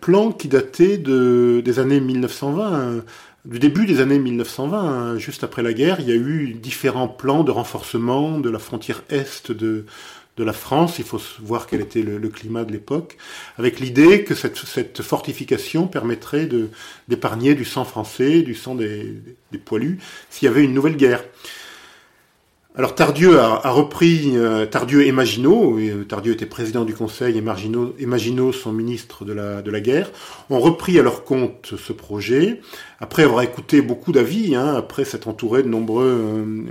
plan 0.00 0.30
qui 0.30 0.46
datait 0.46 0.98
de, 0.98 1.60
des 1.64 1.78
années 1.80 2.00
1920, 2.00 3.04
du 3.46 3.58
début 3.60 3.86
des 3.86 4.00
années 4.00 4.18
1920, 4.18 5.18
juste 5.18 5.44
après 5.44 5.62
la 5.62 5.72
guerre. 5.72 6.00
Il 6.00 6.08
y 6.08 6.12
a 6.12 6.16
eu 6.16 6.54
différents 6.54 7.08
plans 7.08 7.44
de 7.44 7.50
renforcement 7.50 8.38
de 8.40 8.50
la 8.50 8.58
frontière 8.58 9.02
est 9.08 9.52
de, 9.52 9.84
la 10.38 10.52
France, 10.52 10.98
il 10.98 11.04
faut 11.04 11.20
voir 11.40 11.66
quel 11.66 11.80
était 11.80 12.02
le, 12.02 12.28
climat 12.28 12.64
de 12.64 12.72
l'époque, 12.72 13.16
avec 13.56 13.80
l'idée 13.80 14.22
que 14.22 14.34
cette, 14.34 15.00
fortification 15.00 15.86
permettrait 15.86 16.46
d'épargner 17.08 17.54
du 17.54 17.64
sang 17.64 17.84
français, 17.84 18.42
du 18.42 18.54
sang 18.54 18.74
des 18.74 19.22
poilus, 19.64 19.98
s'il 20.28 20.46
y 20.46 20.48
avait 20.48 20.64
une 20.64 20.74
nouvelle 20.74 20.96
guerre. 20.96 21.24
Alors 22.78 22.94
Tardieu 22.94 23.40
a, 23.40 23.70
repris, 23.70 24.32
euh, 24.34 24.66
Tardieu 24.66 25.06
et 25.06 25.10
Maginot, 25.10 25.78
euh, 25.78 26.04
Tardieu 26.04 26.34
était 26.34 26.44
président 26.44 26.84
du 26.84 26.92
Conseil 26.92 27.38
et 27.38 27.40
Maginot, 27.40 28.52
son 28.52 28.70
ministre 28.70 29.24
de 29.24 29.32
la, 29.32 29.62
de 29.62 29.70
la 29.70 29.80
guerre, 29.80 30.10
ont 30.50 30.60
repris 30.60 30.98
à 30.98 31.02
leur 31.02 31.24
compte 31.24 31.72
ce 31.78 31.94
projet, 31.94 32.60
après 33.00 33.22
avoir 33.22 33.40
écouté 33.40 33.80
beaucoup 33.80 34.12
d'avis, 34.12 34.54
hein, 34.54 34.74
après 34.76 35.06
s'être 35.06 35.26
entouré 35.26 35.62
de 35.62 35.68
nombreux, 35.68 36.04
euh, 36.04 36.64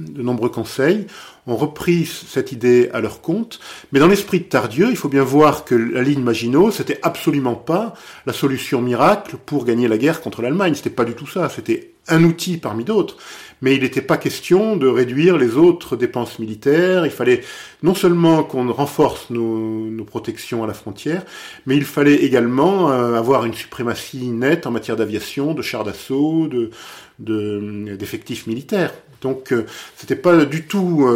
de 0.00 0.20
nombreux 0.20 0.50
conseils, 0.50 1.06
ont 1.46 1.56
repris 1.56 2.04
cette 2.04 2.52
idée 2.52 2.90
à 2.92 3.00
leur 3.00 3.22
compte, 3.22 3.58
mais 3.92 3.98
dans 3.98 4.08
l'esprit 4.08 4.40
de 4.40 4.44
Tardieu, 4.44 4.88
il 4.90 4.96
faut 4.96 5.08
bien 5.08 5.24
voir 5.24 5.64
que 5.64 5.74
la 5.74 6.02
ligne 6.02 6.22
Maginot, 6.22 6.70
c'était 6.70 6.98
absolument 7.00 7.54
pas 7.54 7.94
la 8.26 8.34
solution 8.34 8.82
miracle 8.82 9.36
pour 9.46 9.64
gagner 9.64 9.88
la 9.88 9.96
guerre 9.96 10.20
contre 10.20 10.42
l'Allemagne, 10.42 10.74
c'était 10.74 10.90
pas 10.90 11.06
du 11.06 11.14
tout 11.14 11.26
ça, 11.26 11.48
c'était 11.48 11.92
un 12.08 12.24
outil 12.24 12.58
parmi 12.58 12.84
d'autres, 12.84 13.16
mais 13.62 13.74
il 13.74 13.82
n'était 13.82 14.02
pas 14.02 14.16
question 14.16 14.76
de 14.76 14.86
réduire 14.86 15.38
les 15.38 15.56
autres 15.56 15.96
dépenses 15.96 16.38
militaires. 16.38 17.06
Il 17.06 17.12
fallait 17.12 17.42
non 17.82 17.94
seulement 17.94 18.42
qu'on 18.42 18.70
renforce 18.72 19.30
nos, 19.30 20.04
protections 20.04 20.62
à 20.62 20.66
la 20.66 20.74
frontière, 20.74 21.24
mais 21.66 21.76
il 21.76 21.84
fallait 21.84 22.16
également 22.16 22.90
euh, 22.90 23.14
avoir 23.14 23.44
une 23.44 23.54
suprématie 23.54 24.28
nette 24.28 24.66
en 24.66 24.70
matière 24.70 24.96
d'aviation, 24.96 25.52
de 25.52 25.62
chars 25.62 25.84
d'assaut, 25.84 26.48
de, 26.48 26.70
d'effectifs 27.18 28.46
militaires. 28.46 28.92
Donc 29.22 29.52
euh, 29.52 29.64
c'était 29.96 30.16
pas 30.16 30.44
du 30.44 30.66
tout 30.66 31.08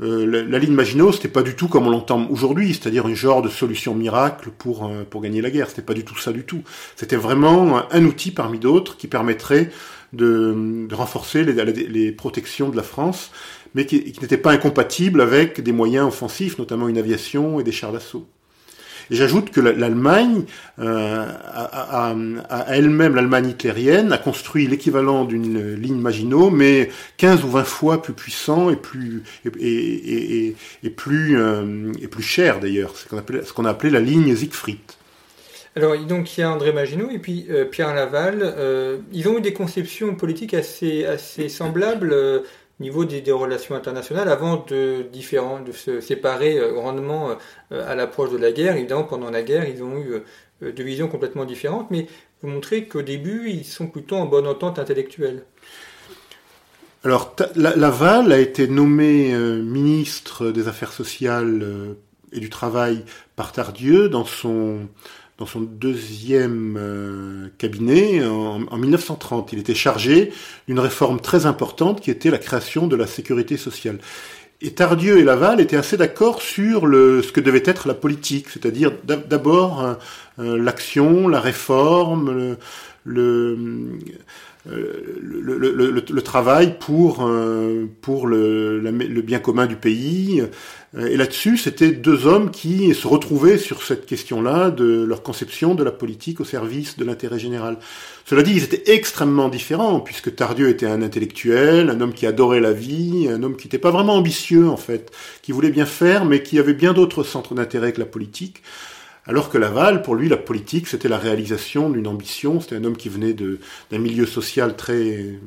euh, 0.00 0.44
la, 0.46 0.58
ligne 0.58 0.74
Maginot, 0.74 1.12
c'était 1.12 1.28
pas 1.28 1.42
du 1.42 1.56
tout 1.56 1.66
comme 1.68 1.86
on 1.86 1.90
l'entend 1.90 2.28
aujourd'hui, 2.30 2.72
c'est-à-dire 2.74 3.06
un 3.06 3.14
genre 3.14 3.42
de 3.42 3.48
solution 3.48 3.94
miracle 3.94 4.50
pour 4.56 4.90
pour 5.10 5.22
gagner 5.22 5.40
la 5.40 5.50
guerre. 5.50 5.68
C'était 5.68 5.82
pas 5.82 5.94
du 5.94 6.04
tout 6.04 6.16
ça 6.18 6.32
du 6.32 6.44
tout. 6.44 6.62
C'était 6.94 7.16
vraiment 7.16 7.82
un 7.90 8.04
outil 8.04 8.30
parmi 8.30 8.58
d'autres 8.58 8.96
qui 8.96 9.08
permettrait 9.08 9.70
de, 10.16 10.88
renforcer 10.92 11.44
les, 11.44 12.12
protections 12.12 12.68
de 12.68 12.76
la 12.76 12.82
France, 12.82 13.30
mais 13.74 13.86
qui, 13.86 14.12
n'étaient 14.20 14.36
pas 14.36 14.52
incompatibles 14.52 15.20
avec 15.20 15.60
des 15.60 15.72
moyens 15.72 16.08
offensifs, 16.08 16.58
notamment 16.58 16.88
une 16.88 16.98
aviation 16.98 17.60
et 17.60 17.64
des 17.64 17.72
chars 17.72 17.92
d'assaut. 17.92 18.26
Et 19.10 19.14
j'ajoute 19.14 19.50
que 19.50 19.60
l'Allemagne, 19.60 20.44
euh, 20.80 21.26
elle-même, 22.66 23.14
l'Allemagne 23.14 23.50
hitlérienne, 23.50 24.12
a 24.12 24.18
construit 24.18 24.66
l'équivalent 24.66 25.24
d'une 25.24 25.74
ligne 25.74 26.00
Maginot, 26.00 26.50
mais 26.50 26.90
15 27.18 27.44
ou 27.44 27.48
20 27.48 27.64
fois 27.64 28.02
plus 28.02 28.14
puissant 28.14 28.68
et 28.68 28.76
plus 28.76 29.22
et, 29.60 30.56
euh, 31.08 31.92
plus 32.10 32.22
cher 32.22 32.58
d'ailleurs, 32.58 32.94
ce 32.96 33.52
qu'on 33.52 33.64
a 33.64 33.70
appelé 33.70 33.90
la 33.90 34.00
ligne 34.00 34.34
Siegfried. 34.34 34.78
Alors, 35.76 35.94
donc, 35.98 36.36
il 36.36 36.40
y 36.40 36.42
a 36.42 36.50
André 36.50 36.72
Maginot 36.72 37.10
et 37.10 37.18
puis 37.18 37.46
euh, 37.50 37.66
Pierre 37.66 37.94
Laval. 37.94 38.38
Euh, 38.42 38.96
ils 39.12 39.28
ont 39.28 39.36
eu 39.36 39.42
des 39.42 39.52
conceptions 39.52 40.14
politiques 40.14 40.54
assez, 40.54 41.04
assez 41.04 41.50
semblables 41.50 42.14
euh, 42.14 42.40
au 42.80 42.82
niveau 42.82 43.04
des, 43.04 43.20
relations 43.30 43.74
internationales 43.74 44.30
avant 44.30 44.64
de, 44.66 45.04
différents, 45.12 45.60
de 45.60 45.72
se 45.72 46.00
séparer 46.00 46.58
grandement 46.74 47.36
à 47.70 47.94
l'approche 47.94 48.30
de 48.30 48.36
la 48.36 48.52
guerre. 48.52 48.76
Évidemment, 48.76 49.04
pendant 49.04 49.30
la 49.30 49.42
guerre, 49.42 49.66
ils 49.66 49.82
ont 49.82 49.96
eu 49.98 50.22
deux 50.60 50.82
visions 50.82 51.08
complètement 51.08 51.46
différentes, 51.46 51.90
mais 51.90 52.06
vous 52.42 52.48
montrez 52.48 52.84
qu'au 52.84 53.00
début, 53.00 53.48
ils 53.48 53.64
sont 53.64 53.86
plutôt 53.86 54.16
en 54.16 54.26
bonne 54.26 54.46
entente 54.46 54.78
intellectuelle. 54.78 55.44
Alors, 57.02 57.34
Laval 57.54 58.30
a 58.30 58.38
été 58.38 58.68
nommé 58.68 59.34
ministre 59.34 60.50
des 60.50 60.68
Affaires 60.68 60.92
sociales 60.92 61.96
et 62.30 62.40
du 62.40 62.50
Travail 62.50 63.06
par 63.36 63.52
Tardieu 63.52 64.10
dans 64.10 64.26
son 64.26 64.80
dans 65.38 65.46
son 65.46 65.60
deuxième 65.60 66.76
euh, 66.78 67.48
cabinet 67.58 68.24
en, 68.24 68.78
1930. 68.78 69.52
Il 69.52 69.58
était 69.58 69.74
chargé 69.74 70.32
d'une 70.66 70.80
réforme 70.80 71.20
très 71.20 71.44
importante 71.46 72.00
qui 72.00 72.10
était 72.10 72.30
la 72.30 72.38
création 72.38 72.86
de 72.86 72.96
la 72.96 73.06
sécurité 73.06 73.56
sociale. 73.56 73.98
Et 74.62 74.70
Tardieu 74.70 75.18
et 75.18 75.24
Laval 75.24 75.60
étaient 75.60 75.76
assez 75.76 75.98
d'accord 75.98 76.40
sur 76.40 76.82
ce 76.82 77.30
que 77.30 77.40
devait 77.40 77.62
être 77.66 77.86
la 77.86 77.92
politique, 77.92 78.48
c'est-à-dire 78.48 78.90
d'abord 79.04 79.84
euh, 79.84 79.94
euh, 80.38 80.56
l'action, 80.56 81.28
la 81.28 81.40
réforme, 81.40 82.56
le, 83.04 83.98
le, 84.64 86.20
travail 86.22 86.78
pour, 86.78 87.30
pour 88.00 88.26
le, 88.26 88.90
bien 89.22 89.38
commun 89.38 89.66
du 89.66 89.76
pays, 89.76 90.42
et 90.98 91.16
là-dessus, 91.16 91.58
c'était 91.58 91.90
deux 91.90 92.26
hommes 92.26 92.50
qui 92.50 92.94
se 92.94 93.06
retrouvaient 93.06 93.58
sur 93.58 93.82
cette 93.82 94.06
question-là 94.06 94.70
de 94.70 95.04
leur 95.04 95.22
conception 95.22 95.74
de 95.74 95.84
la 95.84 95.92
politique 95.92 96.40
au 96.40 96.44
service 96.44 96.96
de 96.96 97.04
l'intérêt 97.04 97.38
général. 97.38 97.76
Cela 98.24 98.42
dit, 98.42 98.52
ils 98.52 98.64
étaient 98.64 98.94
extrêmement 98.94 99.50
différents, 99.50 100.00
puisque 100.00 100.34
Tardieu 100.34 100.70
était 100.70 100.86
un 100.86 101.02
intellectuel, 101.02 101.90
un 101.90 102.00
homme 102.00 102.14
qui 102.14 102.26
adorait 102.26 102.60
la 102.60 102.72
vie, 102.72 103.28
un 103.30 103.42
homme 103.42 103.56
qui 103.56 103.66
n'était 103.66 103.78
pas 103.78 103.90
vraiment 103.90 104.14
ambitieux, 104.14 104.68
en 104.68 104.78
fait, 104.78 105.12
qui 105.42 105.52
voulait 105.52 105.70
bien 105.70 105.86
faire, 105.86 106.24
mais 106.24 106.42
qui 106.42 106.58
avait 106.58 106.72
bien 106.72 106.94
d'autres 106.94 107.24
centres 107.24 107.54
d'intérêt 107.54 107.92
que 107.92 108.00
la 108.00 108.06
politique. 108.06 108.62
Alors 109.26 109.50
que 109.50 109.58
Laval, 109.58 110.02
pour 110.02 110.14
lui, 110.14 110.28
la 110.28 110.36
politique, 110.36 110.86
c'était 110.86 111.08
la 111.08 111.18
réalisation 111.18 111.90
d'une 111.90 112.06
ambition. 112.06 112.60
C'était 112.60 112.76
un 112.76 112.84
homme 112.84 112.96
qui 112.96 113.08
venait 113.08 113.34
d'un 113.34 113.98
milieu 113.98 114.24
social 114.24 114.76
très, 114.76 115.40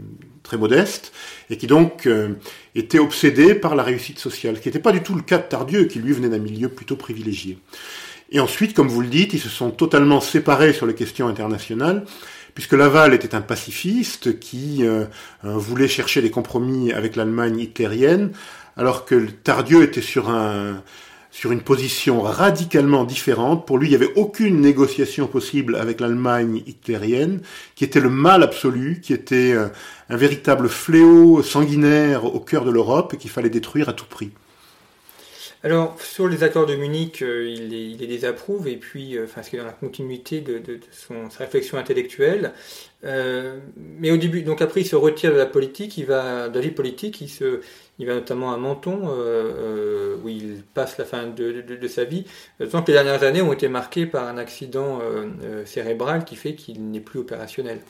très 0.49 0.57
modeste 0.57 1.13
et 1.51 1.57
qui 1.57 1.67
donc 1.67 2.07
euh, 2.07 2.29
était 2.73 2.97
obsédé 2.97 3.53
par 3.53 3.75
la 3.75 3.83
réussite 3.83 4.17
sociale, 4.17 4.57
ce 4.57 4.61
qui 4.61 4.67
n'était 4.67 4.79
pas 4.79 4.91
du 4.91 5.03
tout 5.03 5.13
le 5.13 5.21
cas 5.21 5.37
de 5.37 5.43
Tardieu, 5.43 5.83
qui 5.85 5.99
lui 5.99 6.11
venait 6.11 6.29
d'un 6.29 6.39
milieu 6.39 6.69
plutôt 6.69 6.95
privilégié. 6.95 7.59
Et 8.31 8.39
ensuite, 8.39 8.73
comme 8.73 8.87
vous 8.87 9.01
le 9.01 9.07
dites, 9.07 9.33
ils 9.33 9.39
se 9.39 9.49
sont 9.49 9.69
totalement 9.69 10.21
séparés 10.21 10.73
sur 10.73 10.87
les 10.87 10.95
questions 10.95 11.27
internationales, 11.27 12.03
puisque 12.55 12.73
Laval 12.73 13.13
était 13.13 13.35
un 13.35 13.41
pacifiste 13.41 14.39
qui 14.39 14.79
euh, 14.81 15.05
euh, 15.45 15.53
voulait 15.53 15.87
chercher 15.87 16.21
des 16.21 16.31
compromis 16.31 16.91
avec 16.93 17.15
l'Allemagne 17.15 17.59
hitlérienne, 17.59 18.31
alors 18.75 19.05
que 19.05 19.27
Tardieu 19.43 19.83
était 19.83 20.01
sur 20.01 20.29
un 20.29 20.81
sur 21.39 21.53
une 21.53 21.61
position 21.61 22.21
radicalement 22.21 23.05
différente. 23.05 23.65
Pour 23.65 23.77
lui, 23.77 23.87
il 23.87 23.91
n'y 23.91 23.95
avait 23.95 24.13
aucune 24.17 24.59
négociation 24.59 25.25
possible 25.25 25.77
avec 25.77 26.01
l'Allemagne 26.01 26.63
hitlérienne, 26.67 27.39
qui 27.75 27.85
était 27.85 28.01
le 28.01 28.09
mal 28.09 28.43
absolu, 28.43 28.99
qui 29.01 29.13
était 29.13 29.53
euh, 29.53 29.69
un 30.09 30.17
véritable 30.17 30.67
fléau 30.67 31.41
sanguinaire 31.41 32.25
au 32.25 32.41
cœur 32.41 32.65
de 32.65 32.71
l'Europe 32.71 33.13
et 33.13 33.17
qu'il 33.17 33.31
fallait 33.31 33.49
détruire 33.49 33.87
à 33.87 33.93
tout 33.93 34.03
prix. 34.05 34.31
Alors, 35.63 35.99
sur 36.01 36.27
les 36.27 36.43
accords 36.43 36.65
de 36.65 36.75
Munich, 36.75 37.21
euh, 37.21 37.49
il, 37.49 37.67
les, 37.69 37.81
il, 37.81 37.97
les, 37.97 38.07
désapprouve, 38.07 38.67
et 38.67 38.77
puis, 38.77 39.17
euh, 39.17 39.25
enfin, 39.25 39.43
ce 39.43 39.49
qui 39.49 39.57
est 39.57 39.59
dans 39.59 39.65
la 39.65 39.73
continuité 39.73 40.39
de, 40.39 40.57
de, 40.59 40.79
son, 40.91 41.29
sa 41.29 41.39
réflexion 41.39 41.77
intellectuelle. 41.77 42.53
mais 43.03 44.11
au 44.11 44.17
début, 44.17 44.41
donc 44.43 44.61
après, 44.61 44.81
il 44.81 44.87
se 44.87 44.95
retire 44.95 45.31
de 45.33 45.37
la 45.37 45.45
politique, 45.45 45.97
il 45.97 46.05
va, 46.05 46.49
de 46.49 46.55
la 46.55 46.61
vie 46.61 46.71
politique, 46.71 47.19
il 47.21 47.29
se, 47.29 47.61
il 47.99 48.07
va 48.07 48.13
notamment 48.13 48.53
à 48.53 48.57
Menton, 48.57 49.09
euh, 49.09 49.11
euh, 49.17 50.17
où 50.23 50.29
il 50.29 50.63
passe 50.73 50.97
la 50.97 51.05
fin 51.05 51.27
de, 51.27 51.87
sa 51.87 52.05
vie. 52.05 52.25
Tant 52.71 52.81
que 52.81 52.87
les 52.87 52.93
dernières 52.93 53.23
années 53.23 53.41
ont 53.41 53.51
été 53.51 53.67
marquées 53.67 54.05
par 54.05 54.25
un 54.27 54.37
accident 54.37 54.99
euh, 55.01 55.65
cérébral 55.65 56.23
qui 56.23 56.37
fait 56.37 56.55
qu'il 56.55 56.89
n'est 56.91 57.01
plus 57.01 57.19
opérationnel. 57.19 57.81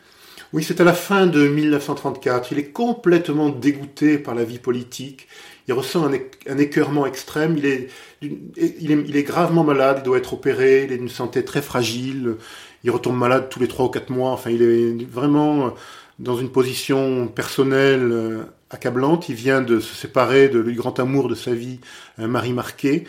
Oui, 0.52 0.64
c'est 0.64 0.82
à 0.82 0.84
la 0.84 0.94
fin 0.94 1.28
de 1.28 1.48
1934. 1.48 2.52
Il 2.52 2.58
est 2.58 2.72
complètement 2.72 3.50
dégoûté 3.50 4.18
par 4.18 4.34
la 4.34 4.44
vie 4.44 4.58
politique. 4.58 5.28
Il 5.68 5.74
ressent 5.74 6.10
un, 6.10 6.58
écœurement 6.58 7.06
extrême. 7.06 7.56
Il 7.56 7.68
est, 7.68 7.90
il, 8.22 9.16
est, 9.16 9.24
gravement 9.24 9.64
malade. 9.64 9.98
Il 10.00 10.04
doit 10.04 10.18
être 10.18 10.34
opéré. 10.34 10.86
Il 10.86 10.92
est 10.92 10.98
d'une 10.98 11.08
santé 11.10 11.46
très 11.46 11.62
fragile. 11.62 12.38
Il 12.84 12.90
retombe 12.90 13.16
malade 13.16 13.50
tous 13.50 13.60
les 13.60 13.68
trois 13.68 13.86
ou 13.86 13.90
quatre 13.90 14.10
mois. 14.10 14.32
Enfin, 14.32 14.50
il 14.50 14.64
est 14.64 15.06
vraiment 15.06 15.76
dans 16.18 16.36
une 16.36 16.50
position 16.50 17.28
personnelle 17.28 18.40
accablante. 18.72 19.30
Il 19.30 19.36
vient 19.36 19.62
de 19.62 19.80
se 19.80 19.94
séparer 19.94 20.50
de 20.50 20.58
le 20.58 20.72
grand 20.72 21.00
amour 21.00 21.30
de 21.30 21.36
sa 21.36 21.54
vie, 21.54 21.80
Marie 22.18 22.54
Marquet. 22.54 23.04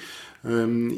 Euh, 0.47 0.91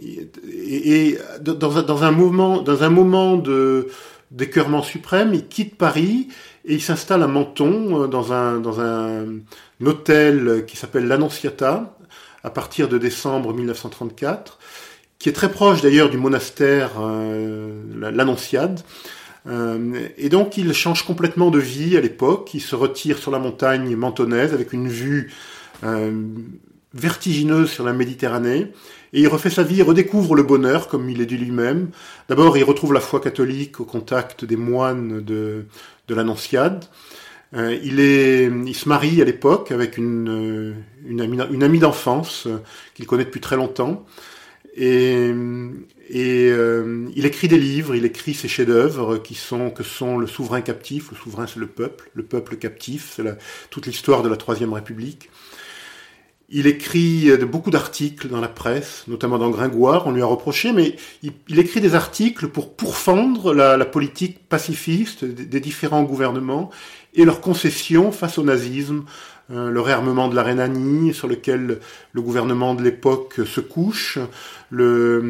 et, 0.52 1.18
dans, 1.40 1.78
un, 1.78 1.82
dans, 1.82 2.04
un 2.04 2.12
mouvement, 2.12 2.62
dans 2.62 2.84
un 2.84 2.90
moment 2.90 3.36
de 3.36 3.88
d'écœurement 4.32 4.82
suprême, 4.82 5.34
il 5.34 5.46
quitte 5.46 5.76
Paris 5.76 6.28
et 6.64 6.74
il 6.74 6.82
s'installe 6.82 7.22
à 7.22 7.26
Menton 7.26 8.04
euh, 8.04 8.06
dans 8.06 8.32
un 8.32 9.40
hôtel 9.84 10.64
qui 10.66 10.76
s'appelle 10.76 11.06
l'Annonciata 11.06 11.96
à 12.42 12.50
partir 12.50 12.88
de 12.88 12.98
décembre 12.98 13.52
1934, 13.54 14.58
qui 15.18 15.28
est 15.28 15.32
très 15.32 15.50
proche 15.50 15.82
d'ailleurs 15.82 16.10
du 16.10 16.16
monastère 16.16 16.92
euh, 17.00 18.10
l'Annonciade. 18.10 18.80
Euh, 19.46 20.08
et 20.16 20.28
donc 20.28 20.56
il 20.56 20.72
change 20.72 21.04
complètement 21.04 21.50
de 21.50 21.58
vie 21.58 21.96
à 21.96 22.00
l'époque, 22.00 22.50
il 22.54 22.60
se 22.60 22.74
retire 22.74 23.18
sur 23.18 23.30
la 23.30 23.38
montagne 23.38 23.94
mentonnaise 23.96 24.54
avec 24.54 24.72
une 24.72 24.88
vue 24.88 25.32
vertigineuse 26.94 27.68
sur 27.68 27.84
la 27.84 27.92
Méditerranée, 27.92 28.70
et 29.12 29.20
il 29.20 29.28
refait 29.28 29.50
sa 29.50 29.62
vie, 29.62 29.76
il 29.76 29.82
redécouvre 29.82 30.34
le 30.34 30.42
bonheur, 30.42 30.88
comme 30.88 31.10
il 31.10 31.20
est 31.20 31.26
dit 31.26 31.36
lui-même. 31.36 31.90
D'abord, 32.28 32.56
il 32.56 32.64
retrouve 32.64 32.94
la 32.94 33.00
foi 33.00 33.20
catholique 33.20 33.80
au 33.80 33.84
contact 33.84 34.44
des 34.44 34.56
moines 34.56 35.20
de, 35.20 35.66
de 36.08 36.14
l'Annonciade. 36.14 36.84
Euh, 37.54 37.78
il, 37.82 38.00
est, 38.00 38.46
il 38.46 38.74
se 38.74 38.88
marie 38.88 39.20
à 39.20 39.24
l'époque 39.26 39.70
avec 39.72 39.98
une, 39.98 40.82
une 41.06 41.20
amie, 41.20 41.78
d'enfance 41.78 42.48
qu'il 42.94 43.06
connaît 43.06 43.26
depuis 43.26 43.40
très 43.40 43.56
longtemps. 43.56 44.06
Et, 44.74 45.30
euh, 46.14 47.08
il 47.14 47.26
écrit 47.26 47.48
des 47.48 47.58
livres, 47.58 47.94
il 47.94 48.06
écrit 48.06 48.32
ses 48.32 48.48
chefs-d'œuvre 48.48 49.18
qui 49.18 49.34
sont 49.34 49.70
que 49.70 49.82
sont 49.82 50.16
le 50.16 50.26
souverain 50.26 50.62
captif. 50.62 51.10
Le 51.10 51.16
souverain, 51.18 51.46
c'est 51.46 51.60
le 51.60 51.66
peuple, 51.66 52.10
le 52.14 52.22
peuple 52.22 52.56
captif, 52.56 53.12
c'est 53.16 53.24
toute 53.68 53.86
l'histoire 53.86 54.22
de 54.22 54.30
la 54.30 54.36
Troisième 54.38 54.72
République. 54.72 55.28
Il 56.54 56.66
écrit 56.66 57.26
de 57.26 57.44
beaucoup 57.46 57.70
d'articles 57.70 58.28
dans 58.28 58.40
la 58.40 58.48
presse, 58.48 59.04
notamment 59.08 59.38
dans 59.38 59.48
Gringoire, 59.48 60.06
on 60.06 60.12
lui 60.12 60.20
a 60.20 60.26
reproché, 60.26 60.72
mais 60.72 60.96
il, 61.22 61.58
écrit 61.58 61.80
des 61.80 61.94
articles 61.94 62.48
pour 62.48 62.74
pourfendre 62.74 63.54
la, 63.54 63.84
politique 63.86 64.46
pacifiste 64.50 65.24
des, 65.24 65.60
différents 65.60 66.02
gouvernements 66.02 66.68
et 67.14 67.24
leurs 67.24 67.40
concessions 67.40 68.12
face 68.12 68.36
au 68.36 68.42
nazisme, 68.42 69.04
euh, 69.50 69.70
le 69.70 69.80
réarmement 69.80 70.28
de 70.28 70.36
la 70.36 70.42
Rhénanie, 70.42 71.14
sur 71.14 71.26
lequel 71.26 71.78
le 72.12 72.22
gouvernement 72.22 72.74
de 72.74 72.82
l'époque 72.82 73.40
se 73.46 73.60
couche, 73.60 74.18
le, 74.70 75.20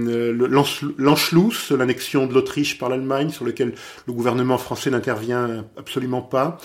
l'Anschluss, 0.98 1.70
l'annexion 1.70 2.26
de 2.26 2.34
l'Autriche 2.34 2.78
par 2.78 2.88
l'Allemagne, 2.88 3.30
sur 3.30 3.44
lequel 3.44 3.74
le 4.06 4.12
gouvernement 4.12 4.58
français 4.58 4.90
n'intervient 4.90 5.64
absolument 5.76 6.22
pas, 6.22 6.58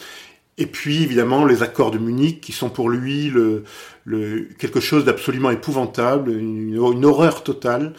et 0.58 0.66
puis 0.66 1.04
évidemment 1.04 1.46
les 1.46 1.64
accords 1.64 1.92
de 1.92 1.98
Munich 1.98 2.42
qui 2.42 2.52
sont 2.52 2.70
pour 2.70 2.90
lui 2.90 3.30
le, 3.30 3.64
le 4.06 4.48
quelque 4.58 4.80
chose 4.80 5.06
d'absolument 5.06 5.52
épouvantable, 5.52 6.32
une, 6.32 7.06
horreur 7.06 7.44
totale, 7.44 7.94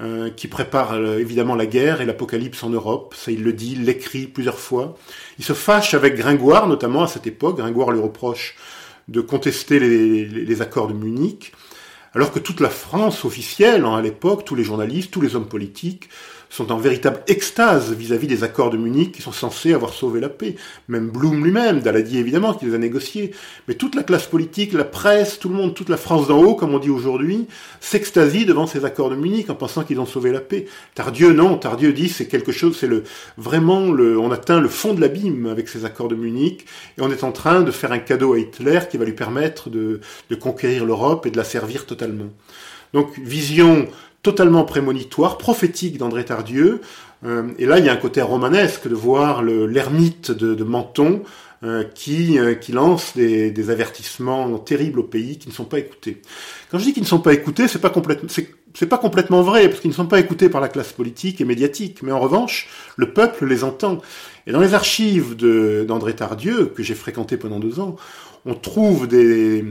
euh, 0.00 0.30
qui 0.30 0.46
prépare 0.46 0.92
euh, 0.92 1.18
évidemment 1.18 1.56
la 1.56 1.66
guerre 1.66 2.00
et 2.00 2.06
l'apocalypse 2.06 2.62
en 2.62 2.70
Europe. 2.70 3.14
Ça 3.18 3.32
il 3.32 3.42
le 3.42 3.52
dit, 3.52 3.72
il 3.72 3.84
l'écrit 3.84 4.26
plusieurs 4.26 4.60
fois. 4.60 4.96
Il 5.38 5.44
se 5.44 5.54
fâche 5.54 5.94
avec 5.94 6.16
Gringoire 6.16 6.68
notamment 6.68 7.02
à 7.02 7.08
cette 7.08 7.26
époque. 7.26 7.58
Gringoire 7.58 7.90
lui 7.90 8.00
reproche 8.00 8.54
de 9.08 9.20
contester 9.20 9.80
les, 9.80 10.24
les, 10.24 10.44
les 10.44 10.62
accords 10.62 10.86
de 10.86 10.92
Munich, 10.92 11.52
alors 12.14 12.30
que 12.30 12.38
toute 12.38 12.60
la 12.60 12.70
France 12.70 13.24
officielle 13.24 13.84
hein, 13.84 13.96
à 13.96 14.02
l'époque, 14.02 14.44
tous 14.44 14.54
les 14.54 14.64
journalistes, 14.64 15.10
tous 15.10 15.20
les 15.20 15.34
hommes 15.34 15.48
politiques 15.48 16.08
sont 16.50 16.72
en 16.72 16.78
véritable 16.78 17.20
extase 17.26 17.92
vis-à-vis 17.92 18.26
des 18.26 18.42
accords 18.42 18.70
de 18.70 18.76
Munich 18.76 19.12
qui 19.12 19.22
sont 19.22 19.32
censés 19.32 19.74
avoir 19.74 19.92
sauvé 19.92 20.20
la 20.20 20.28
paix. 20.28 20.56
Même 20.88 21.08
Blum 21.08 21.44
lui-même, 21.44 21.80
Daladier 21.80 22.20
évidemment, 22.20 22.54
qui 22.54 22.66
les 22.66 22.74
a 22.74 22.78
négociés. 22.78 23.32
Mais 23.66 23.74
toute 23.74 23.94
la 23.94 24.02
classe 24.02 24.26
politique, 24.26 24.72
la 24.72 24.84
presse, 24.84 25.38
tout 25.38 25.48
le 25.48 25.54
monde, 25.54 25.74
toute 25.74 25.88
la 25.88 25.96
France 25.96 26.28
d'en 26.28 26.42
haut, 26.42 26.54
comme 26.54 26.74
on 26.74 26.78
dit 26.78 26.90
aujourd'hui, 26.90 27.46
s'extasie 27.80 28.46
devant 28.46 28.66
ces 28.66 28.84
accords 28.84 29.10
de 29.10 29.16
Munich 29.16 29.50
en 29.50 29.54
pensant 29.54 29.84
qu'ils 29.84 30.00
ont 30.00 30.06
sauvé 30.06 30.32
la 30.32 30.40
paix. 30.40 30.66
Tardieu, 30.94 31.32
non. 31.32 31.56
Tardieu 31.58 31.92
dit 31.92 32.08
c'est 32.08 32.26
quelque 32.26 32.52
chose, 32.52 32.76
c'est 32.78 32.86
le, 32.86 33.04
vraiment 33.36 33.92
le, 33.92 34.18
on 34.18 34.30
atteint 34.30 34.60
le 34.60 34.68
fond 34.68 34.94
de 34.94 35.00
l'abîme 35.00 35.46
avec 35.46 35.68
ces 35.68 35.84
accords 35.84 36.08
de 36.08 36.16
Munich 36.16 36.66
et 36.96 37.02
on 37.02 37.10
est 37.10 37.24
en 37.24 37.32
train 37.32 37.60
de 37.60 37.70
faire 37.70 37.92
un 37.92 37.98
cadeau 37.98 38.34
à 38.34 38.38
Hitler 38.38 38.80
qui 38.90 38.96
va 38.96 39.04
lui 39.04 39.12
permettre 39.12 39.70
de, 39.70 40.00
de 40.30 40.34
conquérir 40.34 40.84
l'Europe 40.84 41.26
et 41.26 41.30
de 41.30 41.36
la 41.36 41.44
servir 41.44 41.86
totalement. 41.86 42.30
Donc, 42.94 43.18
vision 43.18 43.86
totalement 44.22 44.64
prémonitoire, 44.64 45.38
prophétique 45.38 45.98
d'André 45.98 46.24
Tardieu. 46.24 46.80
Euh, 47.24 47.48
et 47.58 47.66
là, 47.66 47.78
il 47.78 47.84
y 47.84 47.88
a 47.88 47.92
un 47.92 47.96
côté 47.96 48.22
romanesque 48.22 48.88
de 48.88 48.94
voir 48.94 49.42
l'ermite 49.42 50.30
de, 50.30 50.54
de, 50.54 50.64
Menton 50.64 51.22
euh, 51.64 51.84
qui, 51.94 52.38
euh, 52.38 52.54
qui 52.54 52.72
lance 52.72 53.16
des, 53.16 53.50
des, 53.50 53.70
avertissements 53.70 54.58
terribles 54.58 55.00
au 55.00 55.04
pays 55.04 55.38
qui 55.38 55.48
ne 55.48 55.54
sont 55.54 55.64
pas 55.64 55.78
écoutés. 55.78 56.22
Quand 56.70 56.78
je 56.78 56.84
dis 56.84 56.92
qu'ils 56.92 57.02
ne 57.02 57.08
sont 57.08 57.20
pas 57.20 57.32
écoutés, 57.32 57.66
c'est 57.66 57.80
pas 57.80 57.90
complètement, 57.90 58.28
c'est 58.74 58.86
pas 58.86 58.98
complètement 58.98 59.42
vrai 59.42 59.68
parce 59.68 59.80
qu'ils 59.80 59.90
ne 59.90 59.96
sont 59.96 60.06
pas 60.06 60.20
écoutés 60.20 60.48
par 60.48 60.60
la 60.60 60.68
classe 60.68 60.92
politique 60.92 61.40
et 61.40 61.44
médiatique, 61.44 62.02
mais 62.02 62.12
en 62.12 62.20
revanche, 62.20 62.68
le 62.96 63.12
peuple 63.12 63.46
les 63.46 63.64
entend. 63.64 64.00
Et 64.46 64.52
dans 64.52 64.60
les 64.60 64.74
archives 64.74 65.36
d'André 65.36 66.14
Tardieu 66.14 66.66
que 66.66 66.82
j'ai 66.82 66.94
fréquenté 66.94 67.36
pendant 67.36 67.58
deux 67.58 67.80
ans, 67.80 67.96
on 68.46 68.54
trouve 68.54 69.06
des, 69.06 69.64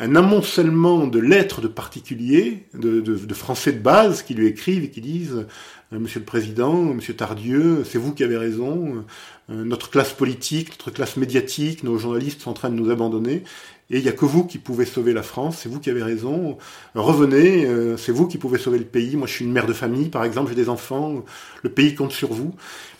un 0.00 0.16
amoncellement 0.16 1.06
de 1.06 1.18
lettres 1.18 1.60
de 1.60 1.68
particuliers, 1.68 2.66
de, 2.74 3.34
Français 3.34 3.72
de 3.72 3.78
base 3.78 4.22
qui 4.22 4.34
lui 4.34 4.46
écrivent 4.46 4.84
et 4.84 4.90
qui 4.90 5.00
disent 5.00 5.46
euh, 5.92 5.98
Monsieur 5.98 6.20
le 6.20 6.24
Président, 6.24 6.74
Monsieur 6.74 7.14
Tardieu, 7.14 7.84
c'est 7.84 7.98
vous 7.98 8.12
qui 8.12 8.24
avez 8.24 8.36
raison, 8.36 9.04
euh, 9.50 9.64
notre 9.64 9.90
classe 9.90 10.12
politique, 10.12 10.70
notre 10.70 10.90
classe 10.90 11.16
médiatique, 11.16 11.84
nos 11.84 11.98
journalistes 11.98 12.42
sont 12.42 12.50
en 12.50 12.54
train 12.54 12.70
de 12.70 12.74
nous 12.74 12.90
abandonner, 12.90 13.42
et 13.90 13.98
il 13.98 14.02
n'y 14.02 14.08
a 14.08 14.12
que 14.12 14.24
vous 14.24 14.44
qui 14.44 14.58
pouvez 14.58 14.86
sauver 14.86 15.12
la 15.12 15.22
France, 15.22 15.58
c'est 15.62 15.68
vous 15.68 15.78
qui 15.78 15.90
avez 15.90 16.02
raison, 16.02 16.56
revenez, 16.94 17.66
euh, 17.66 17.96
c'est 17.96 18.12
vous 18.12 18.26
qui 18.26 18.38
pouvez 18.38 18.58
sauver 18.58 18.78
le 18.78 18.84
pays, 18.84 19.16
moi 19.16 19.26
je 19.26 19.34
suis 19.34 19.44
une 19.44 19.52
mère 19.52 19.66
de 19.66 19.74
famille 19.74 20.08
par 20.08 20.24
exemple, 20.24 20.48
j'ai 20.48 20.56
des 20.56 20.70
enfants, 20.70 21.24
le 21.62 21.70
pays 21.70 21.94
compte 21.94 22.12
sur 22.12 22.32
vous. 22.32 22.54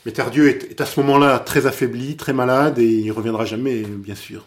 Mais 0.05 0.13
Tardieu 0.13 0.49
est, 0.49 0.81
à 0.81 0.85
ce 0.87 1.01
moment-là 1.01 1.39
très 1.39 1.67
affaibli, 1.67 2.17
très 2.17 2.35
malade, 2.35 2.79
et 2.79 2.87
il 2.87 3.11
reviendra 3.13 3.47
jamais, 3.47 3.83
bien 3.83 4.15
sûr. 4.15 4.45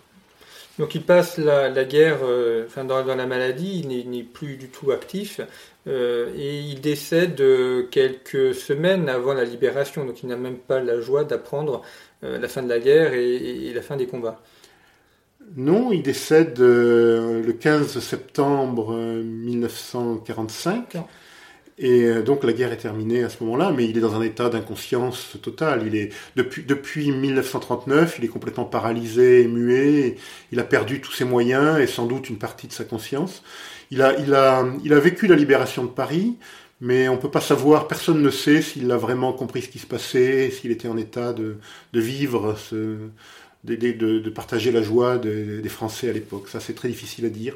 Donc 0.80 0.93
il 0.93 1.01
passe 1.01 1.38
la, 1.38 1.69
la 1.69 1.86
guerre 1.86 2.19
euh, 2.23 2.65
enfin, 2.67 2.84
dans, 2.84 3.03
dans, 3.03 3.15
la 3.15 3.25
maladie, 3.25 3.84
il 3.84 4.09
n'est 4.09 4.23
plus 4.23 4.57
du 4.57 4.69
tout 4.69 4.91
actif 4.91 5.41
euh, 5.88 6.32
et 6.36 6.59
il 6.59 6.82
décède 6.82 7.39
euh, 7.39 7.84
quelques 7.89 8.53
semaines 8.53 9.09
avant 9.09 9.34
la 9.34 9.45
libération, 9.45 10.05
donc 10.05 10.21
il 10.21 10.30
n'a 10.30 10.36
même 10.36 10.57
pas 10.57 10.82
la 10.82 10.99
joie 10.99 11.23
d'apprendre 11.23 11.82
euh, 12.23 12.38
la 12.38 12.47
fin 12.47 12.61
de 12.61 12.69
la 12.69 12.80
guerre 12.80 13.13
et, 13.13 13.36
et, 13.36 13.73
la 13.73 13.82
fin 13.82 13.95
des 13.95 14.05
combats. 14.05 14.41
Non, 15.55 15.93
il 15.93 16.03
décède 16.03 16.59
le 16.59 17.53
15 17.53 17.99
septembre 17.99 18.93
1945. 18.93 20.97
Et 21.80 22.05
euh, 22.05 22.23
donc 22.23 22.43
la 22.43 22.53
guerre 22.53 22.71
est 22.71 22.78
terminée 22.78 23.23
à 23.23 23.30
ce 23.30 23.43
moment-là, 23.43 23.71
mais 23.71 23.86
il 23.88 23.97
est 23.97 24.01
dans 24.01 24.15
un 24.15 24.21
état 24.21 24.49
d'inconscience 24.49 25.38
totale. 25.43 25.84
Il 25.86 25.95
est 25.95 26.09
depuis 26.36 26.63
depuis 26.63 27.11
1939, 27.11 28.15
il 28.19 28.25
est 28.25 28.28
complètement 28.30 28.65
paralysé, 28.65 29.47
muet. 29.47 30.15
Il 30.51 30.59
a 30.59 30.63
perdu 30.63 31.01
tous 31.01 31.11
ses 31.11 31.23
moyens 31.25 31.80
et 31.80 31.86
sans 31.88 32.07
doute 32.07 32.30
une 32.30 32.38
partie 32.39 32.67
de 32.67 32.73
sa 32.73 32.84
conscience. 32.84 33.43
Il 33.91 34.01
a 34.01 34.17
il 34.19 34.34
a 34.34 34.65
il 34.84 34.91
a 34.93 34.99
vécu 34.99 35.28
la 35.28 35.36
libération 35.36 35.84
de 35.84 35.89
Paris, 35.89 36.38
mais 36.82 37.09
on 37.09 37.17
peut 37.17 37.32
pas 37.32 37.41
savoir. 37.41 37.88
Personne 37.88 38.21
ne 38.23 38.30
sait 38.32 38.61
s'il 38.63 38.91
a 38.91 38.97
vraiment 38.97 39.32
compris 39.34 39.61
ce 39.61 39.69
qui 39.69 39.80
se 39.80 39.88
passait, 39.88 40.49
s'il 40.51 40.71
était 40.71 40.88
en 40.88 40.97
état 40.97 41.32
de 41.34 41.57
de 41.93 41.99
vivre 41.99 42.55
ce 42.57 42.97
de, 43.63 43.75
de, 43.75 44.19
de 44.19 44.30
partager 44.30 44.71
la 44.71 44.82
joie 44.82 45.17
des 45.17 45.69
Français 45.69 46.09
à 46.09 46.13
l'époque. 46.13 46.47
Ça, 46.49 46.59
c'est 46.59 46.73
très 46.73 46.88
difficile 46.89 47.25
à 47.25 47.30
dire 47.30 47.55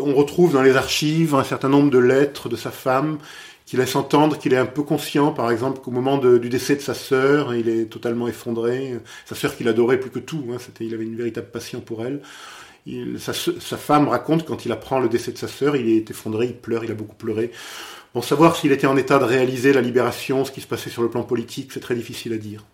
on 0.00 0.14
retrouve 0.14 0.52
dans 0.52 0.62
les 0.62 0.76
archives 0.76 1.34
un 1.34 1.44
certain 1.44 1.68
nombre 1.68 1.90
de 1.90 1.98
lettres 1.98 2.48
de 2.48 2.56
sa 2.56 2.70
femme 2.70 3.18
qui 3.66 3.76
laissent 3.76 3.94
entendre 3.94 4.36
qu'il 4.36 4.52
est 4.52 4.58
un 4.58 4.66
peu 4.66 4.82
conscient, 4.82 5.30
par 5.30 5.50
exemple, 5.50 5.80
qu'au 5.80 5.92
moment 5.92 6.18
du 6.18 6.48
décès 6.48 6.74
de 6.74 6.80
sa 6.80 6.94
sœur, 6.94 7.54
il 7.54 7.68
est 7.68 7.84
totalement 7.84 8.26
effondré. 8.26 8.98
Sa 9.26 9.36
sœur 9.36 9.56
qu'il 9.56 9.68
adorait 9.68 10.00
plus 10.00 10.10
que 10.10 10.18
tout, 10.18 10.44
hein, 10.52 10.56
il 10.80 10.92
avait 10.92 11.04
une 11.04 11.16
véritable 11.16 11.46
passion 11.48 11.80
pour 11.80 12.04
elle. 12.04 12.20
Sa, 13.18 13.32
sa, 13.32 13.76
femme 13.76 14.08
raconte 14.08 14.44
quand 14.44 14.64
il 14.64 14.72
apprend 14.72 14.98
le 14.98 15.08
décès 15.08 15.30
de 15.30 15.38
sa 15.38 15.46
sœur, 15.46 15.76
il 15.76 15.88
est 15.88 16.10
effondré, 16.10 16.46
il 16.46 16.56
pleure, 16.56 16.82
il 16.82 16.90
a 16.90 16.94
beaucoup 16.94 17.14
pleuré. 17.14 17.52
Bon, 18.12 18.22
savoir 18.22 18.56
s'il 18.56 18.72
était 18.72 18.88
en 18.88 18.96
état 18.96 19.20
de 19.20 19.24
réaliser 19.24 19.72
la 19.72 19.82
libération, 19.82 20.44
ce 20.44 20.50
qui 20.50 20.60
se 20.60 20.66
passait 20.66 20.90
sur 20.90 21.02
le 21.02 21.08
plan 21.08 21.22
politique, 21.22 21.70
c'est 21.72 21.78
très 21.78 21.94
difficile 21.94 22.32
à 22.32 22.38
dire. 22.38 22.64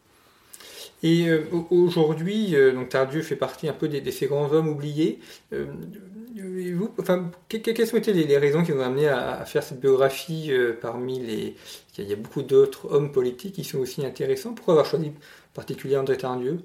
Et 1.03 1.28
euh, 1.28 1.44
aujourd'hui, 1.70 2.55
euh, 2.55 2.72
donc 2.72 2.88
Tardieu 2.88 3.22
fait 3.22 3.36
partie 3.36 3.68
un 3.68 3.72
peu 3.72 3.88
de, 3.88 4.11
ces 4.11 4.26
grands 4.26 4.51
hommes 4.53 4.68
oubliés. 4.68 5.18
Euh, 5.53 5.66
enfin, 6.99 7.30
quelles 7.49 7.94
ont 7.94 7.99
été 7.99 8.12
les, 8.12 8.38
raisons 8.38 8.62
qui 8.62 8.72
vous 8.72 8.80
ont 8.80 8.84
amené 8.84 9.09
à, 9.09 9.44
faire 9.44 9.62
cette 9.62 9.80
biographie 9.80 10.51
parmi 10.80 11.20
les... 11.20 11.55
Il 11.99 12.09
y 12.09 12.12
a 12.12 12.16
beaucoup 12.16 12.42
d'autres 12.42 12.92
hommes 12.92 13.11
politiques 13.11 13.55
qui 13.55 13.64
sont 13.64 13.78
aussi 13.78 14.05
intéressants? 14.05 14.53
Pourquoi 14.53 14.74
avoir 14.74 14.86
choisi 14.86 15.07
en 15.09 15.55
particulier 15.55 15.97
André 15.97 16.18
Tardieu? 16.18 16.59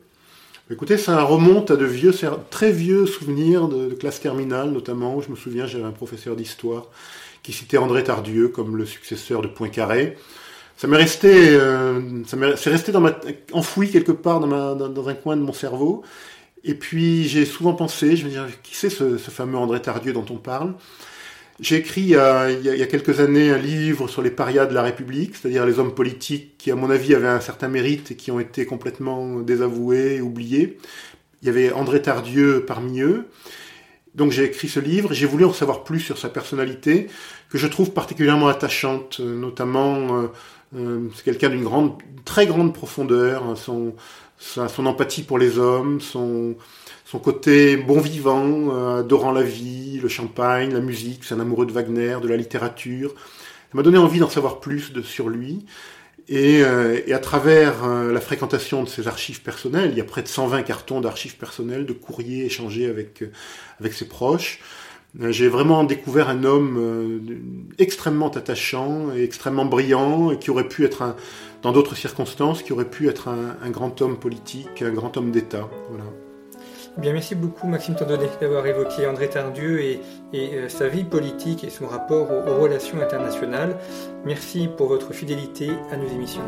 Écoutez, 0.70 0.98
ça 0.98 1.22
remonte 1.24 1.72
à 1.72 1.76
de 1.76 1.86
vieux, 1.86 2.14
très 2.50 2.72
vieux 2.72 3.06
souvenirs 3.06 3.68
de, 3.68 3.90
de 3.90 3.94
classe 3.94 4.22
terminale, 4.22 4.72
notamment. 4.72 5.22
Je 5.22 5.30
me 5.30 5.36
souviens, 5.36 5.68
j'avais 5.68 5.84
un 5.84 5.92
professeur 5.92 6.36
d'histoire 6.36 6.88
qui 7.44 7.54
citait 7.54 7.78
André 7.78 8.04
Tardieu 8.04 8.50
comme 8.50 8.78
le 8.78 8.86
successeur 8.86 9.42
de 9.42 9.48
Poincaré. 9.48 10.18
Ça 10.82 10.88
m'est 10.88 10.98
resté, 10.98 11.30
euh, 11.32 12.24
ça 12.26 12.36
m'est 12.38 12.56
resté 12.56 12.92
dans 12.92 13.02
ma, 13.02 13.16
enfoui 13.52 13.92
quelque 13.92 14.12
part 14.12 14.40
dans, 14.40 14.48
ma, 14.48 14.74
dans, 14.74 15.08
un 15.10 15.14
coin 15.14 15.38
de 15.38 15.44
mon 15.44 15.54
cerveau. 15.54 16.02
Et 16.64 16.74
puis 16.74 17.28
j'ai 17.28 17.46
souvent 17.46 17.74
pensé, 17.74 18.16
je 18.16 18.26
me 18.26 18.32
dire, 18.32 18.48
qui 18.64 18.74
c'est 18.74 18.90
ce, 18.90 19.16
fameux 19.20 19.60
André 19.60 19.80
Tardieu 19.80 20.12
dont 20.12 20.26
on 20.32 20.38
parle? 20.38 20.74
J'ai 21.60 21.76
écrit 21.76 22.02
il 22.02 22.08
y, 22.08 22.16
a, 22.16 22.50
il 22.50 22.64
y, 22.64 22.82
a, 22.82 22.88
quelques 22.88 23.20
années 23.20 23.52
un 23.52 23.60
livre 23.60 24.08
sur 24.08 24.24
les 24.24 24.32
parias 24.32 24.66
de 24.66 24.74
la 24.74 24.82
République, 24.82 25.36
c'est-à-dire 25.36 25.68
les 25.68 25.78
hommes 25.78 25.94
politiques 25.94 26.58
qui, 26.58 26.72
à 26.72 26.76
mon 26.76 26.90
avis, 26.90 27.14
avaient 27.14 27.28
un 27.28 27.42
certain 27.42 27.68
mérite 27.68 28.10
et 28.10 28.16
qui 28.16 28.32
ont 28.32 28.40
été 28.40 28.66
complètement 28.66 29.40
désavoués, 29.40 30.20
oubliés. 30.20 30.80
Il 31.44 31.46
y 31.46 31.50
avait 31.50 31.72
André 31.72 32.02
Tardieu 32.02 32.66
parmi 32.66 33.02
eux. 33.02 33.28
Donc 34.16 34.32
j'ai 34.32 34.46
écrit 34.46 34.68
ce 34.68 34.80
livre, 34.80 35.14
j'ai 35.14 35.28
voulu 35.28 35.46
en 35.46 35.54
savoir 35.54 35.84
plus 35.84 36.00
sur 36.00 36.18
sa 36.18 36.30
personnalité, 36.30 37.08
que 37.50 37.58
je 37.58 37.68
trouve 37.68 37.92
particulièrement 37.92 38.48
attachante, 38.48 39.20
notamment 39.20 40.18
euh, 40.18 40.24
euh, 40.24 40.28
c'est 40.74 41.24
quelqu'un 41.24 41.50
d'une 41.50 41.64
grande, 41.64 41.98
très 42.26 42.48
grande 42.48 42.74
profondeur, 42.74 43.58
son, 43.58 43.94
sa, 44.38 44.68
son 44.68 44.86
empathie 44.86 45.24
pour 45.24 45.38
les 45.38 45.60
hommes, 45.60 46.02
son, 46.02 46.56
son 47.06 47.20
côté 47.20 47.78
bon 47.78 48.00
vivant, 48.00 48.74
euh, 48.74 49.00
adorant 49.00 49.32
la 49.32 49.44
vie, 49.44 50.00
le 50.02 50.08
champagne, 50.08 50.74
la 50.74 50.80
musique, 50.80 51.24
c'est 51.24 51.36
un 51.36 51.40
amoureux 51.40 51.66
de 51.66 51.72
Wagner, 51.72 52.18
de 52.22 52.28
la 52.28 52.38
littérature. 52.38 53.14
Ça 53.16 53.76
m'a 53.78 53.84
donné 53.84 53.98
envie 53.98 54.20
d'en 54.20 54.30
savoir 54.30 54.60
plus 54.60 54.94
de, 54.94 55.02
sur 55.02 55.30
lui. 55.30 55.66
Et, 56.30 56.64
euh, 56.64 57.02
et 57.06 57.14
à 57.14 57.20
travers 57.20 57.84
euh, 57.84 58.14
la 58.14 58.22
fréquentation 58.22 58.84
de 58.84 58.88
ses 58.88 59.10
archives 59.10 59.42
personnelles, 59.42 59.90
il 59.92 59.98
y 59.98 60.02
a 60.02 60.06
près 60.06 60.24
de 60.24 60.28
120 60.28 60.64
cartons 60.64 61.02
d'archives 61.02 61.36
personnelles, 61.36 61.86
de 61.86 61.94
courriers 61.94 62.46
échangés 62.46 62.88
avec, 62.88 63.24
euh, 63.24 63.32
avec 63.80 63.92
ses 63.94 64.08
proches, 64.08 64.60
euh, 64.62 64.91
j'ai 65.20 65.50
vraiment 65.50 65.84
découvert 65.84 66.30
un 66.30 66.44
homme 66.44 66.78
euh, 66.80 67.20
extrêmement 67.80 68.30
attachant 68.30 69.14
et 69.14 69.24
extrêmement 69.24 69.66
brillant 69.66 70.32
et 70.32 70.38
qui 70.38 70.52
aurait 70.52 70.68
pu 70.68 70.86
être 70.86 71.02
un, 71.02 71.16
dans 71.62 71.72
d'autres 71.72 71.96
circonstances, 71.96 72.64
qui 72.64 72.72
aurait 72.72 72.90
pu 72.90 73.10
être 73.10 73.28
un, 73.28 73.70
grand 73.70 74.02
homme 74.02 74.18
politique, 74.18 74.82
un 74.82 74.92
grand 74.92 75.18
homme 75.18 75.32
d'État. 75.32 75.68
Voilà. 75.90 76.06
Bien, 76.98 77.14
merci 77.14 77.36
beaucoup 77.36 77.68
Maxime 77.68 77.96
Tandonnet 77.96 78.30
d'avoir 78.42 78.66
évoqué 78.68 79.08
André 79.08 79.30
Tardieu 79.30 79.80
et, 79.82 80.02
et 80.34 80.68
sa 80.68 80.90
vie 80.90 81.06
politique 81.06 81.64
et 81.64 81.70
son 81.70 81.88
rapport 81.88 82.30
aux 82.32 82.62
relations 82.62 83.02
internationales. 83.02 83.78
Merci 84.26 84.68
pour 84.78 84.88
votre 84.88 85.14
fidélité 85.14 85.70
à 85.92 85.98
nos 85.98 86.08
émissions. 86.08 86.44